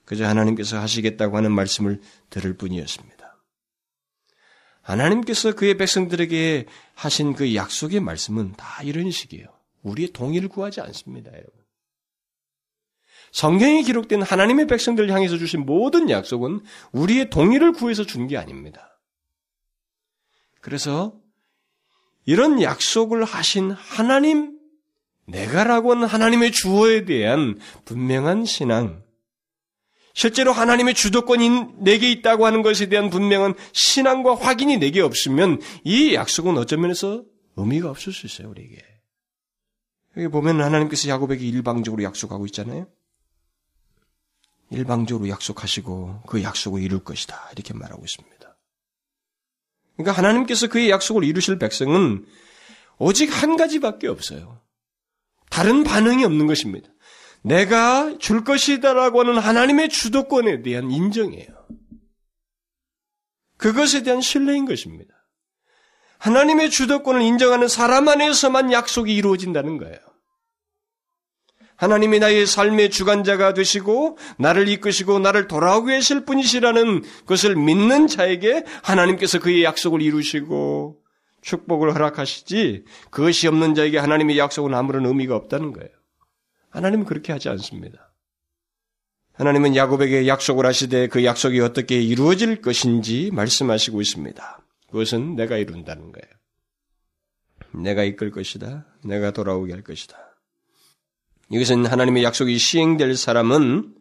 그저 0.05 0.27
하나님께서 0.27 0.79
하시겠다고 0.79 1.37
하는 1.37 1.53
말씀을 1.53 2.01
들을 2.31 2.57
뿐이었습니다. 2.57 3.37
하나님께서 4.83 5.55
그의 5.57 5.77
백성들에게 5.77 6.67
하신 6.95 7.35
그 7.35 7.57
약속의 7.57 7.99
말씀은 8.01 8.53
다 8.53 8.83
이런 8.85 9.11
식이에요. 9.11 9.47
우리의 9.83 10.11
동의를 10.13 10.49
구하지 10.49 10.81
않습니다, 10.81 11.33
여러분. 11.33 11.53
성경에 13.33 13.83
기록된 13.83 14.23
하나님의 14.23 14.69
백성들을 14.69 15.11
향해서 15.11 15.37
주신 15.39 15.67
모든 15.67 16.09
약속은 16.09 16.61
우리의 16.93 17.31
동의를 17.31 17.73
구해서 17.73 18.05
준 18.05 18.29
게 18.29 18.37
아닙니다. 18.37 18.96
그래서 20.67 21.15
이런 22.25 22.61
약속을 22.61 23.23
하신 23.23 23.71
하나님, 23.71 24.59
내가라고 25.29 25.93
하는 25.93 26.09
하나님의 26.09 26.51
주어에 26.51 27.05
대한 27.05 27.61
분명한 27.85 28.47
신앙, 28.47 29.05
실제로 30.13 30.51
하나님의 30.51 30.95
주도권이 30.95 31.75
내게 31.79 32.11
있다고 32.11 32.47
하는 32.47 32.63
것에 32.63 32.89
대한 32.89 33.11
분명한 33.11 33.55
신앙과 33.71 34.35
확인이 34.35 34.77
내게 34.79 35.03
없으면 35.03 35.61
이 35.85 36.15
약속은 36.15 36.59
어쩌 36.59 36.77
면에서 36.77 37.23
의미가 37.55 37.89
없을 37.89 38.13
수 38.13 38.27
있어요, 38.27 38.51
우리에게. 38.51 38.83
여기 40.17 40.27
보면 40.27 40.61
하나님께서 40.61 41.09
야곱에게 41.09 41.47
일방적으로 41.47 42.03
약속하고 42.03 42.45
있잖아요. 42.47 42.89
일방적으로 44.71 45.29
약속하시고 45.29 46.23
그 46.27 46.43
약속을 46.43 46.83
이룰 46.83 47.05
것이다. 47.05 47.51
이렇게 47.53 47.73
말하고 47.73 48.05
있습니다. 48.05 48.36
그러니까 49.97 50.17
하나님께서 50.17 50.69
그의 50.69 50.91
약속을 50.91 51.25
이루실 51.25 51.59
백성은 51.59 52.27
오직 52.99 53.31
한 53.31 53.57
가지밖에 53.57 54.09
없어요. 54.09 54.61
다른 55.51 55.85
반응이 55.85 56.25
없는 56.25 56.47
것입니다. 56.47 56.89
내가 57.43 58.17
줄 58.19 58.45
것이다라고 58.45 59.21
하는 59.21 59.39
하나님의 59.39 59.89
주도권에 59.89 60.63
대한 60.63 60.91
인정이에요. 60.91 61.47
그것에 63.57 64.03
대한 64.03 64.21
신뢰인 64.21 64.67
것입니다. 64.67 65.15
하나님의 66.19 66.71
주도권을 66.71 67.23
인정하는 67.23 67.69
사람 67.69 68.09
안에서만 68.09 68.73
약속이 68.73 69.15
이루어진다는 69.15 69.79
거예요. 69.79 69.99
하나님이 71.77 72.19
나의 72.19 72.47
삶의 72.47 72.91
주관자가 72.91 73.55
되시고 73.55 74.19
나를 74.39 74.69
이끄시고 74.69 75.19
나를 75.19 75.47
돌아오게 75.47 75.95
하실 75.95 76.25
분이시라는 76.25 77.05
것을 77.27 77.57
믿는 77.57 78.07
자에게 78.07 78.65
하나님께서 78.83 79.39
그의 79.39 79.63
약속을 79.65 80.03
이루시고 80.03 80.99
축복을 81.43 81.95
허락하시지 81.95 82.85
그것이 83.11 83.47
없는 83.47 83.75
자에게 83.75 83.99
하나님의 83.99 84.39
약속은 84.39 84.75
아무런 84.75 85.07
의미가 85.07 85.37
없다는 85.37 85.73
거예요. 85.73 85.91
하나님은 86.71 87.05
그렇게 87.05 87.33
하지 87.33 87.49
않습니다. 87.51 88.13
하나님은 89.35 89.77
야곱에게 89.77 90.27
약속을 90.27 90.65
하시되 90.65 91.09
그 91.09 91.25
약속이 91.25 91.61
어떻게 91.61 92.01
이루어질 92.01 92.63
것인지 92.63 93.31
말씀하시고 93.33 94.01
있습니다. 94.01 94.61
그것은 94.89 95.37
내가 95.37 95.59
이룬다는 95.59 96.11
거예요. 96.11 97.83
내가 97.83 98.03
이끌 98.03 98.31
것이다. 98.31 98.87
내가 99.05 99.33
돌아오게 99.33 99.73
할 99.73 99.83
것이다. 99.83 100.26
이것은 101.51 101.87
하나님의 101.87 102.25
약속이 102.25 102.59
시행될 102.59 103.17
사람은 103.17 103.95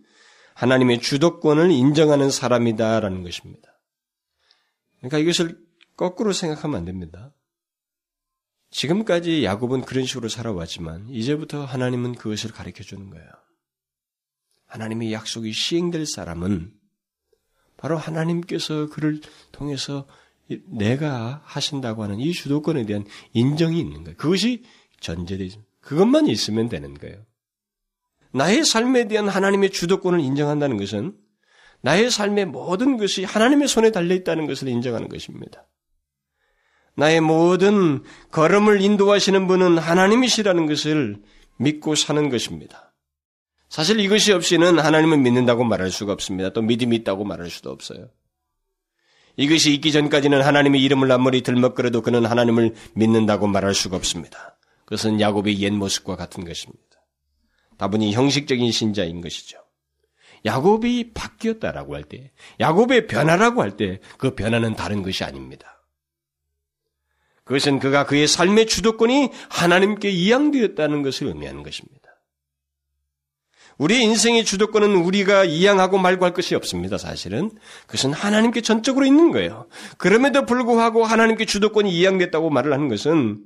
하나님의 0.56 1.02
주도권을 1.02 1.70
인정하는 1.72 2.32
사람이다라는 2.32 3.24
것입니다. 3.24 3.80
그러니까 5.00 5.20
이것을 5.20 5.60
거꾸로 5.96 6.34
생각하면 6.34 6.78
안 6.78 6.86
됩니다. 6.86 7.34
지금까지 8.72 9.44
야곱은 9.44 9.82
그런 9.82 10.06
식으로 10.06 10.28
살아왔지만 10.28 11.10
이제부터 11.10 11.64
하나님은 11.64 12.16
그것을 12.16 12.52
가르쳐 12.52 12.84
주는 12.84 13.10
거예요. 13.10 13.28
하나님의 14.66 15.14
약속이 15.14 15.54
시행될 15.54 16.06
사람은 16.06 16.74
바로 17.78 17.98
하나님께서 17.98 18.88
그를 18.88 19.22
통해서 19.52 20.08
내가 20.68 21.42
하신다고 21.46 22.04
하는 22.04 22.20
이 22.20 22.32
주도권에 22.34 22.86
대한 22.86 23.06
인정이 23.34 23.80
있는 23.80 24.04
거예요. 24.04 24.18
그것이 24.18 24.64
전제되어. 25.00 25.50
그것만 25.82 26.28
있으면 26.28 26.68
되는 26.68 26.94
거예요. 26.96 27.24
나의 28.36 28.66
삶에 28.66 29.08
대한 29.08 29.30
하나님의 29.30 29.70
주도권을 29.70 30.20
인정한다는 30.20 30.76
것은 30.76 31.16
나의 31.82 32.12
삶의 32.12 32.48
모든 32.48 32.98
것이 32.98 33.24
하나님의 33.24 33.70
손에 33.70 33.92
달려 33.92 34.14
있다는 34.14 34.46
것을 34.46 34.68
인정하는 34.68 35.08
것입니다. 35.08 35.66
나의 36.98 37.22
모든 37.22 38.04
걸음을 38.32 38.82
인도하시는 38.82 39.48
분은 39.48 39.78
하나님이시라는 39.78 40.66
것을 40.66 41.22
믿고 41.58 41.96
사는 41.96 42.30
것입니다. 42.30 42.94
사실 43.70 44.02
이것이 44.02 44.34
없이는 44.34 44.80
하나님을 44.80 45.18
믿는다고 45.18 45.64
말할 45.64 45.90
수가 45.90 46.12
없습니다. 46.12 46.52
또 46.52 46.62
믿음이 46.62 46.94
있다고 46.98 47.24
말할 47.24 47.50
수도 47.50 47.72
없어요. 47.72 48.10
이것이 49.38 49.74
있기 49.76 49.94
전까지는 49.94 50.42
하나님의 50.42 50.84
이름을 50.84 51.10
아무리 51.10 51.42
들먹거려도 51.42 52.02
그는 52.02 52.26
하나님을 52.26 52.76
믿는다고 52.96 53.48
말할 53.48 53.74
수가 53.74 53.96
없습니다. 53.96 54.58
그것은 54.84 55.22
야곱의 55.22 55.62
옛 55.62 55.72
모습과 55.72 56.18
같은 56.18 56.44
것입니다. 56.44 56.96
다분히 57.78 58.14
형식적인 58.14 58.72
신자인 58.72 59.22
것이죠. 59.22 59.58
야곱이 60.46 61.14
바뀌었다라고 61.14 61.96
할 61.96 62.04
때, 62.04 62.32
야곱의 62.60 63.08
변화라고 63.08 63.62
할 63.62 63.72
때 63.78 64.00
그 64.18 64.36
변화는 64.36 64.76
다른 64.76 65.02
것이 65.02 65.24
아닙니다. 65.24 65.84
그것은 67.44 67.80
그가 67.80 68.06
그의 68.06 68.28
삶의 68.28 68.66
주도권이 68.68 69.30
하나님께 69.50 70.10
이양되었다는 70.10 71.04
것을 71.04 71.28
의미하는 71.28 71.64
것입니다. 71.64 72.02
우리 73.78 74.02
인생의 74.04 74.46
주도권은 74.46 74.96
우리가 74.96 75.44
이양하고 75.44 75.98
말고 75.98 76.26
할 76.26 76.34
것이 76.34 76.56
없습니다, 76.56 76.98
사실은. 76.98 77.52
그것은 77.88 78.14
하나님께 78.14 78.62
전적으로 78.62 79.06
있는 79.06 79.32
거예요. 79.32 79.68
그럼에도 79.98 80.46
불구하고 80.46 81.04
하나님께 81.04 81.46
주도권이 81.46 81.92
이양됐다고 81.92 82.50
말을 82.50 82.72
하는 82.72 82.88
것은 82.88 83.44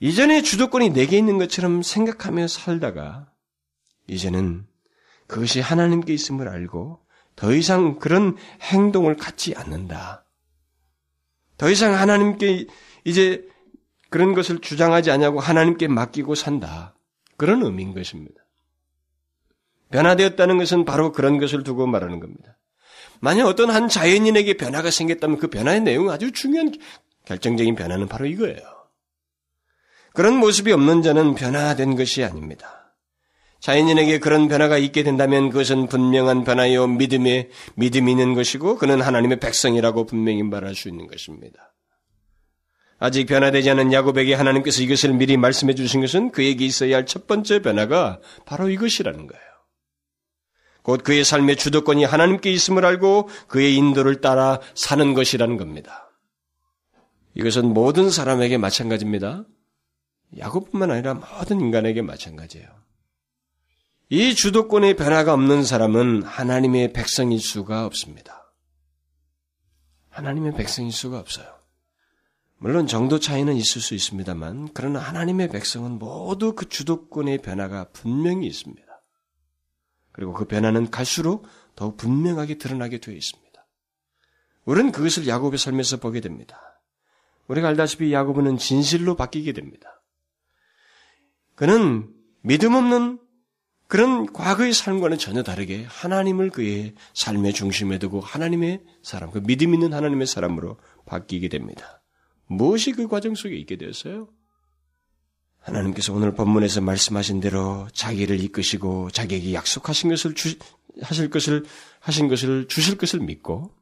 이전에 0.00 0.40
주도권이 0.42 0.90
내게 0.90 1.18
있는 1.18 1.36
것처럼 1.38 1.82
생각하며 1.82 2.48
살다가 2.48 3.30
이제는 4.06 4.66
그것이 5.26 5.60
하나님께 5.60 6.12
있음을 6.14 6.48
알고 6.48 7.00
더 7.36 7.54
이상 7.54 7.98
그런 7.98 8.36
행동을 8.62 9.16
갖지 9.16 9.54
않는다. 9.54 10.24
더 11.58 11.70
이상 11.70 11.94
하나님께 11.94 12.66
이제 13.04 13.46
그런 14.08 14.34
것을 14.34 14.60
주장하지 14.60 15.10
않냐고 15.10 15.38
하나님께 15.38 15.86
맡기고 15.86 16.34
산다. 16.34 16.96
그런 17.36 17.62
의미인 17.62 17.94
것입니다. 17.94 18.40
변화되었다는 19.90 20.58
것은 20.58 20.84
바로 20.84 21.12
그런 21.12 21.38
것을 21.38 21.62
두고 21.62 21.86
말하는 21.86 22.20
겁니다. 22.20 22.58
만약 23.20 23.46
어떤 23.46 23.70
한 23.70 23.88
자연인에게 23.88 24.54
변화가 24.54 24.90
생겼다면 24.90 25.38
그 25.38 25.48
변화의 25.48 25.82
내용은 25.82 26.12
아주 26.12 26.32
중요한 26.32 26.72
결정적인 27.26 27.74
변화는 27.74 28.08
바로 28.08 28.26
이거예요. 28.26 28.79
그런 30.12 30.36
모습이 30.36 30.72
없는 30.72 31.02
자는 31.02 31.34
변화된 31.34 31.96
것이 31.96 32.24
아닙니다. 32.24 32.94
자연인에게 33.60 34.18
그런 34.18 34.48
변화가 34.48 34.78
있게 34.78 35.02
된다면 35.02 35.50
그것은 35.50 35.86
분명한 35.86 36.44
변화요 36.44 36.86
믿음에 36.86 37.50
믿음이 37.76 38.10
있는 38.10 38.34
것이고 38.34 38.76
그는 38.76 39.02
하나님의 39.02 39.38
백성이라고 39.38 40.06
분명히 40.06 40.42
말할 40.42 40.74
수 40.74 40.88
있는 40.88 41.06
것입니다. 41.06 41.74
아직 42.98 43.26
변화되지 43.26 43.70
않은 43.70 43.92
야곱에게 43.92 44.34
하나님께서 44.34 44.82
이것을 44.82 45.14
미리 45.14 45.36
말씀해 45.36 45.74
주신 45.74 46.00
것은 46.00 46.32
그에게 46.32 46.66
있어야 46.66 46.96
할 46.96 47.06
첫 47.06 47.26
번째 47.26 47.60
변화가 47.60 48.20
바로 48.44 48.68
이것이라는 48.68 49.26
거예요. 49.26 49.44
곧 50.82 51.02
그의 51.02 51.24
삶의 51.24 51.56
주도권이 51.56 52.04
하나님께 52.04 52.50
있음을 52.52 52.84
알고 52.84 53.28
그의 53.48 53.74
인도를 53.76 54.20
따라 54.20 54.60
사는 54.74 55.14
것이라는 55.14 55.56
겁니다. 55.56 56.10
이것은 57.34 57.66
모든 57.66 58.10
사람에게 58.10 58.58
마찬가지입니다. 58.58 59.44
야곱뿐만 60.38 60.90
아니라 60.90 61.14
모든 61.14 61.60
인간에게 61.60 62.02
마찬가지예요. 62.02 62.68
이 64.08 64.34
주도권의 64.34 64.96
변화가 64.96 65.32
없는 65.32 65.64
사람은 65.64 66.22
하나님의 66.22 66.92
백성일 66.92 67.40
수가 67.40 67.86
없습니다. 67.86 68.52
하나님의 70.08 70.54
백성일 70.54 70.92
수가 70.92 71.18
없어요. 71.18 71.46
물론 72.58 72.86
정도 72.86 73.18
차이는 73.18 73.56
있을 73.56 73.80
수 73.80 73.94
있습니다만, 73.94 74.70
그러나 74.74 74.98
하나님의 74.98 75.48
백성은 75.48 75.92
모두 75.92 76.54
그 76.54 76.68
주도권의 76.68 77.38
변화가 77.38 77.90
분명히 77.92 78.46
있습니다. 78.46 78.86
그리고 80.12 80.32
그 80.32 80.44
변화는 80.44 80.90
갈수록 80.90 81.46
더욱 81.74 81.96
분명하게 81.96 82.58
드러나게 82.58 82.98
되어 82.98 83.14
있습니다. 83.14 83.66
우리는 84.64 84.92
그것을 84.92 85.26
야곱의 85.26 85.58
삶에서 85.58 85.98
보게 85.98 86.20
됩니다. 86.20 86.60
우리가 87.46 87.68
알다시피 87.68 88.12
야곱은 88.12 88.58
진실로 88.58 89.16
바뀌게 89.16 89.52
됩니다. 89.52 89.99
그는 91.60 92.08
믿음 92.40 92.72
없는 92.72 93.18
그런 93.86 94.32
과거의 94.32 94.72
삶과는 94.72 95.18
전혀 95.18 95.42
다르게 95.42 95.84
하나님을 95.84 96.48
그의 96.48 96.94
삶의 97.12 97.52
중심에 97.52 97.98
두고 97.98 98.20
하나님의 98.22 98.82
사람, 99.02 99.30
그 99.30 99.42
믿음 99.42 99.74
있는 99.74 99.92
하나님의 99.92 100.26
사람으로 100.26 100.78
바뀌게 101.04 101.50
됩니다. 101.50 102.02
무엇이 102.46 102.92
그 102.92 103.08
과정 103.08 103.34
속에 103.34 103.54
있게 103.56 103.76
되었어요? 103.76 104.30
하나님께서 105.58 106.14
오늘 106.14 106.32
본문에서 106.32 106.80
말씀하신 106.80 107.40
대로 107.40 107.88
자기를 107.92 108.40
이끄시고 108.40 109.10
자기에게 109.10 109.52
약속하신 109.52 110.08
것을 110.08 110.34
주, 110.34 110.56
하실 111.02 111.28
것을 111.28 111.66
하신 111.98 112.28
것을 112.28 112.68
주실 112.68 112.96
것을 112.96 113.20
믿고 113.20 113.74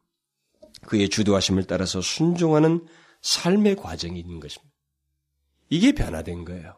그의 0.88 1.08
주도하심을 1.08 1.68
따라서 1.68 2.00
순종하는 2.00 2.84
삶의 3.22 3.76
과정이 3.76 4.18
있는 4.18 4.40
것입니다. 4.40 4.74
이게 5.70 5.92
변화된 5.92 6.44
거예요. 6.44 6.74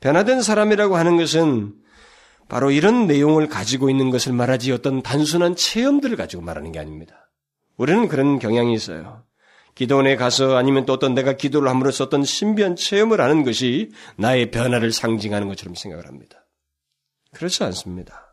변화된 0.00 0.42
사람이라고 0.42 0.96
하는 0.96 1.16
것은 1.16 1.74
바로 2.48 2.70
이런 2.70 3.06
내용을 3.06 3.48
가지고 3.48 3.90
있는 3.90 4.10
것을 4.10 4.32
말하지 4.32 4.72
어떤 4.72 5.02
단순한 5.02 5.56
체험들을 5.56 6.16
가지고 6.16 6.42
말하는 6.42 6.72
게 6.72 6.78
아닙니다. 6.78 7.30
우리는 7.76 8.08
그런 8.08 8.38
경향이 8.38 8.74
있어요. 8.74 9.24
기도원에 9.74 10.16
가서 10.16 10.56
아니면 10.56 10.84
또 10.84 10.92
어떤 10.92 11.14
내가 11.14 11.34
기도를 11.34 11.68
함으로써 11.68 12.04
어떤 12.04 12.24
신비한 12.24 12.76
체험을 12.76 13.20
하는 13.20 13.44
것이 13.44 13.90
나의 14.16 14.50
변화를 14.50 14.92
상징하는 14.92 15.48
것처럼 15.48 15.74
생각을 15.74 16.06
합니다. 16.06 16.46
그렇지 17.32 17.62
않습니다. 17.64 18.30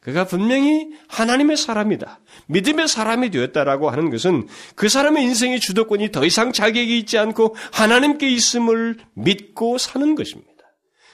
그가 0.00 0.24
분명히 0.24 0.90
하나님의 1.08 1.56
사람이다. 1.56 2.20
믿음의 2.46 2.88
사람이 2.88 3.30
되었다라고 3.30 3.90
하는 3.90 4.10
것은 4.10 4.46
그 4.74 4.88
사람의 4.88 5.24
인생의 5.24 5.60
주도권이 5.60 6.12
더 6.12 6.24
이상 6.24 6.52
자격이 6.52 6.98
있지 6.98 7.18
않고 7.18 7.56
하나님께 7.72 8.28
있음을 8.28 8.98
믿고 9.14 9.78
사는 9.78 10.14
것입니다. 10.14 10.57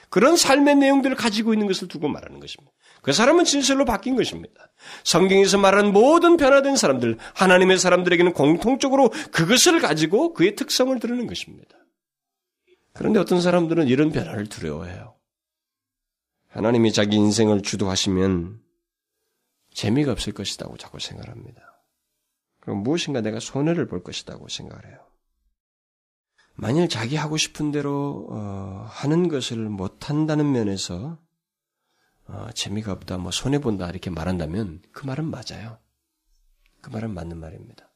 그런 0.09 0.37
삶의 0.37 0.75
내용들을 0.75 1.15
가지고 1.15 1.53
있는 1.53 1.67
것을 1.67 1.87
두고 1.87 2.07
말하는 2.07 2.39
것입니다. 2.39 2.71
그 3.01 3.13
사람은 3.13 3.45
진실로 3.45 3.85
바뀐 3.85 4.15
것입니다. 4.15 4.71
성경에서 5.03 5.57
말하는 5.57 5.93
모든 5.93 6.37
변화된 6.37 6.75
사람들, 6.75 7.17
하나님의 7.35 7.77
사람들에게는 7.77 8.33
공통적으로 8.33 9.09
그것을 9.31 9.79
가지고 9.79 10.33
그의 10.33 10.55
특성을 10.55 10.97
드러내는 10.99 11.27
것입니다. 11.27 11.77
그런데 12.93 13.19
어떤 13.19 13.41
사람들은 13.41 13.87
이런 13.87 14.11
변화를 14.11 14.47
두려워해요. 14.47 15.15
하나님이 16.47 16.93
자기 16.93 17.17
인생을 17.17 17.61
주도하시면 17.61 18.61
재미가 19.73 20.13
없을 20.13 20.33
것이라고 20.33 20.77
자꾸 20.77 20.99
생각합니다. 20.99 21.61
그럼 22.61 22.79
무엇인가 22.79 23.21
내가 23.21 23.39
손해를 23.39 23.87
볼 23.87 24.01
것이라고 24.01 24.47
생각을 24.47 24.87
해요. 24.87 25.05
만일 26.55 26.87
자기 26.87 27.15
하고 27.15 27.37
싶은 27.37 27.71
대로 27.71 28.27
어, 28.29 28.85
하는 28.89 29.27
것을 29.27 29.57
못 29.69 30.09
한다는 30.09 30.51
면에서 30.51 31.19
어, 32.27 32.47
재미가 32.53 32.91
없다, 32.91 33.17
뭐 33.17 33.31
손해 33.31 33.59
본다 33.59 33.89
이렇게 33.89 34.09
말한다면 34.09 34.81
그 34.91 35.05
말은 35.05 35.25
맞아요. 35.29 35.77
그 36.81 36.89
말은 36.89 37.13
맞는 37.13 37.37
말입니다. 37.39 37.91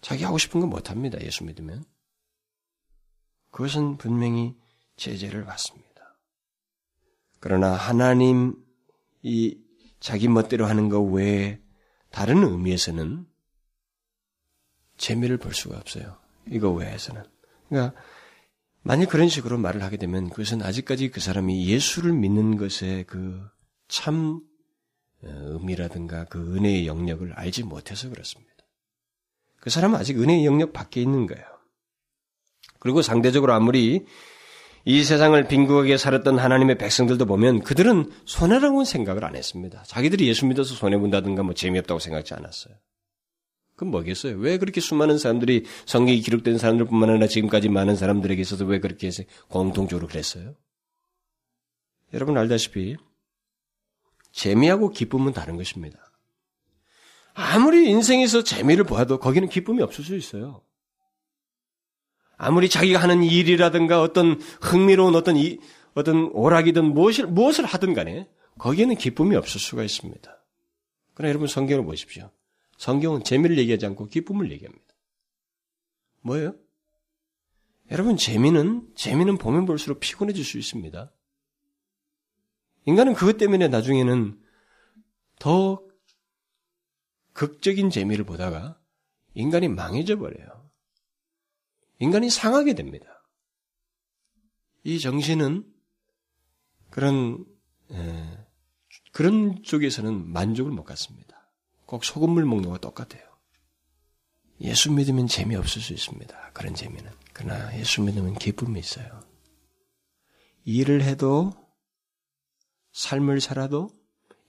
자기 0.00 0.24
하고 0.24 0.38
싶은 0.38 0.60
건 0.60 0.70
못 0.70 0.90
합니다. 0.90 1.18
예수 1.22 1.44
믿으면 1.44 1.84
그것은 3.50 3.96
분명히 3.96 4.56
제재를 4.96 5.44
받습니다. 5.44 5.88
그러나 7.40 7.72
하나님 7.72 8.54
이 9.22 9.58
자기 10.00 10.28
멋대로 10.28 10.66
하는 10.66 10.88
것 10.88 11.00
외에 11.00 11.60
다른 12.10 12.42
의미에서는 12.44 13.26
재미를 14.96 15.38
볼 15.38 15.54
수가 15.54 15.76
없어요. 15.78 16.18
이거 16.46 16.70
외에서는. 16.70 17.24
그러니까 17.68 17.94
만약 18.82 19.08
그런 19.08 19.28
식으로 19.28 19.58
말을 19.58 19.82
하게 19.82 19.96
되면 19.96 20.30
그것은 20.30 20.62
아직까지 20.62 21.10
그 21.10 21.20
사람이 21.20 21.66
예수를 21.68 22.12
믿는 22.12 22.56
것에 22.56 23.04
그참 23.04 24.40
어, 25.22 25.28
의미라든가 25.28 26.24
그 26.26 26.56
은혜의 26.56 26.86
영역을 26.86 27.32
알지 27.34 27.64
못해서 27.64 28.08
그렇습니다. 28.08 28.54
그 29.60 29.70
사람은 29.70 29.98
아직 29.98 30.20
은혜의 30.20 30.46
영역 30.46 30.72
밖에 30.72 31.02
있는 31.02 31.26
거예요. 31.26 31.44
그리고 32.78 33.02
상대적으로 33.02 33.52
아무리 33.52 34.06
이 34.84 35.04
세상을 35.04 35.48
빈국하게 35.48 35.98
살았던 35.98 36.38
하나님의 36.38 36.78
백성들도 36.78 37.26
보면 37.26 37.62
그들은 37.62 38.10
손해라고는 38.24 38.84
생각을 38.84 39.24
안 39.24 39.36
했습니다. 39.36 39.82
자기들이 39.86 40.28
예수 40.28 40.46
믿어서 40.46 40.74
손해본다든가 40.74 41.42
뭐 41.42 41.52
재미없다고 41.52 41.98
생각하지 41.98 42.34
않았어요. 42.34 42.74
그럼 43.78 43.92
뭐겠어요? 43.92 44.36
왜 44.38 44.58
그렇게 44.58 44.80
수많은 44.80 45.18
사람들이 45.18 45.64
성경이 45.86 46.20
기록된 46.20 46.58
사람들뿐만 46.58 47.10
아니라 47.10 47.28
지금까지 47.28 47.68
많은 47.68 47.94
사람들에게 47.94 48.42
있어서 48.42 48.64
왜 48.64 48.80
그렇게 48.80 49.06
해서 49.06 49.22
공통적으로 49.46 50.08
그랬어요? 50.08 50.56
여러분 52.12 52.36
알다시피 52.36 52.96
재미하고 54.32 54.90
기쁨은 54.90 55.32
다른 55.32 55.56
것입니다. 55.56 55.96
아무리 57.34 57.88
인생에서 57.88 58.42
재미를 58.42 58.82
보아도 58.82 59.20
거기는 59.20 59.48
기쁨이 59.48 59.80
없을 59.80 60.04
수 60.04 60.16
있어요. 60.16 60.62
아무리 62.36 62.68
자기가 62.68 63.00
하는 63.00 63.22
일이라든가 63.22 64.02
어떤 64.02 64.40
흥미로운 64.60 65.14
어떤 65.14 65.36
이, 65.36 65.60
어떤 65.94 66.30
오락이든 66.32 66.84
무엇을, 66.94 67.28
무엇을 67.28 67.64
하든 67.64 67.94
간에 67.94 68.28
거기에는 68.58 68.96
기쁨이 68.96 69.36
없을 69.36 69.60
수가 69.60 69.84
있습니다. 69.84 70.44
그러나 71.14 71.28
여러분 71.28 71.46
성경을 71.46 71.84
보십시오. 71.84 72.32
성경은 72.78 73.24
재미를 73.24 73.58
얘기하지 73.58 73.86
않고 73.86 74.06
기쁨을 74.06 74.50
얘기합니다. 74.52 74.86
뭐예요? 76.22 76.54
여러분 77.90 78.16
재미는 78.16 78.88
재미는 78.94 79.36
보면 79.36 79.66
볼수록 79.66 80.00
피곤해질 80.00 80.44
수 80.44 80.58
있습니다. 80.58 81.12
인간은 82.86 83.14
그것 83.14 83.36
때문에 83.36 83.68
나중에는 83.68 84.40
더 85.38 85.84
극적인 87.32 87.90
재미를 87.90 88.24
보다가 88.24 88.80
인간이 89.34 89.68
망해져 89.68 90.16
버려요. 90.16 90.70
인간이 91.98 92.30
상하게 92.30 92.74
됩니다. 92.74 93.24
이 94.84 94.98
정신은 94.98 95.64
그런 96.90 97.44
에, 97.90 98.46
그런 99.12 99.62
쪽에서는 99.62 100.28
만족을 100.28 100.70
못 100.70 100.84
갖습니다. 100.84 101.27
꼭 101.88 102.04
소금물 102.04 102.44
먹는 102.44 102.66
거와 102.66 102.76
똑같아요. 102.78 103.22
예수 104.60 104.92
믿으면 104.92 105.26
재미없을 105.26 105.80
수 105.80 105.94
있습니다. 105.94 106.50
그런 106.52 106.74
재미는. 106.74 107.10
그러나 107.32 107.74
예수 107.78 108.02
믿으면 108.02 108.34
기쁨이 108.34 108.78
있어요. 108.78 109.22
일을 110.66 111.02
해도 111.02 111.54
삶을 112.92 113.40
살아도 113.40 113.90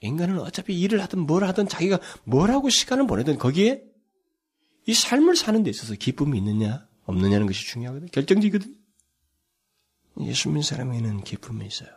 인간은 0.02 0.38
어차피 0.42 0.78
일을 0.82 1.02
하든 1.04 1.20
뭘 1.20 1.46
하든 1.46 1.70
자기가 1.70 2.00
뭘 2.26 2.52
하고 2.52 2.70
시간을 2.70 3.08
보내든 3.08 3.38
거기에 3.38 3.86
이 4.86 4.94
삶을 4.94 5.38
사는 5.38 5.64
데 5.64 5.70
있어서 5.70 5.96
기쁨이 5.96 6.38
있느냐 6.40 6.90
없느냐는 7.06 7.48
것이 7.48 7.66
중요하거든. 7.68 8.10
결정지거든. 8.10 8.76
예수 10.24 10.50
믿는 10.50 10.62
사람에게는 10.62 11.24
기쁨이 11.24 11.66
있어요. 11.66 11.90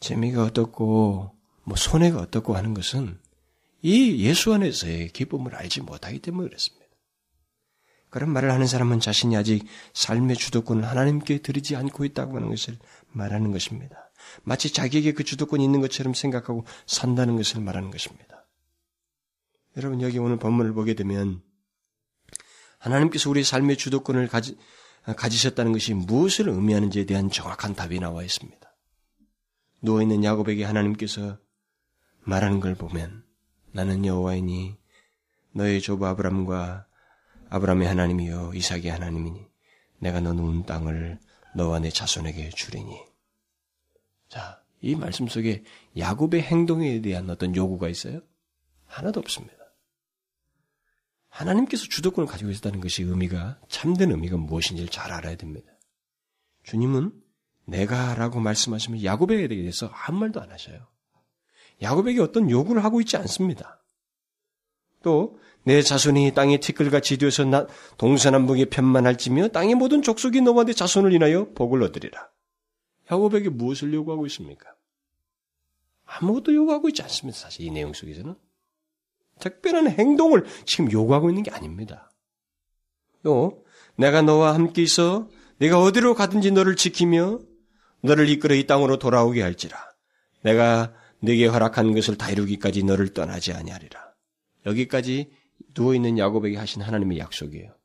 재미가 0.00 0.42
어떻고 0.42 1.34
뭐 1.62 1.76
손해가 1.76 2.18
어떻고 2.18 2.54
하는 2.54 2.74
것은 2.74 3.23
이 3.86 4.24
예수 4.24 4.54
안에서의 4.54 5.10
기쁨을 5.10 5.54
알지 5.54 5.82
못하기 5.82 6.20
때문에 6.20 6.48
그렇습니다. 6.48 6.86
그런 8.08 8.30
말을 8.30 8.50
하는 8.50 8.66
사람은 8.66 8.98
자신이 8.98 9.36
아직 9.36 9.62
삶의 9.92 10.36
주도권을 10.36 10.88
하나님께 10.88 11.42
드리지 11.42 11.76
않고 11.76 12.06
있다고 12.06 12.36
하는 12.36 12.48
것을 12.48 12.78
말하는 13.08 13.52
것입니다. 13.52 14.10
마치 14.42 14.72
자기에게 14.72 15.12
그 15.12 15.22
주도권이 15.22 15.62
있는 15.62 15.82
것처럼 15.82 16.14
생각하고 16.14 16.64
산다는 16.86 17.36
것을 17.36 17.60
말하는 17.60 17.90
것입니다. 17.90 18.46
여러분 19.76 20.00
여기 20.00 20.18
오늘 20.18 20.38
본문을 20.38 20.72
보게 20.72 20.94
되면 20.94 21.42
하나님께서 22.78 23.28
우리 23.28 23.44
삶의 23.44 23.76
주도권을 23.76 24.28
가지, 24.28 24.56
가지셨다는 25.04 25.72
것이 25.72 25.92
무엇을 25.92 26.48
의미하는지에 26.48 27.04
대한 27.04 27.28
정확한 27.28 27.74
답이 27.74 28.00
나와 28.00 28.22
있습니다. 28.22 28.76
누워있는 29.82 30.24
야곱에게 30.24 30.64
하나님께서 30.64 31.36
말하는 32.22 32.60
걸 32.60 32.74
보면 32.74 33.23
나는 33.74 34.06
여호와이니 34.06 34.78
너의 35.52 35.80
조부 35.80 36.06
아브람과 36.06 36.86
아브람의 37.50 37.88
하나님이요 37.88 38.52
이삭의 38.54 38.86
하나님이니 38.86 39.44
내가 39.98 40.20
너 40.20 40.32
누운 40.32 40.64
땅을 40.64 41.18
너와 41.56 41.80
내 41.80 41.90
자손에게 41.90 42.50
주리니. 42.50 42.96
자, 44.28 44.62
이 44.80 44.94
말씀 44.94 45.26
속에 45.26 45.64
야곱의 45.98 46.42
행동에 46.42 47.00
대한 47.00 47.28
어떤 47.28 47.56
요구가 47.56 47.88
있어요? 47.88 48.20
하나도 48.86 49.18
없습니다. 49.18 49.56
하나님께서 51.28 51.86
주도권을 51.88 52.28
가지고 52.28 52.52
있었다는 52.52 52.80
것이 52.80 53.02
의미가 53.02 53.60
참된 53.68 54.12
의미가 54.12 54.36
무엇인지를 54.36 54.88
잘 54.88 55.10
알아야 55.10 55.34
됩니다. 55.36 55.66
주님은 56.62 57.12
내가라고 57.66 58.38
말씀하시면 58.38 59.02
야곱에 59.02 59.48
대해서 59.48 59.88
아무 59.88 60.20
말도 60.20 60.40
안 60.40 60.52
하셔요. 60.52 60.93
야곱에게 61.82 62.20
어떤 62.20 62.50
요구를 62.50 62.84
하고 62.84 63.00
있지 63.00 63.16
않습니다. 63.16 63.82
또 65.02 65.38
내 65.64 65.80
자손이 65.80 66.32
땅에 66.34 66.58
티끌같이 66.58 67.16
되어서 67.16 67.44
동서남북에 67.96 68.66
편만할지며 68.66 69.48
땅의 69.48 69.74
모든 69.74 70.02
족속이 70.02 70.42
너와 70.42 70.64
내 70.64 70.74
자손을 70.74 71.12
인하여 71.12 71.48
복을 71.54 71.82
얻으리라. 71.82 72.28
야곱에게 73.10 73.48
무엇을 73.48 73.92
요구하고 73.92 74.26
있습니까? 74.26 74.74
아무것도 76.04 76.54
요구하고 76.54 76.88
있지 76.88 77.02
않습니다. 77.02 77.38
사실 77.38 77.64
이 77.64 77.70
내용 77.70 77.94
속에서는 77.94 78.34
특별한 79.40 79.88
행동을 79.88 80.44
지금 80.66 80.92
요구하고 80.92 81.30
있는 81.30 81.42
게 81.42 81.50
아닙니다. 81.50 82.12
또 83.22 83.64
내가 83.96 84.20
너와 84.20 84.54
함께 84.54 84.82
있어 84.82 85.28
내가 85.56 85.80
어디로 85.80 86.14
가든지 86.14 86.50
너를 86.50 86.76
지키며 86.76 87.40
너를 88.02 88.28
이끌어 88.28 88.54
이 88.54 88.66
땅으로 88.66 88.98
돌아오게 88.98 89.40
할지라. 89.40 89.78
내가 90.42 90.92
네게 91.24 91.46
허락한 91.46 91.94
것을 91.94 92.16
다 92.16 92.30
이루기까지 92.30 92.84
너를 92.84 93.12
떠나지 93.12 93.52
아니하리라. 93.52 94.14
여기까지 94.66 95.32
누워 95.74 95.94
있는 95.94 96.18
야곱에게 96.18 96.56
하신 96.56 96.82
하나님의 96.82 97.18
약속이에요. 97.18 97.76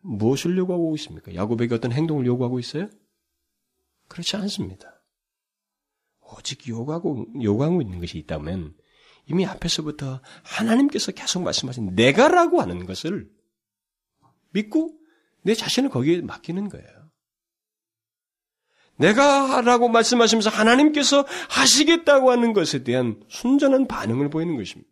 무엇을 0.00 0.56
요구하고 0.56 0.94
있습니까? 0.96 1.34
야곱에게 1.34 1.74
어떤 1.74 1.92
행동을 1.92 2.26
요구하고 2.26 2.58
있어요? 2.58 2.88
그렇지 4.08 4.36
않습니다. 4.36 5.02
오직 6.20 6.68
요구하고 6.68 7.26
요구하고 7.42 7.82
있는 7.82 8.00
것이 8.00 8.18
있다면 8.18 8.74
이미 9.26 9.46
앞에서부터 9.46 10.20
하나님께서 10.42 11.12
계속 11.12 11.42
말씀하신 11.42 11.94
내가라고 11.94 12.60
하는 12.60 12.86
것을 12.86 13.30
믿고 14.50 14.98
내 15.42 15.54
자신을 15.54 15.90
거기에 15.90 16.22
맡기는 16.22 16.68
거예요. 16.68 16.97
내가 18.98 19.56
하라고 19.56 19.88
말씀하시면서 19.88 20.50
하나님께서 20.50 21.24
하시겠다고 21.48 22.30
하는 22.30 22.52
것에 22.52 22.84
대한 22.84 23.22
순전한 23.28 23.86
반응을 23.86 24.28
보이는 24.28 24.56
것입니다. 24.56 24.90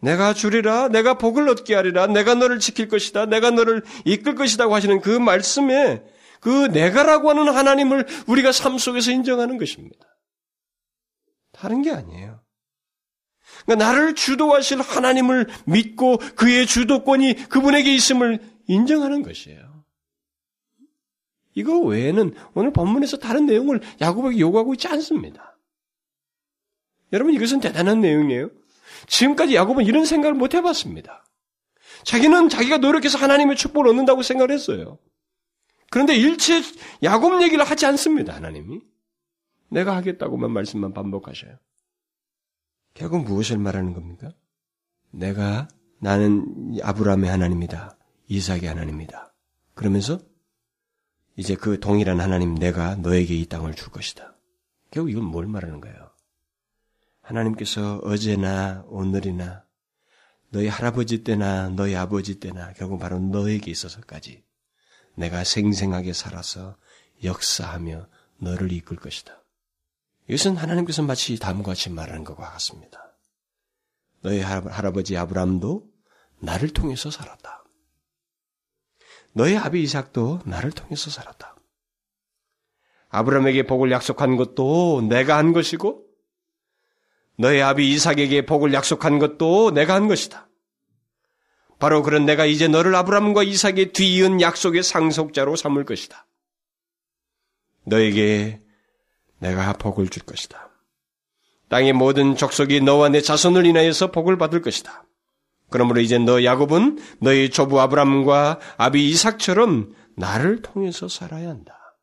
내가 0.00 0.34
주리라, 0.34 0.88
내가 0.88 1.16
복을 1.16 1.48
얻게 1.48 1.74
하리라, 1.74 2.06
내가 2.06 2.34
너를 2.34 2.60
지킬 2.60 2.88
것이다, 2.88 3.24
내가 3.26 3.50
너를 3.50 3.82
이끌 4.04 4.34
것이다고 4.34 4.74
하시는 4.74 5.00
그 5.00 5.08
말씀에 5.08 6.04
그 6.40 6.66
내가라고 6.66 7.30
하는 7.30 7.48
하나님을 7.48 8.06
우리가 8.26 8.52
삶 8.52 8.76
속에서 8.76 9.10
인정하는 9.10 9.56
것입니다. 9.56 10.06
다른 11.52 11.80
게 11.80 11.90
아니에요. 11.90 12.42
그러니까 13.64 13.86
나를 13.86 14.14
주도하실 14.14 14.82
하나님을 14.82 15.46
믿고 15.64 16.18
그의 16.36 16.66
주도권이 16.66 17.48
그분에게 17.48 17.94
있음을 17.94 18.40
인정하는 18.66 19.22
것이에요. 19.22 19.73
이거 21.54 21.78
외에는 21.78 22.34
오늘 22.54 22.72
본문에서 22.72 23.18
다른 23.18 23.46
내용을 23.46 23.80
야곱에게 24.00 24.38
요구하고 24.40 24.74
있지 24.74 24.88
않습니다. 24.88 25.56
여러분 27.12 27.34
이것은 27.34 27.60
대단한 27.60 28.00
내용이에요. 28.00 28.50
지금까지 29.06 29.54
야곱은 29.54 29.84
이런 29.84 30.04
생각을 30.04 30.34
못 30.34 30.54
해봤습니다. 30.54 31.24
자기는 32.04 32.48
자기가 32.48 32.78
노력해서 32.78 33.18
하나님의 33.18 33.56
축복을 33.56 33.88
얻는다고 33.88 34.22
생각을 34.22 34.50
했어요. 34.50 34.98
그런데 35.90 36.16
일체 36.16 36.60
야곱 37.02 37.40
얘기를 37.42 37.64
하지 37.64 37.86
않습니다, 37.86 38.34
하나님이. 38.34 38.80
내가 39.70 39.94
하겠다고만 39.96 40.50
말씀만 40.50 40.92
반복하셔요. 40.92 41.56
결국 42.94 43.24
무엇을 43.24 43.58
말하는 43.58 43.92
겁니까? 43.92 44.32
내가 45.10 45.68
나는 46.00 46.78
아브라함의 46.82 47.30
하나님이다. 47.30 47.96
이삭의 48.26 48.66
하나님이다. 48.66 49.34
그러면서 49.74 50.18
이제 51.36 51.54
그 51.56 51.80
동일한 51.80 52.20
하나님 52.20 52.54
내가 52.54 52.94
너에게 52.96 53.34
이 53.34 53.46
땅을 53.46 53.74
줄 53.74 53.90
것이다. 53.90 54.34
결국 54.90 55.10
이건 55.10 55.24
뭘 55.24 55.46
말하는 55.46 55.80
거예요? 55.80 56.10
하나님께서 57.20 57.98
어제나 58.04 58.84
오늘이나 58.86 59.64
너희 60.50 60.68
할아버지 60.68 61.24
때나 61.24 61.70
너희 61.70 61.96
아버지 61.96 62.38
때나 62.38 62.72
결국 62.74 63.00
바로 63.00 63.18
너에게 63.18 63.70
있어서까지 63.70 64.44
내가 65.16 65.42
생생하게 65.42 66.12
살아서 66.12 66.76
역사하며 67.24 68.06
너를 68.38 68.70
이끌 68.72 68.96
것이다. 68.96 69.42
이것은 70.28 70.56
하나님께서 70.56 71.02
마치 71.02 71.38
다음과 71.38 71.70
같이 71.70 71.90
말하는 71.90 72.24
것과 72.24 72.50
같습니다. 72.52 73.16
너희 74.22 74.40
할아버지 74.40 75.16
아브람도 75.16 75.86
나를 76.38 76.70
통해서 76.70 77.10
살았다. 77.10 77.63
너희 79.34 79.56
아비 79.56 79.82
이삭도 79.82 80.40
나를 80.44 80.70
통해서 80.70 81.10
살았다. 81.10 81.56
아브람에게 83.08 83.64
복을 83.64 83.90
약속한 83.90 84.36
것도 84.36 85.02
내가 85.08 85.36
한 85.36 85.52
것이고 85.52 86.04
너희 87.36 87.60
아비 87.60 87.92
이삭에게 87.92 88.46
복을 88.46 88.72
약속한 88.72 89.18
것도 89.18 89.72
내가 89.72 89.94
한 89.94 90.08
것이다. 90.08 90.48
바로 91.80 92.02
그런 92.02 92.24
내가 92.24 92.46
이제 92.46 92.68
너를 92.68 92.94
아브람과 92.94 93.42
이삭의 93.42 93.92
뒤이은 93.92 94.40
약속의 94.40 94.84
상속자로 94.84 95.56
삼을 95.56 95.84
것이다. 95.84 96.26
너에게 97.84 98.62
내가 99.38 99.72
복을 99.74 100.08
줄 100.08 100.22
것이다. 100.22 100.70
땅의 101.68 101.92
모든 101.92 102.36
족속이 102.36 102.80
너와 102.82 103.08
내 103.08 103.20
자손을 103.20 103.66
인하여서 103.66 104.12
복을 104.12 104.38
받을 104.38 104.62
것이다. 104.62 105.04
그러므로 105.74 106.00
이제 106.00 106.18
너 106.18 106.44
야곱은 106.44 107.00
너희 107.18 107.50
조부 107.50 107.80
아브람과 107.80 108.60
아비 108.76 109.08
이삭처럼 109.08 109.92
나를 110.14 110.62
통해서 110.62 111.08
살아야 111.08 111.48
한다. 111.48 111.98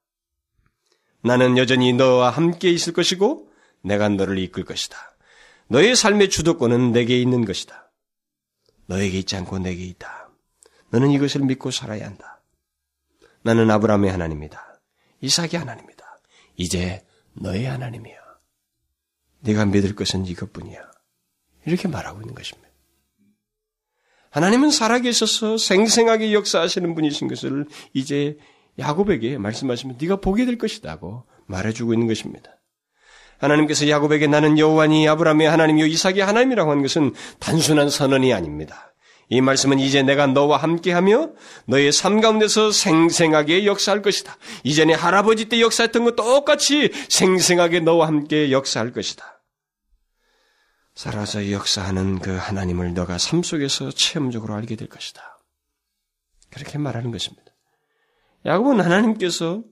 나는 1.22 1.58
여전히 1.58 1.94
너와 1.94 2.32
함께 2.32 2.70
있을 2.70 2.92
것이고 2.92 3.48
내가 3.82 4.10
너를 4.10 4.40
이끌 4.40 4.66
것이다. 4.66 4.98
너의 5.70 5.96
삶의 5.96 6.32
주도권은 6.32 6.92
내게 6.92 7.22
있는 7.22 7.46
것이다. 7.46 7.90
너에게 8.88 9.20
있지 9.20 9.38
않고 9.38 9.60
내게 9.60 9.86
있다. 9.86 10.30
너는 10.90 11.12
이것을 11.12 11.40
믿고 11.46 11.72
살아야 11.72 12.06
한다. 12.06 12.42
나는 13.42 13.72
아브라함의 13.72 14.12
하나님이다. 14.12 14.82
이삭의 15.22 15.52
하나님이다. 15.54 16.18
이제 16.58 17.06
너의 17.36 17.68
하나님이야. 17.68 18.18
네가 19.40 19.64
믿을 19.68 19.96
것은 19.96 20.26
이것뿐이야. 20.26 20.92
이렇게 21.68 21.88
말하고 21.88 22.20
있는 22.20 22.36
것입니다. 22.36 22.71
하나님은 24.32 24.72
살아계셔서 24.72 25.58
생생하게 25.58 26.34
역사하시는 26.34 26.96
분이신 26.96 27.28
것을 27.28 27.68
이제 27.94 28.38
야곱에게 28.80 29.38
말씀하시면 29.38 29.98
네가 30.02 30.18
보게 30.18 30.46
될 30.46 30.58
것이다고 30.58 31.26
말해주고 31.48 31.94
있는 31.94 32.08
것입니다. 32.08 32.50
하나님께서 33.38 33.90
야곱에게 33.90 34.28
나는 34.28 34.58
여호와니 34.58 35.08
아브라함의 35.10 35.50
하나님이요 35.50 35.86
이삭의 35.88 36.20
하나님이라고 36.20 36.72
하는 36.72 36.84
것은 36.84 37.14
단순한 37.40 37.90
선언이 37.90 38.34
아닙니다. 38.34 38.94
이 39.30 39.42
말씀은 39.42 39.80
이제 39.80 40.04
내가 40.04 40.28
너와 40.28 40.58
함께하며 40.58 41.32
너의 41.66 41.92
삶 41.92 42.22
가운데서 42.22 42.72
생생하게 42.72 43.66
역사할 43.66 44.02
것이다. 44.02 44.38
이전에 44.64 44.94
할아버지 44.94 45.46
때 45.46 45.60
역사했던 45.62 46.04
것 46.04 46.16
똑같이 46.16 46.92
생생하게 47.10 47.80
너와 47.80 48.08
함께 48.08 48.52
역사할 48.52 48.92
것이다. 48.92 49.41
살아서 50.94 51.52
역사하는 51.52 52.20
그 52.20 52.32
하나님을 52.32 52.94
너가 52.94 53.18
삶 53.18 53.44
속에서 53.44 53.92
체험적으로 53.92 54.54
알게 54.56 54.76
될 54.76 54.88
것이다. 54.88 55.40
그렇게 56.50 56.78
말하는 56.78 57.12
것입니다. 57.12 57.52
야곱은 58.46 58.82
하나님께서 58.82 59.64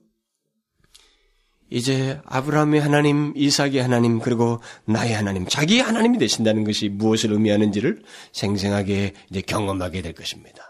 이제 1.68 2.20
아브라함의 2.24 2.80
하나님, 2.80 3.32
이삭의 3.36 3.80
하나님, 3.80 4.18
그리고 4.18 4.60
나의 4.86 5.14
하나님, 5.14 5.46
자기 5.46 5.78
하나님이 5.78 6.18
되신다는 6.18 6.64
것이 6.64 6.88
무엇을 6.88 7.32
의미하는지를 7.32 8.02
생생하게 8.32 9.14
이제 9.30 9.40
경험하게 9.40 10.02
될 10.02 10.12
것입니다. 10.14 10.69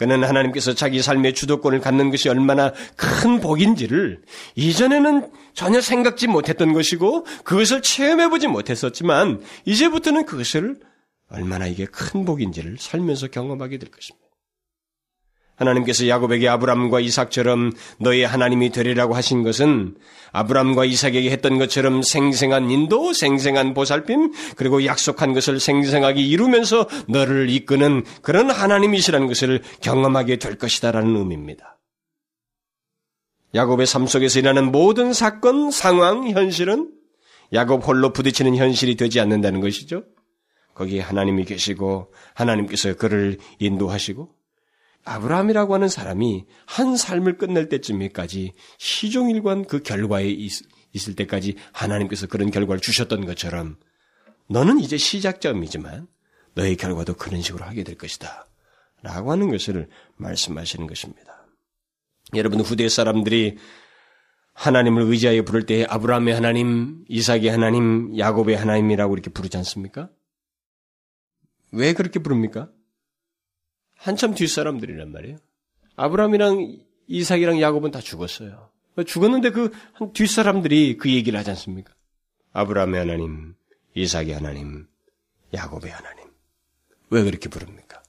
그는 0.00 0.24
하나님께서 0.24 0.72
자기 0.72 1.02
삶의 1.02 1.34
주도권을 1.34 1.80
갖는 1.80 2.10
것이 2.10 2.30
얼마나 2.30 2.72
큰 2.96 3.38
복인지를 3.38 4.22
이전에는 4.54 5.30
전혀 5.52 5.82
생각지 5.82 6.26
못했던 6.26 6.72
것이고 6.72 7.26
그것을 7.44 7.82
체험해보지 7.82 8.46
못했었지만 8.46 9.42
이제부터는 9.66 10.24
그것을 10.24 10.80
얼마나 11.28 11.66
이게 11.66 11.84
큰 11.84 12.24
복인지를 12.24 12.76
살면서 12.78 13.26
경험하게 13.26 13.76
될 13.76 13.90
것입니다. 13.90 14.29
하나님께서 15.60 16.08
야곱에게 16.08 16.48
아브람과 16.48 17.00
이삭처럼 17.00 17.72
너의 17.98 18.26
하나님이 18.26 18.70
되리라고 18.70 19.14
하신 19.14 19.42
것은 19.42 19.96
아브람과 20.32 20.84
이삭에게 20.84 21.30
했던 21.30 21.58
것처럼 21.58 22.02
생생한 22.02 22.70
인도, 22.70 23.12
생생한 23.12 23.74
보살핌, 23.74 24.32
그리고 24.56 24.84
약속한 24.84 25.32
것을 25.34 25.60
생생하게 25.60 26.22
이루면서 26.22 26.88
너를 27.08 27.50
이끄는 27.50 28.04
그런 28.22 28.50
하나님이시라는 28.50 29.26
것을 29.26 29.62
경험하게 29.80 30.36
될 30.36 30.56
것이다라는 30.56 31.14
의미입니다. 31.16 31.78
야곱의 33.54 33.86
삶 33.86 34.06
속에서 34.06 34.38
일어나는 34.38 34.70
모든 34.70 35.12
사건, 35.12 35.70
상황, 35.70 36.28
현실은 36.28 36.92
야곱 37.52 37.86
홀로 37.86 38.12
부딪히는 38.12 38.56
현실이 38.56 38.94
되지 38.94 39.18
않는다는 39.18 39.60
것이죠. 39.60 40.04
거기에 40.74 41.00
하나님이 41.00 41.44
계시고 41.44 42.14
하나님께서 42.34 42.94
그를 42.94 43.38
인도하시고 43.58 44.39
아브라함이라고 45.04 45.74
하는 45.74 45.88
사람이 45.88 46.44
한 46.66 46.96
삶을 46.96 47.38
끝낼 47.38 47.68
때쯤에까지 47.68 48.52
시종일관 48.78 49.64
그 49.64 49.82
결과에 49.82 50.28
있, 50.28 50.62
을 51.08 51.16
때까지 51.16 51.56
하나님께서 51.72 52.26
그런 52.26 52.50
결과를 52.50 52.80
주셨던 52.80 53.24
것처럼 53.26 53.76
너는 54.48 54.80
이제 54.80 54.96
시작점이지만 54.96 56.08
너의 56.54 56.76
결과도 56.76 57.14
그런 57.14 57.40
식으로 57.40 57.64
하게 57.64 57.84
될 57.84 57.96
것이다. 57.96 58.46
라고 59.02 59.32
하는 59.32 59.50
것을 59.50 59.88
말씀하시는 60.16 60.86
것입니다. 60.86 61.46
여러분 62.34 62.60
후대 62.60 62.88
사람들이 62.88 63.56
하나님을 64.52 65.02
의지하여 65.04 65.42
부를 65.44 65.64
때 65.64 65.84
아브라함의 65.88 66.34
하나님, 66.34 67.04
이삭의 67.08 67.48
하나님, 67.48 68.16
야곱의 68.18 68.56
하나님이라고 68.56 69.14
이렇게 69.14 69.30
부르지 69.30 69.56
않습니까? 69.56 70.10
왜 71.72 71.94
그렇게 71.94 72.18
부릅니까? 72.18 72.70
한참 74.00 74.34
뒷사람들이란 74.34 75.12
말이에요. 75.12 75.36
아브라함이랑 75.96 76.78
이삭이랑 77.06 77.60
야곱은 77.60 77.90
다 77.90 78.00
죽었어요. 78.00 78.70
죽었는데 79.06 79.50
그 79.50 79.72
뒷사람들이 80.14 80.96
그 80.96 81.12
얘기를 81.12 81.38
하지 81.38 81.50
않습니까? 81.50 81.92
아브라함의 82.52 82.98
하나님, 82.98 83.54
이삭의 83.94 84.32
하나님, 84.32 84.86
야곱의 85.52 85.90
하나님. 85.90 86.24
왜 87.10 87.22
그렇게 87.22 87.50
부릅니까? 87.50 88.02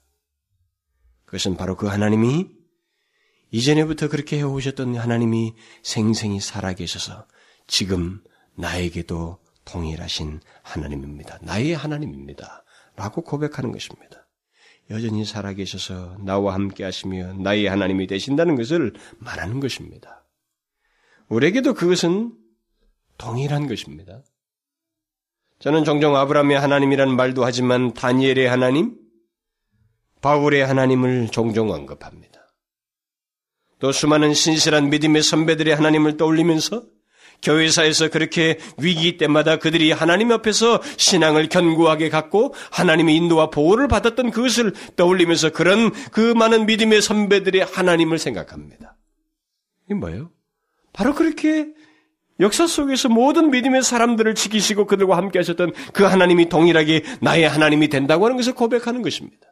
그것은 1.25 1.57
바로 1.57 1.75
그 1.75 1.87
하나님이 1.87 2.47
이전에부터 3.51 4.07
그렇게 4.07 4.37
해오셨던 4.37 4.95
하나님이 4.95 5.55
생생히 5.83 6.39
살아계셔서 6.39 7.27
지금 7.67 8.23
나에게도 8.55 9.39
동일하신 9.65 10.39
하나님입니다. 10.61 11.39
나의 11.41 11.73
하나님입니다. 11.73 12.63
라고 12.95 13.23
고백하는 13.23 13.73
것입니다. 13.73 14.20
여전히 14.91 15.25
살아계셔서 15.25 16.17
나와 16.19 16.53
함께 16.53 16.83
하시며 16.83 17.33
나의 17.33 17.65
하나님이 17.65 18.07
되신다는 18.07 18.55
것을 18.55 18.93
말하는 19.19 19.59
것입니다. 19.59 20.25
우리에게도 21.29 21.73
그것은 21.73 22.33
동일한 23.17 23.67
것입니다. 23.67 24.21
저는 25.59 25.85
종종 25.85 26.15
아브라함의 26.15 26.59
하나님이라는 26.59 27.15
말도 27.15 27.45
하지만 27.45 27.93
다니엘의 27.93 28.49
하나님, 28.49 28.97
바울의 30.21 30.65
하나님을 30.65 31.29
종종 31.29 31.71
언급합니다. 31.71 32.31
또 33.79 33.91
수많은 33.91 34.33
신실한 34.33 34.89
믿음의 34.89 35.23
선배들의 35.23 35.73
하나님을 35.73 36.17
떠올리면서 36.17 36.83
교회사에서 37.41 38.09
그렇게 38.09 38.57
위기 38.77 39.17
때마다 39.17 39.57
그들이 39.57 39.91
하나님 39.91 40.31
앞에서 40.31 40.81
신앙을 40.97 41.49
견고하게 41.49 42.09
갖고 42.09 42.53
하나님의 42.71 43.15
인도와 43.15 43.49
보호를 43.49 43.87
받았던 43.87 44.31
그것을 44.31 44.73
떠올리면서 44.95 45.49
그런 45.49 45.91
그 46.11 46.33
많은 46.33 46.65
믿음의 46.65 47.01
선배들의 47.01 47.65
하나님을 47.65 48.19
생각합니다. 48.19 48.95
이게 49.85 49.95
뭐예요? 49.95 50.31
바로 50.93 51.15
그렇게 51.15 51.67
역사 52.39 52.65
속에서 52.65 53.07
모든 53.07 53.51
믿음의 53.51 53.83
사람들을 53.83 54.33
지키시고 54.35 54.85
그들과 54.85 55.15
함께 55.15 55.39
하셨던 55.39 55.73
그 55.93 56.03
하나님이 56.03 56.49
동일하게 56.49 57.03
나의 57.21 57.47
하나님이 57.47 57.87
된다고 57.89 58.25
하는 58.25 58.37
것을 58.37 58.53
고백하는 58.53 59.01
것입니다. 59.01 59.47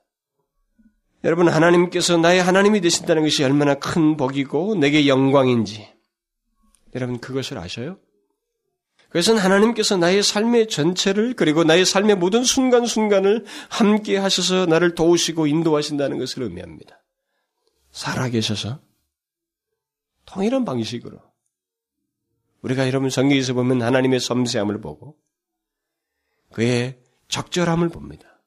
여러분, 1.23 1.49
하나님께서 1.49 2.17
나의 2.17 2.41
하나님이 2.41 2.81
되신다는 2.81 3.23
것이 3.23 3.43
얼마나 3.43 3.75
큰 3.75 4.17
복이고 4.17 4.75
내게 4.75 5.07
영광인지 5.07 5.98
여러분 6.95 7.19
그것을 7.19 7.57
아셔요? 7.57 7.99
그것은 9.09 9.37
하나님께서 9.37 9.97
나의 9.97 10.21
삶의 10.21 10.67
전체를 10.67 11.33
그리고 11.33 11.63
나의 11.63 11.83
삶의 11.85 12.15
모든 12.17 12.43
순간순간을 12.43 13.45
함께 13.69 14.17
하셔서 14.17 14.67
나를 14.67 14.93
도우시고 14.93 15.47
인도하신다는 15.47 16.19
것을 16.19 16.43
의미합니다. 16.43 17.01
살아계셔서 17.91 18.79
통일한 20.25 20.63
방식으로 20.63 21.19
우리가 22.61 22.87
여러분 22.87 23.09
성경에서 23.09 23.53
보면 23.53 23.81
하나님의 23.81 24.19
섬세함을 24.19 24.79
보고 24.79 25.17
그의 26.51 26.99
적절함을 27.29 27.89
봅니다. 27.89 28.43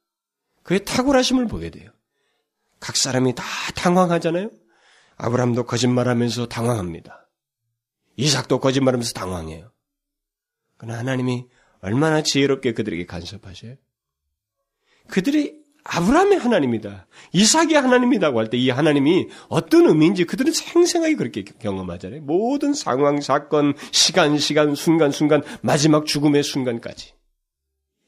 그의 0.62 0.84
탁월하심을 0.84 1.46
보게 1.46 1.70
돼요. 1.70 1.90
각 2.78 2.96
사람이 2.96 3.34
다 3.34 3.44
당황하잖아요. 3.74 4.50
아브라함도 5.16 5.64
거짓말하면서 5.64 6.46
당황합니다. 6.46 7.21
이삭도 8.16 8.60
거짓말하면서 8.60 9.12
당황해요. 9.12 9.72
그러나 10.76 10.98
하나님이 10.98 11.46
얼마나 11.80 12.22
지혜롭게 12.22 12.72
그들에게 12.72 13.06
간섭하셔요. 13.06 13.76
그들이 15.08 15.60
아브라함의 15.84 16.38
하나님이다. 16.38 17.08
이삭의 17.32 17.74
하나님이라고 17.74 18.38
할 18.38 18.50
때 18.50 18.56
이 18.56 18.70
하나님이 18.70 19.28
어떤 19.48 19.86
의미인지 19.88 20.24
그들은 20.24 20.52
생생하게 20.52 21.16
그렇게 21.16 21.42
경험하잖아요. 21.42 22.22
모든 22.22 22.72
상황, 22.72 23.20
사건, 23.20 23.74
시간, 23.90 24.38
시간, 24.38 24.76
순간, 24.76 25.10
순간, 25.10 25.42
마지막 25.60 26.06
죽음의 26.06 26.44
순간까지. 26.44 27.14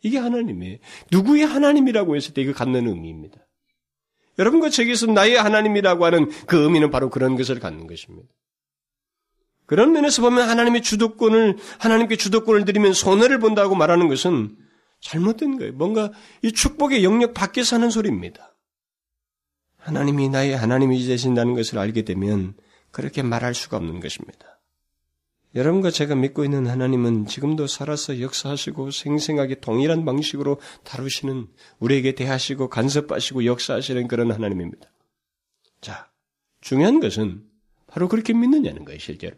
이게 0.03 0.19
하나님이에요. 0.19 0.79
누구의 1.11 1.45
하나님이라고 1.47 2.15
했을 2.15 2.33
때 2.35 2.43
이거 2.43 2.53
갖는 2.53 2.87
의미입니다. 2.87 3.39
여러분과 4.39 4.71
저에게서 4.71 5.07
나의 5.07 5.35
하나님이라고 5.37 6.05
하는 6.05 6.31
그 6.47 6.63
의미는 6.63 6.91
바로 6.91 7.11
그런 7.11 7.37
것을 7.37 7.59
갖는 7.59 7.87
것입니다. 7.89 8.29
그런 9.67 9.93
면에서 9.93 10.23
보면 10.23 10.49
하나님의 10.49 10.83
주도권을, 10.83 11.57
하나님께 11.79 12.17
주도권을 12.17 12.65
드리면 12.65 12.93
손해를 12.93 13.39
본다고 13.39 13.75
말하는 13.75 14.09
것은 14.09 14.57
잘못된 15.01 15.59
거예요. 15.59 15.73
뭔가 15.73 16.11
이 16.43 16.53
축복의 16.53 17.05
영역 17.05 17.35
밖에서 17.35 17.77
하는 17.77 17.91
소리입니다. 17.91 18.55
하나님이 19.79 20.31
나의 20.31 20.57
하나님이 20.57 21.05
되신다는 21.07 21.55
것을 21.55 21.79
알게 21.79 22.03
되면 22.03 22.55
그렇게 22.91 23.23
말할 23.23 23.55
수가 23.55 23.77
없는 23.77 24.01
것입니다. 24.01 24.61
여러분과 25.55 25.91
제가 25.91 26.15
믿고 26.17 26.43
있는 26.43 26.67
하나님은 26.67 27.27
지금도 27.27 27.67
살아서 27.67 28.21
역사하시고 28.21 28.91
생생하게 28.91 29.61
동일한 29.61 30.05
방식으로 30.05 30.61
다루시는 30.83 31.47
우리에게 31.79 32.15
대하시고 32.15 32.69
간섭하시고 32.71 33.45
역사하시는 33.45 34.09
그런 34.09 34.33
하나님입니다. 34.33 34.91
자, 35.81 36.11
중요한 36.61 36.99
것은 36.99 37.45
바로 37.87 38.09
그렇게 38.09 38.33
믿느냐는 38.33 38.85
거예요, 38.85 38.99
실제로. 38.99 39.37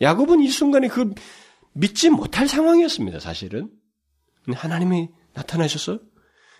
야곱은 0.00 0.40
이 0.40 0.48
순간에 0.48 0.88
그 0.88 1.12
믿지 1.72 2.10
못할 2.10 2.48
상황이었습니다, 2.48 3.20
사실은. 3.20 3.70
하나님이 4.48 5.08
나타나셔서 5.34 6.00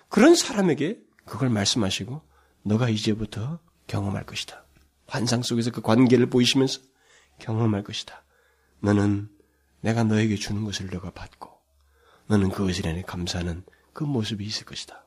그런 0.08 0.34
사람에게 0.34 1.00
그걸 1.24 1.48
말씀하시고 1.48 2.22
너가 2.62 2.88
이제부터 2.88 3.60
경험할 3.86 4.26
것이다. 4.26 4.64
환상 5.06 5.42
속에서 5.42 5.70
그 5.70 5.80
관계를 5.80 6.26
보이시면서 6.26 6.80
경험할 7.38 7.82
것이다. 7.82 8.24
너는 8.80 9.28
내가 9.80 10.04
너에게 10.04 10.36
주는 10.36 10.64
것을 10.64 10.88
너가 10.88 11.10
받고 11.10 11.50
너는 12.26 12.50
그것에 12.50 12.82
대해 12.82 13.02
감사하는 13.02 13.64
그 13.92 14.04
모습이 14.04 14.44
있을 14.44 14.66
것이다. 14.66 15.06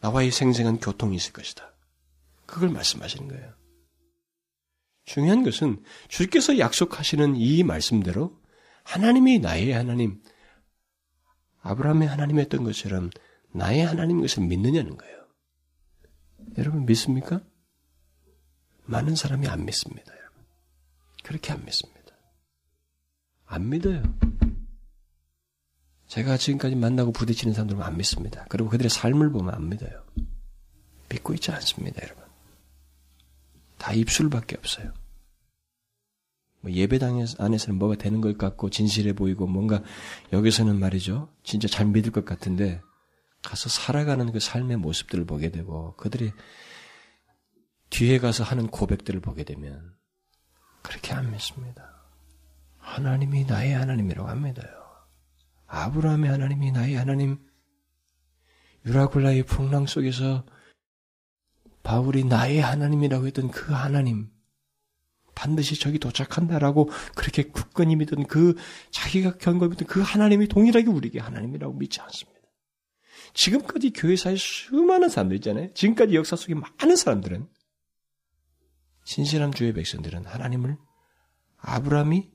나와의 0.00 0.30
생생한 0.30 0.80
교통이 0.80 1.16
있을 1.16 1.32
것이다. 1.32 1.72
그걸 2.46 2.70
말씀하시는 2.70 3.28
거예요. 3.28 3.57
중요한 5.08 5.42
것은 5.42 5.82
주께서 6.08 6.58
약속하시는 6.58 7.34
이 7.36 7.62
말씀대로 7.62 8.38
하나님이 8.84 9.38
나의 9.38 9.72
하나님, 9.72 10.22
아브라함의 11.62 12.06
하나님이었던 12.08 12.62
것처럼 12.62 13.08
나의 13.52 13.86
하나님인 13.86 14.20
것을 14.20 14.42
믿느냐는 14.44 14.98
거예요. 14.98 15.26
여러분 16.58 16.84
믿습니까? 16.84 17.40
많은 18.84 19.16
사람이 19.16 19.48
안 19.48 19.64
믿습니다. 19.64 20.12
여러분. 20.14 20.44
그렇게 21.24 21.52
안 21.52 21.64
믿습니다. 21.64 22.14
안 23.46 23.70
믿어요. 23.70 24.02
제가 26.06 26.36
지금까지 26.36 26.74
만나고 26.76 27.12
부딪히는 27.12 27.54
사람들은 27.54 27.82
안 27.82 27.96
믿습니다. 27.96 28.44
그리고 28.50 28.68
그들의 28.68 28.90
삶을 28.90 29.30
보면 29.32 29.54
안 29.54 29.70
믿어요. 29.70 30.04
믿고 31.08 31.32
있지 31.32 31.50
않습니다, 31.50 32.02
여러분. 32.02 32.27
다 33.78 33.92
입술밖에 33.92 34.56
없어요. 34.56 34.92
뭐 36.60 36.72
예배당 36.72 37.24
안에서는 37.38 37.78
뭐가 37.78 37.94
되는 37.94 38.20
것 38.20 38.36
같고 38.36 38.70
진실해 38.70 39.12
보이고 39.12 39.46
뭔가 39.46 39.82
여기서는 40.32 40.78
말이죠. 40.78 41.32
진짜 41.42 41.68
잘 41.68 41.86
믿을 41.86 42.10
것 42.10 42.24
같은데 42.24 42.82
가서 43.42 43.68
살아가는 43.68 44.30
그 44.32 44.40
삶의 44.40 44.76
모습들을 44.78 45.24
보게 45.24 45.50
되고 45.50 45.94
그들이 45.96 46.32
뒤에 47.90 48.18
가서 48.18 48.44
하는 48.44 48.66
고백들을 48.66 49.20
보게 49.20 49.44
되면 49.44 49.94
그렇게 50.82 51.14
안 51.14 51.30
믿습니다. 51.30 51.98
하나님이 52.78 53.44
나의 53.44 53.74
하나님이라고 53.74 54.28
합니다요. 54.28 54.68
아브라함의 55.66 56.30
하나님이 56.30 56.72
나의 56.72 56.94
하나님, 56.94 57.38
유라굴라의 58.86 59.42
풍랑 59.44 59.86
속에서 59.86 60.46
바울이 61.88 62.24
나의 62.24 62.60
하나님이라고 62.60 63.26
했던 63.26 63.50
그 63.50 63.72
하나님, 63.72 64.28
반드시 65.34 65.80
저기 65.80 65.98
도착한다라고 65.98 66.90
그렇게 67.14 67.44
굳건히 67.44 67.96
믿던 67.96 68.26
그 68.26 68.56
자기가 68.90 69.38
경험했던 69.38 69.88
그 69.88 70.02
하나님이 70.02 70.48
동일하게 70.48 70.86
우리에게 70.86 71.18
하나님이라고 71.18 71.72
믿지 71.72 72.02
않습니다. 72.02 72.40
지금까지 73.32 73.94
교회사에 73.94 74.36
수많은 74.36 75.08
사람들 75.08 75.36
있잖아요. 75.36 75.72
지금까지 75.72 76.14
역사 76.14 76.36
속에 76.36 76.54
많은 76.54 76.94
사람들은 76.94 77.48
신실한 79.04 79.52
주의 79.52 79.72
백성들은 79.72 80.26
하나님을 80.26 80.76
아브라함이 81.56 82.30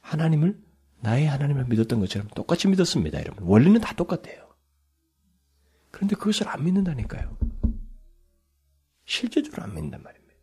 하나님을 0.00 0.58
나의 1.00 1.26
하나님을 1.26 1.66
믿었던 1.66 2.00
것처럼 2.00 2.28
똑같이 2.28 2.68
믿었습니다, 2.68 3.18
여러분. 3.18 3.44
원리는 3.44 3.78
다 3.82 3.92
똑같아요. 3.92 4.48
그런데 5.90 6.16
그것을 6.16 6.48
안 6.48 6.64
믿는다니까요. 6.64 7.36
실제적으로 9.18 9.64
안 9.64 9.74
믿는단 9.74 10.02
말입니다. 10.02 10.34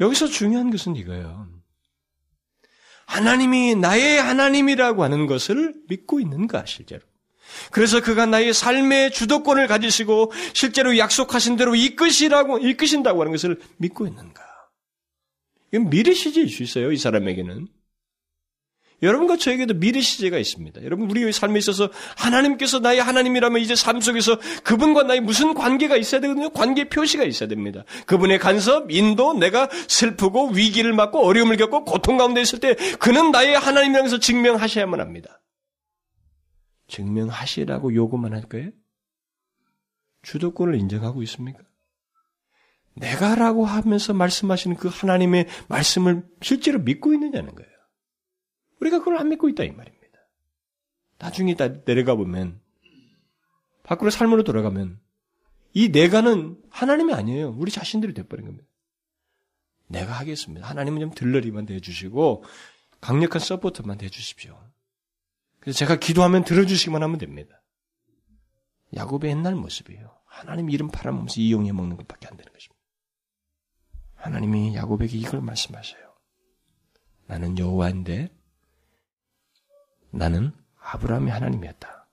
여기서 0.00 0.26
중요한 0.26 0.70
것은 0.70 0.96
이거예요. 0.96 1.48
하나님이 3.06 3.76
나의 3.76 4.20
하나님이라고 4.20 5.04
하는 5.04 5.26
것을 5.26 5.74
믿고 5.88 6.20
있는가, 6.20 6.64
실제로. 6.66 7.02
그래서 7.72 8.00
그가 8.00 8.26
나의 8.26 8.54
삶의 8.54 9.12
주도권을 9.12 9.66
가지시고 9.66 10.32
실제로 10.54 10.96
약속하신 10.96 11.56
대로 11.56 11.74
이끄시라고 11.74 12.58
이끄신다고 12.58 13.20
하는 13.20 13.32
것을 13.32 13.60
믿고 13.78 14.06
있는가? 14.06 14.42
이건 15.72 15.90
미래시제일 15.90 16.48
수 16.48 16.62
있어요. 16.62 16.92
이 16.92 16.96
사람에게는. 16.96 17.68
여러분과 19.02 19.36
저에게도 19.36 19.74
미래 19.74 20.00
시제가 20.00 20.38
있습니다. 20.38 20.82
여러분 20.84 21.10
우리 21.10 21.32
삶에 21.32 21.58
있어서 21.58 21.88
하나님께서 22.16 22.80
나의 22.80 23.02
하나님이라면 23.02 23.60
이제 23.60 23.74
삶 23.74 24.00
속에서 24.00 24.38
그분과 24.62 25.04
나의 25.04 25.20
무슨 25.20 25.54
관계가 25.54 25.96
있어야 25.96 26.20
되거든요. 26.20 26.50
관계 26.50 26.88
표시가 26.88 27.24
있어야 27.24 27.48
됩니다. 27.48 27.84
그분의 28.06 28.38
간섭, 28.38 28.90
인도, 28.90 29.32
내가 29.34 29.68
슬프고 29.88 30.50
위기를 30.50 30.92
맞고 30.92 31.24
어려움을 31.24 31.56
겪고 31.56 31.84
고통 31.84 32.18
가운데 32.18 32.42
있을 32.42 32.60
때 32.60 32.74
그는 32.98 33.30
나의 33.30 33.58
하나님이라는 33.58 34.06
것을 34.06 34.20
증명하셔야만 34.20 35.00
합니다. 35.00 35.40
증명하시라고 36.88 37.94
요구만 37.94 38.34
할 38.34 38.42
거예요? 38.42 38.70
주도권을 40.22 40.74
인정하고 40.74 41.22
있습니까? 41.22 41.60
내가라고 42.94 43.64
하면서 43.64 44.12
말씀하시는 44.12 44.76
그 44.76 44.88
하나님의 44.88 45.46
말씀을 45.68 46.24
실제로 46.42 46.80
믿고 46.80 47.14
있느냐는 47.14 47.54
거예요. 47.54 47.70
우리가 48.80 48.98
그걸 48.98 49.18
안 49.18 49.28
믿고 49.28 49.48
있다 49.48 49.64
이 49.64 49.70
말입니다. 49.70 50.00
나중에 51.18 51.54
다 51.54 51.84
내려가 51.84 52.14
보면 52.14 52.60
밖으로 53.82 54.10
삶으로 54.10 54.42
돌아가면 54.42 55.00
이 55.72 55.88
내가는 55.88 56.60
하나님이 56.70 57.12
아니에요. 57.12 57.50
우리 57.50 57.70
자신들이 57.70 58.14
돼버린 58.14 58.46
겁니다. 58.46 58.66
내가 59.86 60.12
하겠습니다. 60.12 60.66
하나님은 60.68 61.00
좀 61.00 61.10
들러리만 61.10 61.66
대주시고 61.66 62.44
강력한 63.00 63.40
서포트만 63.40 63.98
대주십시오. 63.98 64.58
그래서 65.58 65.78
제가 65.78 65.96
기도하면 65.96 66.44
들어주시기만 66.44 67.02
하면 67.02 67.18
됩니다. 67.18 67.62
야곱의 68.94 69.30
옛날 69.30 69.54
모습이에요. 69.54 70.16
하나님 70.26 70.70
이름 70.70 70.88
팔아먹으면서 70.88 71.40
이용해 71.40 71.72
먹는 71.72 71.96
것밖에 71.98 72.28
안 72.28 72.36
되는 72.36 72.52
것입니다. 72.52 72.80
하나님이 74.14 74.74
야곱에게 74.74 75.16
이걸 75.18 75.40
말씀하셔요. 75.40 76.14
나는 77.26 77.58
여호와인데 77.58 78.30
나는 80.10 80.52
아브라함의 80.80 81.32
하나님이었다. 81.32 82.06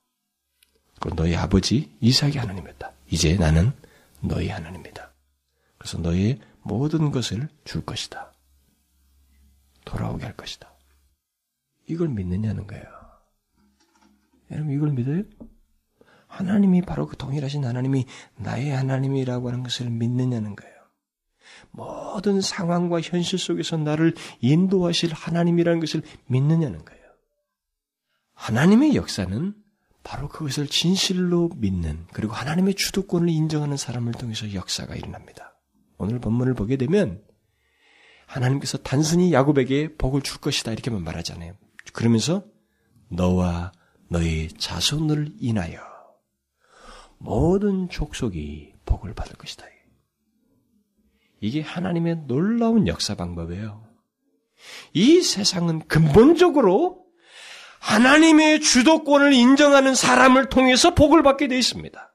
그 0.99 1.15
너희 1.15 1.35
아버지 1.35 1.95
이삭의 1.99 2.37
하나님이었다. 2.37 2.91
이제 3.09 3.35
나는 3.35 3.71
너희 4.21 4.49
하나님이다. 4.49 5.11
그래서 5.77 5.97
너희 5.99 6.39
모든 6.63 7.11
것을 7.11 7.47
줄 7.63 7.85
것이다. 7.85 8.33
돌아오게 9.85 10.25
할 10.25 10.35
것이다. 10.35 10.69
이걸 11.87 12.09
믿느냐는 12.09 12.67
거예요. 12.67 12.83
여러분 14.51 14.73
이걸 14.73 14.91
믿어요? 14.91 15.23
하나님이 16.27 16.81
바로 16.81 17.07
그 17.07 17.15
동일하신 17.15 17.65
하나님이 17.65 18.05
나의 18.35 18.71
하나님이라고 18.71 19.47
하는 19.47 19.63
것을 19.63 19.89
믿느냐는 19.89 20.55
거예요. 20.55 20.75
모든 21.71 22.41
상황과 22.41 23.01
현실 23.01 23.39
속에서 23.39 23.77
나를 23.77 24.13
인도하실 24.41 25.13
하나님이라는 25.13 25.79
것을 25.79 26.01
믿느냐는 26.27 26.83
거예요. 26.83 27.06
하나님의 28.37 28.95
역사는 28.95 29.55
바로 30.03 30.29
그것을 30.29 30.67
진실로 30.67 31.49
믿는 31.57 32.05
그리고 32.13 32.33
하나님의 32.33 32.75
주도권을 32.75 33.29
인정하는 33.29 33.75
사람을 33.75 34.13
통해서 34.13 34.53
역사가 34.53 34.95
일어납니다. 34.95 35.59
오늘 35.97 36.19
본문을 36.19 36.53
보게 36.53 36.77
되면 36.77 37.21
하나님께서 38.27 38.77
단순히 38.77 39.33
야곱에게 39.33 39.95
복을 39.95 40.21
줄 40.21 40.39
것이다 40.39 40.71
이렇게만 40.71 41.03
말하잖아요. 41.03 41.53
그러면서 41.93 42.45
너와 43.09 43.71
너의 44.09 44.49
자손을 44.49 45.33
인하여 45.39 45.79
모든 47.17 47.89
족속이 47.89 48.75
복을 48.85 49.13
받을 49.13 49.35
것이다. 49.35 49.65
이게 51.41 51.61
하나님의 51.61 52.27
놀라운 52.27 52.87
역사 52.87 53.15
방법이에요. 53.15 53.85
이 54.93 55.21
세상은 55.21 55.79
근본적으로 55.87 57.06
하나님의 57.79 58.61
주도권을 58.61 59.33
인정하는 59.33 59.95
사람을 59.95 60.49
통해서 60.49 60.93
복을 60.93 61.23
받게 61.23 61.47
되어 61.47 61.57
있습니다. 61.57 62.13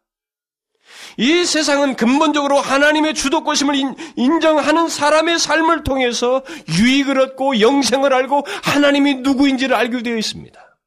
이 1.19 1.45
세상은 1.45 1.95
근본적으로 1.95 2.59
하나님의 2.59 3.15
주도권심을 3.15 3.75
인정하는 4.17 4.89
사람의 4.89 5.39
삶을 5.39 5.85
통해서 5.85 6.43
유익을 6.79 7.21
얻고 7.21 7.61
영생을 7.61 8.13
알고 8.13 8.45
하나님이 8.63 9.17
누구인지를 9.17 9.75
알게 9.75 10.03
되어 10.03 10.17
있습니다. 10.17 10.79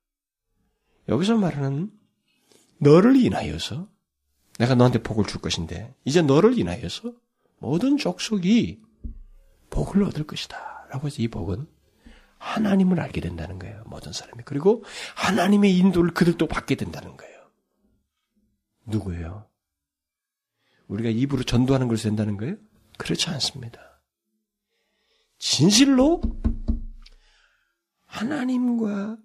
여기서 1.10 1.38
말하는 1.38 1.92
너를 2.80 3.16
인하여서 3.16 3.88
내가 4.58 4.76
너한테 4.76 5.04
복을 5.04 5.26
줄 5.26 5.42
것인데 5.42 5.94
이제 6.06 6.22
너를 6.22 6.58
인하여서 6.58 7.14
모든 7.60 7.98
족속이 7.98 8.82
복을 9.70 10.04
얻을 10.04 10.26
것이다. 10.26 10.88
라고 10.90 11.08
해서 11.08 11.22
이 11.22 11.28
복은 11.28 11.68
하나님을 12.46 13.00
알게 13.00 13.22
된다는 13.22 13.58
거예요. 13.58 13.82
모든 13.88 14.14
사람이. 14.14 14.44
그리고 14.46 14.84
하나님의 15.16 15.76
인도를 15.78 16.14
그들도 16.14 16.48
받게 16.48 16.76
된다는 16.76 17.18
거예요. 17.18 17.36
누구예요? 18.86 19.48
우리가 20.88 21.10
입으로 21.10 21.42
전도하는 21.42 21.88
것을 21.88 22.10
된다는 22.12 22.38
거예요? 22.38 22.58
그렇지 23.00 23.30
않습니다. 23.32 23.80
진실로 25.40 26.22
하나님과 28.06 29.18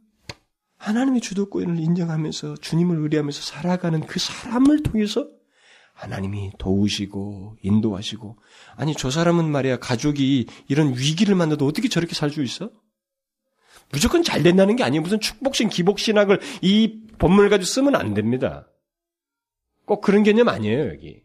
하나님의 0.79 1.21
주도권을 1.21 1.79
인정하면서 1.79 2.55
주님을 2.57 2.97
의뢰하면서 2.97 3.43
살아가는 3.43 4.01
그 4.07 4.19
사람을 4.19 4.83
통해서 4.83 5.29
하나님이 5.93 6.53
도우시고 6.59 7.59
인도하시고 7.61 8.39
아니 8.77 8.95
저 8.95 9.11
사람은 9.11 9.51
말이야 9.51 9.79
가족이 9.79 10.47
이런 10.69 10.95
위기를 10.97 11.35
만나도 11.35 11.67
어떻게 11.67 11.89
저렇게 11.89 12.15
살 12.15 12.31
수 12.31 12.43
있어? 12.43 12.71
무조건 13.93 14.23
잘 14.23 14.43
된다는 14.43 14.77
게 14.77 14.85
아니에요. 14.85 15.03
무슨 15.03 15.21
축복신, 15.21 15.69
기복신학을 15.69 16.41
이 16.63 17.01
본문을 17.19 17.51
가지고 17.51 17.67
쓰면 17.67 17.97
안 17.97 18.15
됩니다. 18.15 18.69
꼭 19.85 20.01
그런 20.01 20.23
개념 20.23 20.49
아니에요, 20.49 20.89
여기. 20.91 21.23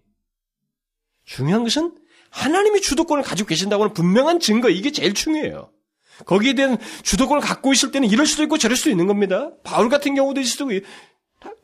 중요한 1.25 1.63
것은 1.63 1.95
하나님이 2.31 2.81
주도권을 2.81 3.23
가지고 3.23 3.47
계신다고 3.47 3.83
하는 3.83 3.93
분명한 3.93 4.39
증거, 4.39 4.69
이게 4.69 4.91
제일 4.91 5.13
중요해요. 5.13 5.71
거기에 6.25 6.53
대한 6.53 6.77
주도권을 7.03 7.41
갖고 7.41 7.73
있을 7.73 7.91
때는 7.91 8.09
이럴 8.09 8.25
수도 8.25 8.43
있고 8.43 8.57
저럴 8.57 8.75
수도 8.75 8.89
있는 8.89 9.05
겁니다. 9.07 9.51
바울 9.63 9.89
같은 9.89 10.15
경우도 10.15 10.41
있을 10.41 10.51
수도 10.51 10.71
있고, 10.71 10.87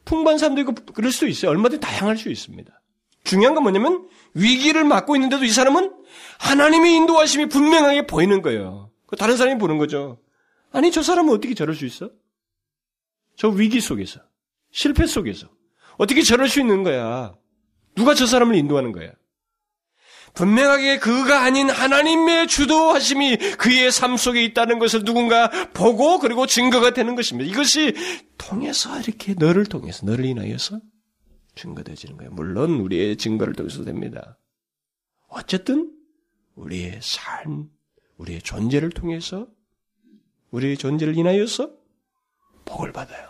풍부한 0.05 0.37
사람도 0.37 0.61
있고 0.61 0.73
그럴 0.93 1.11
수도 1.11 1.27
있어요. 1.27 1.51
얼마든지 1.51 1.79
다양할 1.81 2.17
수 2.17 2.29
있습니다. 2.29 2.71
중요한 3.23 3.55
건 3.55 3.63
뭐냐면 3.63 4.07
위기를 4.33 4.83
맞고 4.83 5.15
있는데도 5.15 5.45
이 5.45 5.49
사람은 5.49 5.93
하나님의 6.39 6.95
인도하심이 6.95 7.47
분명하게 7.47 8.07
보이는 8.07 8.41
거예요. 8.41 8.91
그 9.07 9.15
다른 9.15 9.37
사람이 9.37 9.59
보는 9.59 9.77
거죠. 9.77 10.19
아니, 10.71 10.91
저 10.91 11.01
사람은 11.01 11.33
어떻게 11.33 11.53
저럴 11.53 11.75
수 11.75 11.85
있어? 11.85 12.09
저 13.35 13.49
위기 13.49 13.79
속에서, 13.81 14.21
실패 14.71 15.05
속에서. 15.05 15.49
어떻게 15.97 16.21
저럴 16.21 16.49
수 16.49 16.59
있는 16.59 16.83
거야? 16.83 17.35
누가 17.95 18.13
저 18.13 18.25
사람을 18.25 18.55
인도하는 18.55 18.91
거야? 18.91 19.11
분명하게 20.33 20.99
그가 20.99 21.43
아닌 21.43 21.69
하나님의 21.69 22.47
주도하심이 22.47 23.37
그의 23.57 23.91
삶 23.91 24.15
속에 24.15 24.43
있다는 24.45 24.79
것을 24.79 25.03
누군가 25.03 25.49
보고 25.73 26.19
그리고 26.19 26.47
증거가 26.47 26.93
되는 26.93 27.15
것입니다. 27.15 27.49
이것이 27.51 27.93
통해서 28.37 28.97
이렇게 28.99 29.33
너를 29.33 29.65
통해서 29.65 30.05
너를 30.05 30.25
인하여서 30.25 30.79
증거되어지는 31.55 32.17
거예요. 32.17 32.31
물론 32.31 32.79
우리의 32.79 33.17
증거를 33.17 33.53
통해서 33.53 33.83
됩니다. 33.83 34.37
어쨌든 35.27 35.91
우리의 36.55 36.99
삶, 37.01 37.69
우리의 38.17 38.41
존재를 38.41 38.89
통해서 38.89 39.47
우리의 40.51 40.77
존재를 40.77 41.17
인하여서 41.17 41.71
복을 42.65 42.91
받아요. 42.91 43.29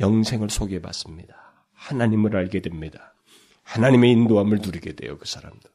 영생을 0.00 0.50
소개받습니다. 0.50 1.66
하나님을 1.72 2.36
알게 2.36 2.60
됩니다. 2.60 3.14
하나님의 3.62 4.12
인도함을 4.12 4.58
누리게 4.58 4.94
돼요, 4.94 5.18
그 5.18 5.26
사람도. 5.26 5.68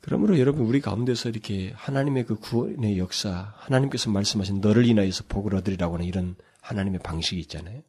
그러므로 0.00 0.38
여러분, 0.38 0.64
우리 0.66 0.80
가운데서 0.80 1.28
이렇게 1.28 1.72
하나님의 1.76 2.24
그 2.24 2.36
구원의 2.36 2.98
역사, 2.98 3.54
하나님께서 3.58 4.10
말씀하신 4.10 4.60
너를 4.60 4.86
인하여서 4.86 5.24
복을 5.28 5.54
얻으리라고 5.54 5.94
하는 5.94 6.06
이런 6.06 6.36
하나님의 6.62 7.00
방식이 7.00 7.40
있잖아요. 7.42 7.82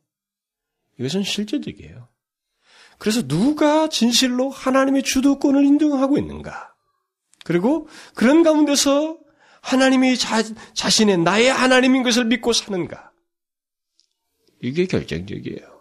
이것은 1.00 1.24
실제적이에요. 1.24 2.10
그래서 2.98 3.26
누가 3.28 3.90
진실로 3.90 4.50
하나님의 4.50 5.04
주도권을 5.04 5.64
인정하고 5.66 6.18
있는가? 6.18 6.76
그리고 7.44 7.88
그런 8.14 8.44
가운데서 8.44 9.18
하나님이 9.62 10.18
자, 10.18 10.44
자신의 10.74 11.20
나의 11.20 11.48
하나님인 11.48 12.04
것을 12.04 12.26
믿고 12.26 12.54
사는가? 12.54 13.12
이게 14.62 14.86
결정적이에요. 14.86 15.72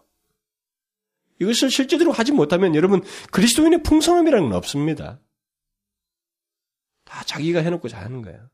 이것을 1.41 1.71
실제로 1.71 2.13
하지 2.13 2.33
못하면 2.33 2.75
여러분 2.75 3.03
그리스도인의 3.31 3.83
풍성함이라는 3.83 4.49
건 4.49 4.57
없습니다. 4.59 5.21
다 7.05 7.25
자기가 7.25 7.61
해놓고 7.61 7.89
하는 7.89 8.23
거예요. 8.23 8.49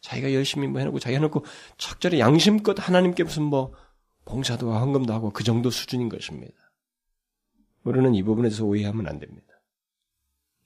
자기가 0.00 0.32
열심히 0.34 0.66
뭐 0.66 0.80
해놓고 0.80 0.98
자기 0.98 1.16
해놓고 1.16 1.44
적절히 1.78 2.18
양심껏 2.18 2.76
하나님께 2.78 3.22
무슨 3.24 3.44
뭐 3.44 3.72
봉사도 4.24 4.72
헌금도 4.72 5.12
하고 5.12 5.30
그 5.30 5.44
정도 5.44 5.70
수준인 5.70 6.08
것입니다. 6.08 6.54
우리는 7.82 8.14
이 8.14 8.22
부분에 8.22 8.50
서 8.50 8.64
오해하면 8.64 9.06
안 9.06 9.18
됩니다. 9.18 9.46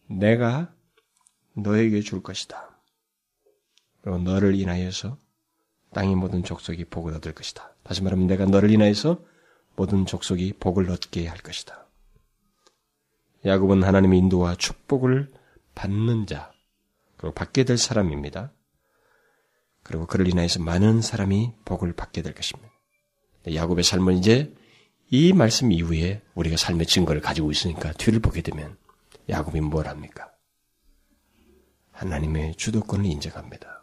내가 0.08 0.74
너에게 1.54 2.00
줄 2.00 2.22
것이다. 2.22 2.73
그리고 4.04 4.18
너를 4.18 4.54
인하여서 4.54 5.16
땅의 5.94 6.16
모든 6.16 6.44
족속이 6.44 6.84
복을 6.86 7.14
얻을 7.14 7.32
것이다. 7.32 7.74
다시 7.82 8.02
말하면 8.02 8.26
내가 8.26 8.44
너를 8.44 8.70
인하여서 8.70 9.24
모든 9.76 10.04
족속이 10.04 10.58
복을 10.60 10.90
얻게 10.90 11.26
할 11.26 11.38
것이다. 11.38 11.86
야곱은 13.46 13.82
하나님의 13.82 14.18
인도와 14.18 14.56
축복을 14.56 15.32
받는 15.74 16.26
자, 16.26 16.52
그리고 17.16 17.32
받게 17.32 17.64
될 17.64 17.78
사람입니다. 17.78 18.52
그리고 19.82 20.06
그를 20.06 20.28
인하여서 20.28 20.62
많은 20.62 21.00
사람이 21.00 21.52
복을 21.64 21.94
받게 21.94 22.20
될 22.20 22.34
것입니다. 22.34 22.70
야곱의 23.54 23.84
삶은 23.84 24.18
이제 24.18 24.54
이 25.08 25.32
말씀 25.32 25.72
이후에 25.72 26.20
우리가 26.34 26.58
삶의 26.58 26.86
증거를 26.86 27.22
가지고 27.22 27.50
있으니까 27.50 27.92
뒤를 27.94 28.20
보게 28.20 28.42
되면 28.42 28.76
야곱이 29.30 29.62
뭘 29.62 29.88
합니까? 29.88 30.30
하나님의 31.92 32.56
주도권을 32.56 33.06
인정합니다. 33.06 33.73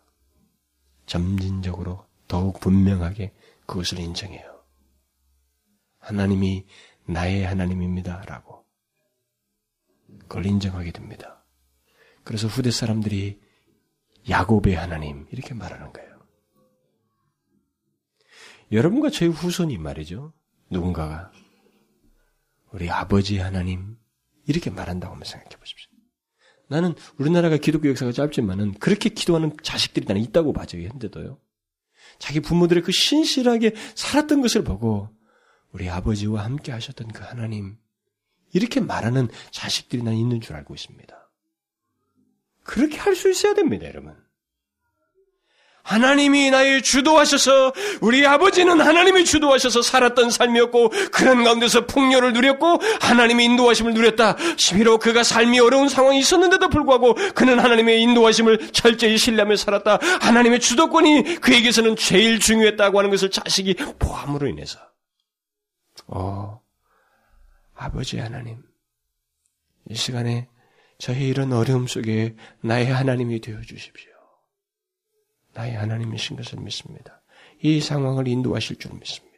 점진적으로 1.11 2.07
더욱 2.29 2.61
분명하게 2.61 3.33
그것을 3.65 3.99
인정해요. 3.99 4.63
하나님이 5.99 6.65
나의 7.05 7.43
하나님입니다. 7.43 8.21
라고. 8.21 8.65
그걸 10.19 10.45
인정하게 10.45 10.91
됩니다. 10.91 11.45
그래서 12.23 12.47
후대 12.47 12.71
사람들이 12.71 13.41
야곱의 14.29 14.73
하나님, 14.75 15.27
이렇게 15.31 15.53
말하는 15.53 15.91
거예요. 15.91 16.25
여러분과 18.71 19.09
저희 19.09 19.27
후손이 19.27 19.77
말이죠. 19.79 20.31
누군가가 20.69 21.29
우리 22.71 22.89
아버지 22.89 23.37
하나님, 23.37 23.97
이렇게 24.45 24.69
말한다고 24.69 25.11
한번 25.13 25.29
생각해 25.29 25.57
보십시오. 25.57 25.90
나는 26.71 26.95
우리나라가 27.17 27.57
기독교 27.57 27.89
역사가 27.89 28.13
짧지만은 28.13 28.75
그렇게 28.75 29.09
기도하는 29.09 29.51
자식들이 29.61 30.05
나는 30.05 30.21
있다고 30.21 30.53
봐죠, 30.53 30.77
현재도요. 30.77 31.37
자기 32.17 32.39
부모들의 32.39 32.81
그 32.83 32.93
신실하게 32.93 33.75
살았던 33.93 34.41
것을 34.41 34.63
보고 34.63 35.09
우리 35.73 35.89
아버지와 35.89 36.45
함께 36.45 36.71
하셨던 36.71 37.09
그 37.09 37.23
하나님, 37.23 37.77
이렇게 38.53 38.79
말하는 38.79 39.27
자식들이 39.51 40.01
난 40.01 40.15
있는 40.15 40.39
줄 40.39 40.55
알고 40.55 40.73
있습니다. 40.73 41.31
그렇게 42.63 42.95
할 42.97 43.15
수 43.15 43.29
있어야 43.29 43.53
됩니다, 43.53 43.85
여러분. 43.87 44.15
하나님이 45.83 46.51
나의 46.51 46.81
주도하셔서 46.81 47.73
우리 48.01 48.25
아버지는 48.25 48.79
하나님이 48.79 49.25
주도하셔서 49.25 49.81
살았던 49.81 50.29
삶이었고 50.29 50.89
그런 51.11 51.43
가운데서 51.43 51.85
풍요를 51.87 52.33
누렸고 52.33 52.79
하나님의 53.01 53.45
인도하심을 53.45 53.93
누렸다. 53.93 54.37
심히로 54.57 54.99
그가 54.99 55.23
삶이 55.23 55.59
어려운 55.59 55.89
상황이 55.89 56.19
있었는데도 56.19 56.69
불구하고 56.69 57.15
그는 57.35 57.59
하나님의 57.59 58.01
인도하심을 58.01 58.71
철저히 58.71 59.17
신뢰하며 59.17 59.55
살았다. 59.55 59.99
하나님의 60.21 60.59
주도권이 60.59 61.37
그에게서는 61.41 61.95
제일 61.95 62.39
중요했다고 62.39 62.97
하는 62.99 63.09
것을 63.09 63.31
자식이 63.31 63.75
포함으로 63.99 64.47
인해서 64.47 64.79
어 66.07 66.61
아버지 67.75 68.19
하나님 68.19 68.61
이 69.89 69.95
시간에 69.95 70.47
저희 70.99 71.27
이런 71.27 71.51
어려움 71.51 71.87
속에 71.87 72.35
나의 72.61 72.85
하나님이 72.87 73.41
되어 73.41 73.59
주십시오. 73.61 74.10
나의 75.53 75.75
하나님이신 75.75 76.37
것을 76.37 76.59
믿습니다. 76.59 77.21
이 77.61 77.79
상황을 77.79 78.27
인도하실 78.27 78.77
줄 78.77 78.93
믿습니다. 78.93 79.31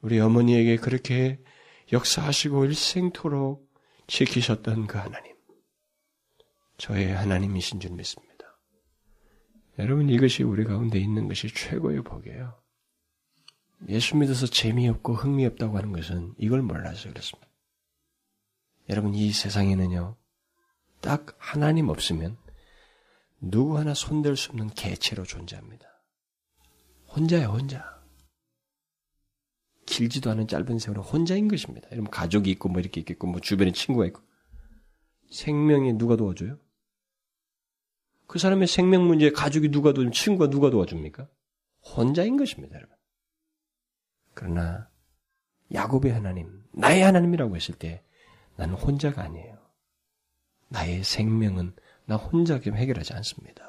우리 0.00 0.18
어머니에게 0.18 0.76
그렇게 0.76 1.40
역사하시고 1.92 2.64
일생토록 2.66 3.70
지키셨던 4.06 4.86
그 4.86 4.98
하나님. 4.98 5.34
저의 6.78 7.12
하나님이신 7.12 7.80
줄 7.80 7.92
믿습니다. 7.92 8.30
여러분 9.78 10.08
이것이 10.08 10.42
우리 10.42 10.64
가운데 10.64 10.98
있는 10.98 11.28
것이 11.28 11.52
최고의 11.52 12.02
복이에요. 12.02 12.60
예수 13.88 14.16
믿어서 14.16 14.46
재미없고 14.46 15.14
흥미없다고 15.14 15.76
하는 15.76 15.92
것은 15.92 16.34
이걸 16.38 16.62
몰라서 16.62 17.08
그렇습니다. 17.08 17.48
여러분 18.88 19.14
이 19.14 19.32
세상에는요. 19.32 20.16
딱 21.00 21.34
하나님 21.38 21.88
없으면 21.88 22.36
누구 23.40 23.78
하나 23.78 23.94
손댈 23.94 24.36
수 24.36 24.50
없는 24.50 24.68
개체로 24.70 25.24
존재합니다. 25.24 25.86
혼자야, 27.08 27.46
혼자. 27.48 28.00
길지도 29.86 30.30
않은 30.30 30.46
짧은 30.46 30.78
세월은 30.78 31.02
혼자인 31.02 31.48
것입니다. 31.48 31.88
여러분, 31.90 32.10
가족이 32.10 32.50
있고, 32.52 32.68
뭐 32.68 32.80
이렇게 32.80 33.00
있겠고, 33.00 33.26
뭐 33.26 33.40
주변에 33.40 33.72
친구가 33.72 34.06
있고. 34.06 34.22
생명에 35.30 35.94
누가 35.94 36.16
도와줘요? 36.16 36.58
그 38.26 38.38
사람의 38.38 38.68
생명 38.68 39.06
문제에 39.06 39.30
가족이 39.30 39.70
누가 39.70 39.92
도와주면 39.92 40.12
친구가 40.12 40.50
누가 40.50 40.70
도와줍니까? 40.70 41.28
혼자인 41.82 42.36
것입니다, 42.36 42.76
여러분. 42.76 42.94
그러나, 44.34 44.88
야곱의 45.72 46.12
하나님, 46.12 46.62
나의 46.72 47.02
하나님이라고 47.02 47.56
했을 47.56 47.74
때, 47.74 48.04
나는 48.56 48.74
혼자가 48.74 49.22
아니에요. 49.22 49.58
나의 50.68 51.02
생명은 51.02 51.74
나 52.10 52.16
혼자 52.16 52.58
좀 52.58 52.74
해결하지 52.74 53.12
않습니다. 53.14 53.62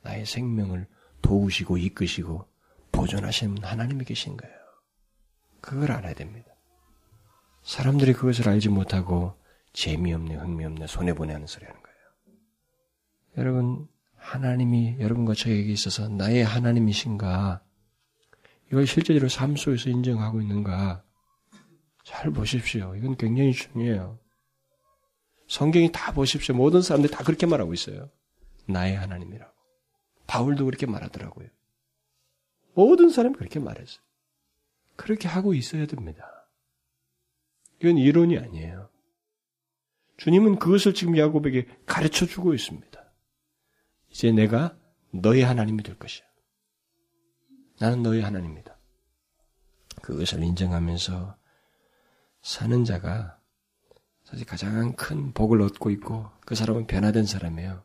나의 0.00 0.24
생명을 0.24 0.86
도우시고 1.20 1.76
이끄시고 1.76 2.48
보존하시는 2.90 3.62
하나님이 3.62 4.06
계신 4.06 4.34
거예요. 4.38 4.56
그걸 5.60 5.92
알아야 5.92 6.14
됩니다. 6.14 6.50
사람들이 7.62 8.14
그것을 8.14 8.48
알지 8.48 8.70
못하고 8.70 9.38
재미없네, 9.74 10.36
흥미없네, 10.36 10.86
손해보내 10.86 11.34
하는 11.34 11.46
소리 11.46 11.66
하는 11.66 11.78
거예요. 11.82 11.98
여러분, 13.36 13.86
하나님이 14.16 14.96
여러분과 14.98 15.34
저에게 15.34 15.70
있어서 15.70 16.08
나의 16.08 16.42
하나님이신가? 16.42 17.62
이걸 18.68 18.86
실제로 18.86 19.28
삶 19.28 19.54
속에서 19.54 19.90
인정하고 19.90 20.40
있는가? 20.40 21.04
잘 22.04 22.30
보십시오. 22.30 22.96
이건 22.96 23.18
굉장히 23.18 23.52
중요해요. 23.52 24.18
성경이 25.48 25.90
다 25.92 26.12
보십시오. 26.12 26.54
모든 26.54 26.82
사람들이 26.82 27.12
다 27.12 27.24
그렇게 27.24 27.46
말하고 27.46 27.72
있어요. 27.74 28.10
나의 28.66 28.96
하나님이라고. 28.96 29.52
바울도 30.26 30.66
그렇게 30.66 30.86
말하더라고요. 30.86 31.48
모든 32.74 33.08
사람이 33.08 33.36
그렇게 33.36 33.58
말했어요. 33.58 34.00
그렇게 34.94 35.26
하고 35.26 35.54
있어야 35.54 35.86
됩니다. 35.86 36.48
이건 37.80 37.96
이론이 37.96 38.38
아니에요. 38.38 38.90
주님은 40.18 40.58
그것을 40.58 40.94
지금 40.94 41.16
야곱에게 41.16 41.66
가르쳐 41.86 42.26
주고 42.26 42.52
있습니다. 42.52 43.12
이제 44.10 44.32
내가 44.32 44.76
너의 45.12 45.42
하나님이 45.42 45.82
될 45.82 45.98
것이야. 45.98 46.26
나는 47.80 48.02
너의 48.02 48.22
하나님이다. 48.22 48.76
그것을 50.02 50.42
인정하면서 50.42 51.36
사는 52.42 52.84
자가 52.84 53.37
사실 54.28 54.44
가장 54.46 54.92
큰 54.94 55.32
복을 55.32 55.62
얻고 55.62 55.90
있고 55.90 56.30
그 56.40 56.54
사람은 56.54 56.86
변화된 56.86 57.24
사람이에요. 57.24 57.82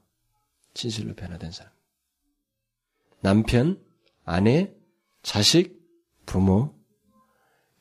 진실로 0.74 1.16
변화된 1.16 1.52
사람. 1.52 1.72
남편, 3.22 3.82
아내, 4.26 4.74
자식, 5.22 5.82
부모, 6.26 6.76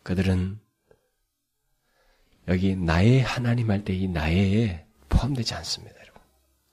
그들은 0.04 0.60
여기 2.48 2.76
나의 2.76 3.20
하나님 3.22 3.70
할 3.70 3.84
때 3.84 3.94
이 3.94 4.06
나의 4.08 4.86
포함되지 5.08 5.54
않습니다, 5.54 5.98
여러분. 6.00 6.22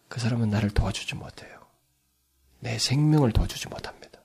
그 0.07 0.19
사람은 0.19 0.49
나를 0.49 0.69
도와주지 0.71 1.15
못해요. 1.15 1.67
내 2.59 2.77
생명을 2.77 3.31
도와주지 3.31 3.67
못합니다. 3.67 4.21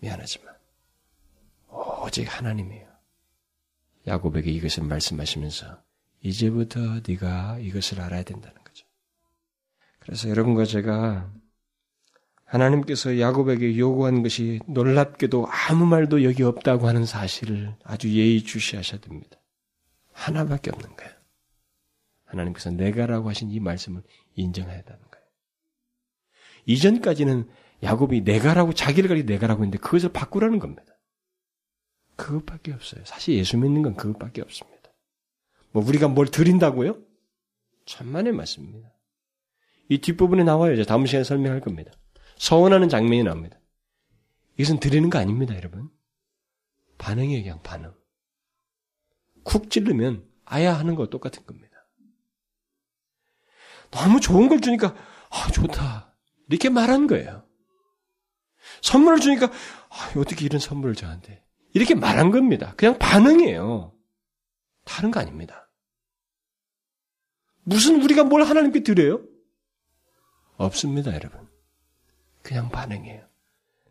미안하지만. 0.00 0.54
오직 2.04 2.24
하나님이에요. 2.26 2.88
야곱에게 4.06 4.50
이것을 4.52 4.84
말씀하시면서 4.84 5.82
이제부터 6.22 7.00
네가 7.06 7.58
이것을 7.60 8.00
알아야 8.00 8.22
된다는 8.22 8.56
거죠. 8.62 8.86
그래서 9.98 10.28
여러분과 10.28 10.64
제가 10.64 11.32
하나님께서 12.44 13.20
야곱에게 13.20 13.78
요구한 13.78 14.22
것이 14.22 14.60
놀랍게도 14.66 15.46
아무 15.46 15.86
말도 15.86 16.24
여기 16.24 16.42
없다고 16.42 16.88
하는 16.88 17.04
사실을 17.04 17.76
아주 17.84 18.12
예의주시하셔야 18.12 19.00
됩니다. 19.00 19.38
하나밖에 20.12 20.70
없는 20.72 20.96
거예요. 20.96 21.12
하나님께서 22.24 22.70
내가라고 22.70 23.28
하신 23.28 23.50
이 23.50 23.60
말씀을 23.60 24.02
인정해야 24.34 24.82
되는 24.82 25.00
거예요. 25.00 25.26
이전까지는 26.66 27.48
야곱이 27.82 28.22
내가라고 28.22 28.72
자기를 28.72 29.08
가리 29.08 29.24
내가라고 29.24 29.62
했는데 29.62 29.78
그것을 29.78 30.12
바꾸라는 30.12 30.58
겁니다. 30.58 30.98
그것밖에 32.16 32.72
없어요. 32.72 33.02
사실 33.04 33.34
예수 33.36 33.56
믿는 33.56 33.82
건 33.82 33.94
그것밖에 33.94 34.42
없습니다. 34.42 34.79
뭐 35.72 35.84
우리가 35.84 36.08
뭘 36.08 36.26
드린다고요? 36.28 36.98
천만의 37.86 38.32
말씀입니다. 38.32 38.92
이 39.88 39.98
뒷부분에 39.98 40.44
나와요. 40.44 40.72
이제 40.72 40.84
다음 40.84 41.06
시간에 41.06 41.24
설명할 41.24 41.60
겁니다. 41.60 41.90
서원하는 42.38 42.88
장면이 42.88 43.24
나옵니다. 43.24 43.58
이것은 44.56 44.78
드리는 44.78 45.08
거 45.10 45.18
아닙니다, 45.18 45.56
여러분. 45.56 45.90
반응이에요, 46.98 47.42
그냥 47.42 47.62
반응. 47.62 47.94
쿡 49.42 49.70
찌르면 49.70 50.28
아야 50.44 50.78
하는 50.78 50.94
거 50.94 51.06
똑같은 51.06 51.44
겁니다. 51.44 51.76
너무 53.90 54.20
좋은 54.20 54.48
걸 54.48 54.60
주니까, 54.60 54.94
아, 55.30 55.50
좋다. 55.50 56.14
이렇게 56.48 56.68
말한 56.68 57.06
거예요. 57.06 57.46
선물을 58.82 59.20
주니까, 59.20 59.46
아, 59.46 60.12
어떻게 60.16 60.44
이런 60.44 60.60
선물을 60.60 60.94
저한테. 60.94 61.42
이렇게 61.72 61.94
말한 61.94 62.30
겁니다. 62.30 62.74
그냥 62.76 62.98
반응이에요. 62.98 63.94
다른 64.90 65.12
거 65.12 65.20
아닙니다. 65.20 65.70
무슨 67.62 68.02
우리가 68.02 68.24
뭘 68.24 68.42
하나님께 68.42 68.82
드려요? 68.82 69.24
없습니다, 70.56 71.14
여러분. 71.14 71.48
그냥 72.42 72.70
반응이에요. 72.70 73.24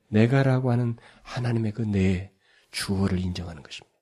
내가라고 0.09 0.71
하는 0.71 0.97
하나님의 1.23 1.71
그내 1.71 2.33
주어를 2.71 3.17
인정하는 3.17 3.63
것입니다. 3.63 3.97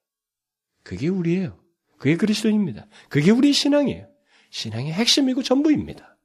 그게 0.81 1.07
우리예요. 1.07 1.59
그게 1.99 2.17
그리스도입니다. 2.17 2.87
그게 3.09 3.29
우리의 3.29 3.53
신앙이에요. 3.53 4.07
신앙의 4.49 4.91
핵심이고 4.93 5.43
전부입니다. 5.43 6.17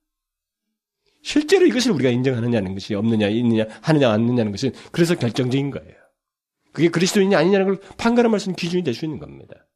실제로 1.23 1.67
이것을 1.67 1.93
우리가 1.93 2.09
인정하느냐는 2.09 2.73
것이 2.73 2.95
없느냐, 2.95 3.29
있느냐, 3.29 3.67
하느냐, 3.83 4.11
않느냐는 4.11 4.53
것은 4.53 4.73
그래서 4.91 5.17
결정적인 5.17 5.71
거예요. 5.71 5.97
그게 6.73 6.89
그리스도인이 6.89 7.37
아니냐는 7.37 7.67
걸 7.67 7.81
판가름할 7.99 8.41
수 8.41 8.49
있는 8.49 8.57
기준이 8.57 8.83
될 8.83 8.95
수 8.95 9.05
있는 9.05 9.19
겁니다. 9.19 9.67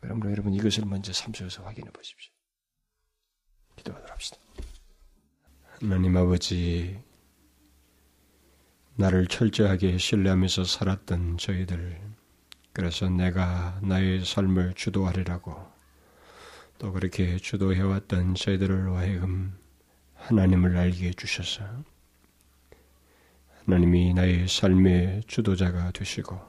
그러므로 0.00 0.30
여러분 0.30 0.54
이것을 0.54 0.84
먼저 0.86 1.12
삶 1.12 1.32
속에서 1.32 1.62
확인해 1.64 1.90
보십시오. 1.90 2.32
기도하도록 3.76 4.10
합시다. 4.10 4.38
하나님 5.80 6.16
아버지, 6.16 7.00
나를 8.96 9.26
철저하게 9.28 9.98
신뢰하면서 9.98 10.64
살았던 10.64 11.38
저희들, 11.38 12.00
그래서 12.72 13.08
내가 13.08 13.78
나의 13.82 14.24
삶을 14.24 14.74
주도하리라고 14.74 15.78
또 16.78 16.92
그렇게 16.92 17.36
주도해왔던 17.36 18.34
저희들을 18.34 18.92
하여금 18.94 19.58
하나님을 20.14 20.76
알게 20.76 21.08
해주셔서 21.08 21.64
하나님이 23.64 24.14
나의 24.14 24.48
삶의 24.48 25.24
주도자가 25.26 25.90
되시고 25.90 26.40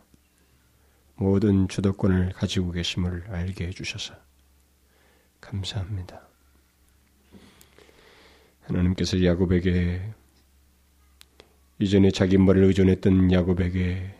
모든 1.19 1.67
주도권을 1.67 2.31
가지고 2.31 2.71
계심을 2.71 3.25
알게 3.27 3.67
해주셔서 3.67 4.15
감사합니다. 5.41 6.21
하나님께서 8.61 9.21
야곱에게 9.25 10.01
이전에 11.79 12.11
자기 12.11 12.37
말을 12.37 12.63
의존했던 12.63 13.33
야곱에게 13.33 14.15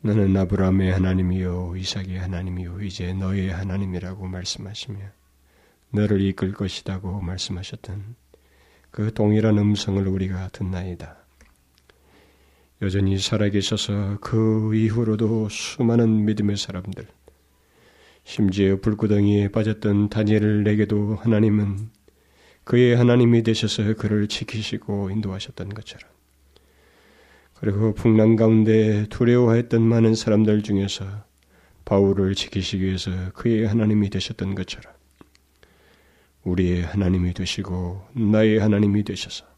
너는 0.00 0.34
아브라함의 0.34 0.90
하나님이요 0.90 1.76
이삭의 1.76 2.18
하나님이요 2.18 2.80
이제 2.80 3.12
너의 3.12 3.50
하나님이라고 3.50 4.26
말씀하시며 4.26 5.00
너를 5.90 6.22
이끌 6.22 6.54
것이다고 6.54 7.20
말씀하셨던 7.20 8.16
그 8.90 9.12
동일한 9.12 9.58
음성을 9.58 10.06
우리가 10.08 10.48
듣나이다. 10.48 11.19
여전히 12.82 13.18
살아계셔서 13.18 14.18
그 14.20 14.74
이후로도 14.74 15.50
수많은 15.50 16.24
믿음의 16.24 16.56
사람들, 16.56 17.06
심지어 18.24 18.76
불구덩이에 18.80 19.48
빠졌던 19.48 20.08
다니엘을 20.08 20.64
내게도 20.64 21.16
하나님은 21.16 21.90
그의 22.64 22.96
하나님이 22.96 23.42
되셔서 23.42 23.94
그를 23.94 24.28
지키시고 24.28 25.10
인도하셨던 25.10 25.70
것처럼 25.70 26.08
그리고 27.54 27.92
풍랑 27.92 28.36
가운데 28.36 29.06
두려워했던 29.10 29.82
많은 29.82 30.14
사람들 30.14 30.62
중에서 30.62 31.04
바울을 31.84 32.34
지키시기 32.34 32.84
위해서 32.84 33.10
그의 33.34 33.66
하나님이 33.66 34.08
되셨던 34.08 34.54
것처럼 34.54 34.94
우리의 36.44 36.82
하나님이 36.82 37.34
되시고 37.34 38.06
나의 38.14 38.58
하나님이 38.58 39.04
되셔서 39.04 39.49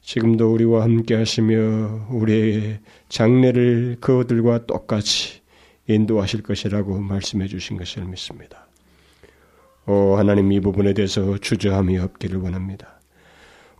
지금도 0.00 0.52
우리와 0.52 0.82
함께 0.82 1.14
하시며 1.14 2.06
우리의 2.10 2.80
장래를 3.08 3.98
그들과 4.00 4.66
똑같이 4.66 5.40
인도하실 5.86 6.42
것이라고 6.42 6.98
말씀해 6.98 7.46
주신 7.46 7.76
것을 7.76 8.04
믿습니다. 8.04 8.66
오 9.86 10.16
하나님 10.16 10.52
이 10.52 10.60
부분에 10.60 10.94
대해서 10.94 11.38
주저함이 11.38 11.98
없기를 11.98 12.38
원합니다. 12.38 13.00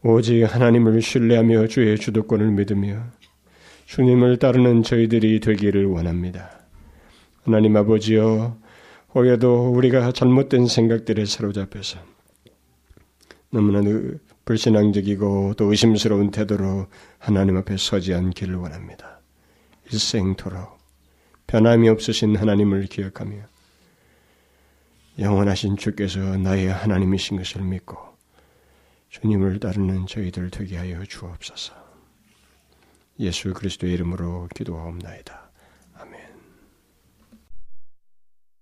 오직 0.02 0.44
하나님을 0.44 1.02
신뢰하며 1.02 1.66
주의 1.68 1.98
주도권을 1.98 2.50
믿으며 2.52 3.04
주님을 3.86 4.38
따르는 4.38 4.82
저희들이 4.82 5.40
되기를 5.40 5.86
원합니다. 5.86 6.60
하나님 7.42 7.76
아버지여 7.76 8.56
혹여도 9.14 9.72
우리가 9.72 10.12
잘못된 10.12 10.66
생각들에 10.66 11.24
사로잡혀서 11.24 11.98
너무나 13.50 13.80
불신앙적이고 14.50 15.54
또 15.56 15.66
의심스러운 15.66 16.32
태도로 16.32 16.88
하나님 17.18 17.56
앞에 17.58 17.76
서지 17.76 18.14
않기를 18.14 18.56
원합니다. 18.56 19.20
일생토록 19.92 20.76
변함이 21.46 21.88
없으신 21.88 22.34
하나님을 22.34 22.86
기억하며 22.86 23.44
영원하신 25.20 25.76
주께서 25.76 26.18
나의 26.36 26.66
하나님이신 26.66 27.36
것을 27.36 27.62
믿고 27.62 27.96
주님을 29.10 29.60
따르는 29.60 30.06
저희들 30.06 30.50
되게 30.50 30.78
하여 30.78 31.04
주옵소서. 31.04 31.72
예수 33.20 33.54
그리스도의 33.54 33.92
이름으로 33.92 34.48
기도하옵나이다. 34.52 35.49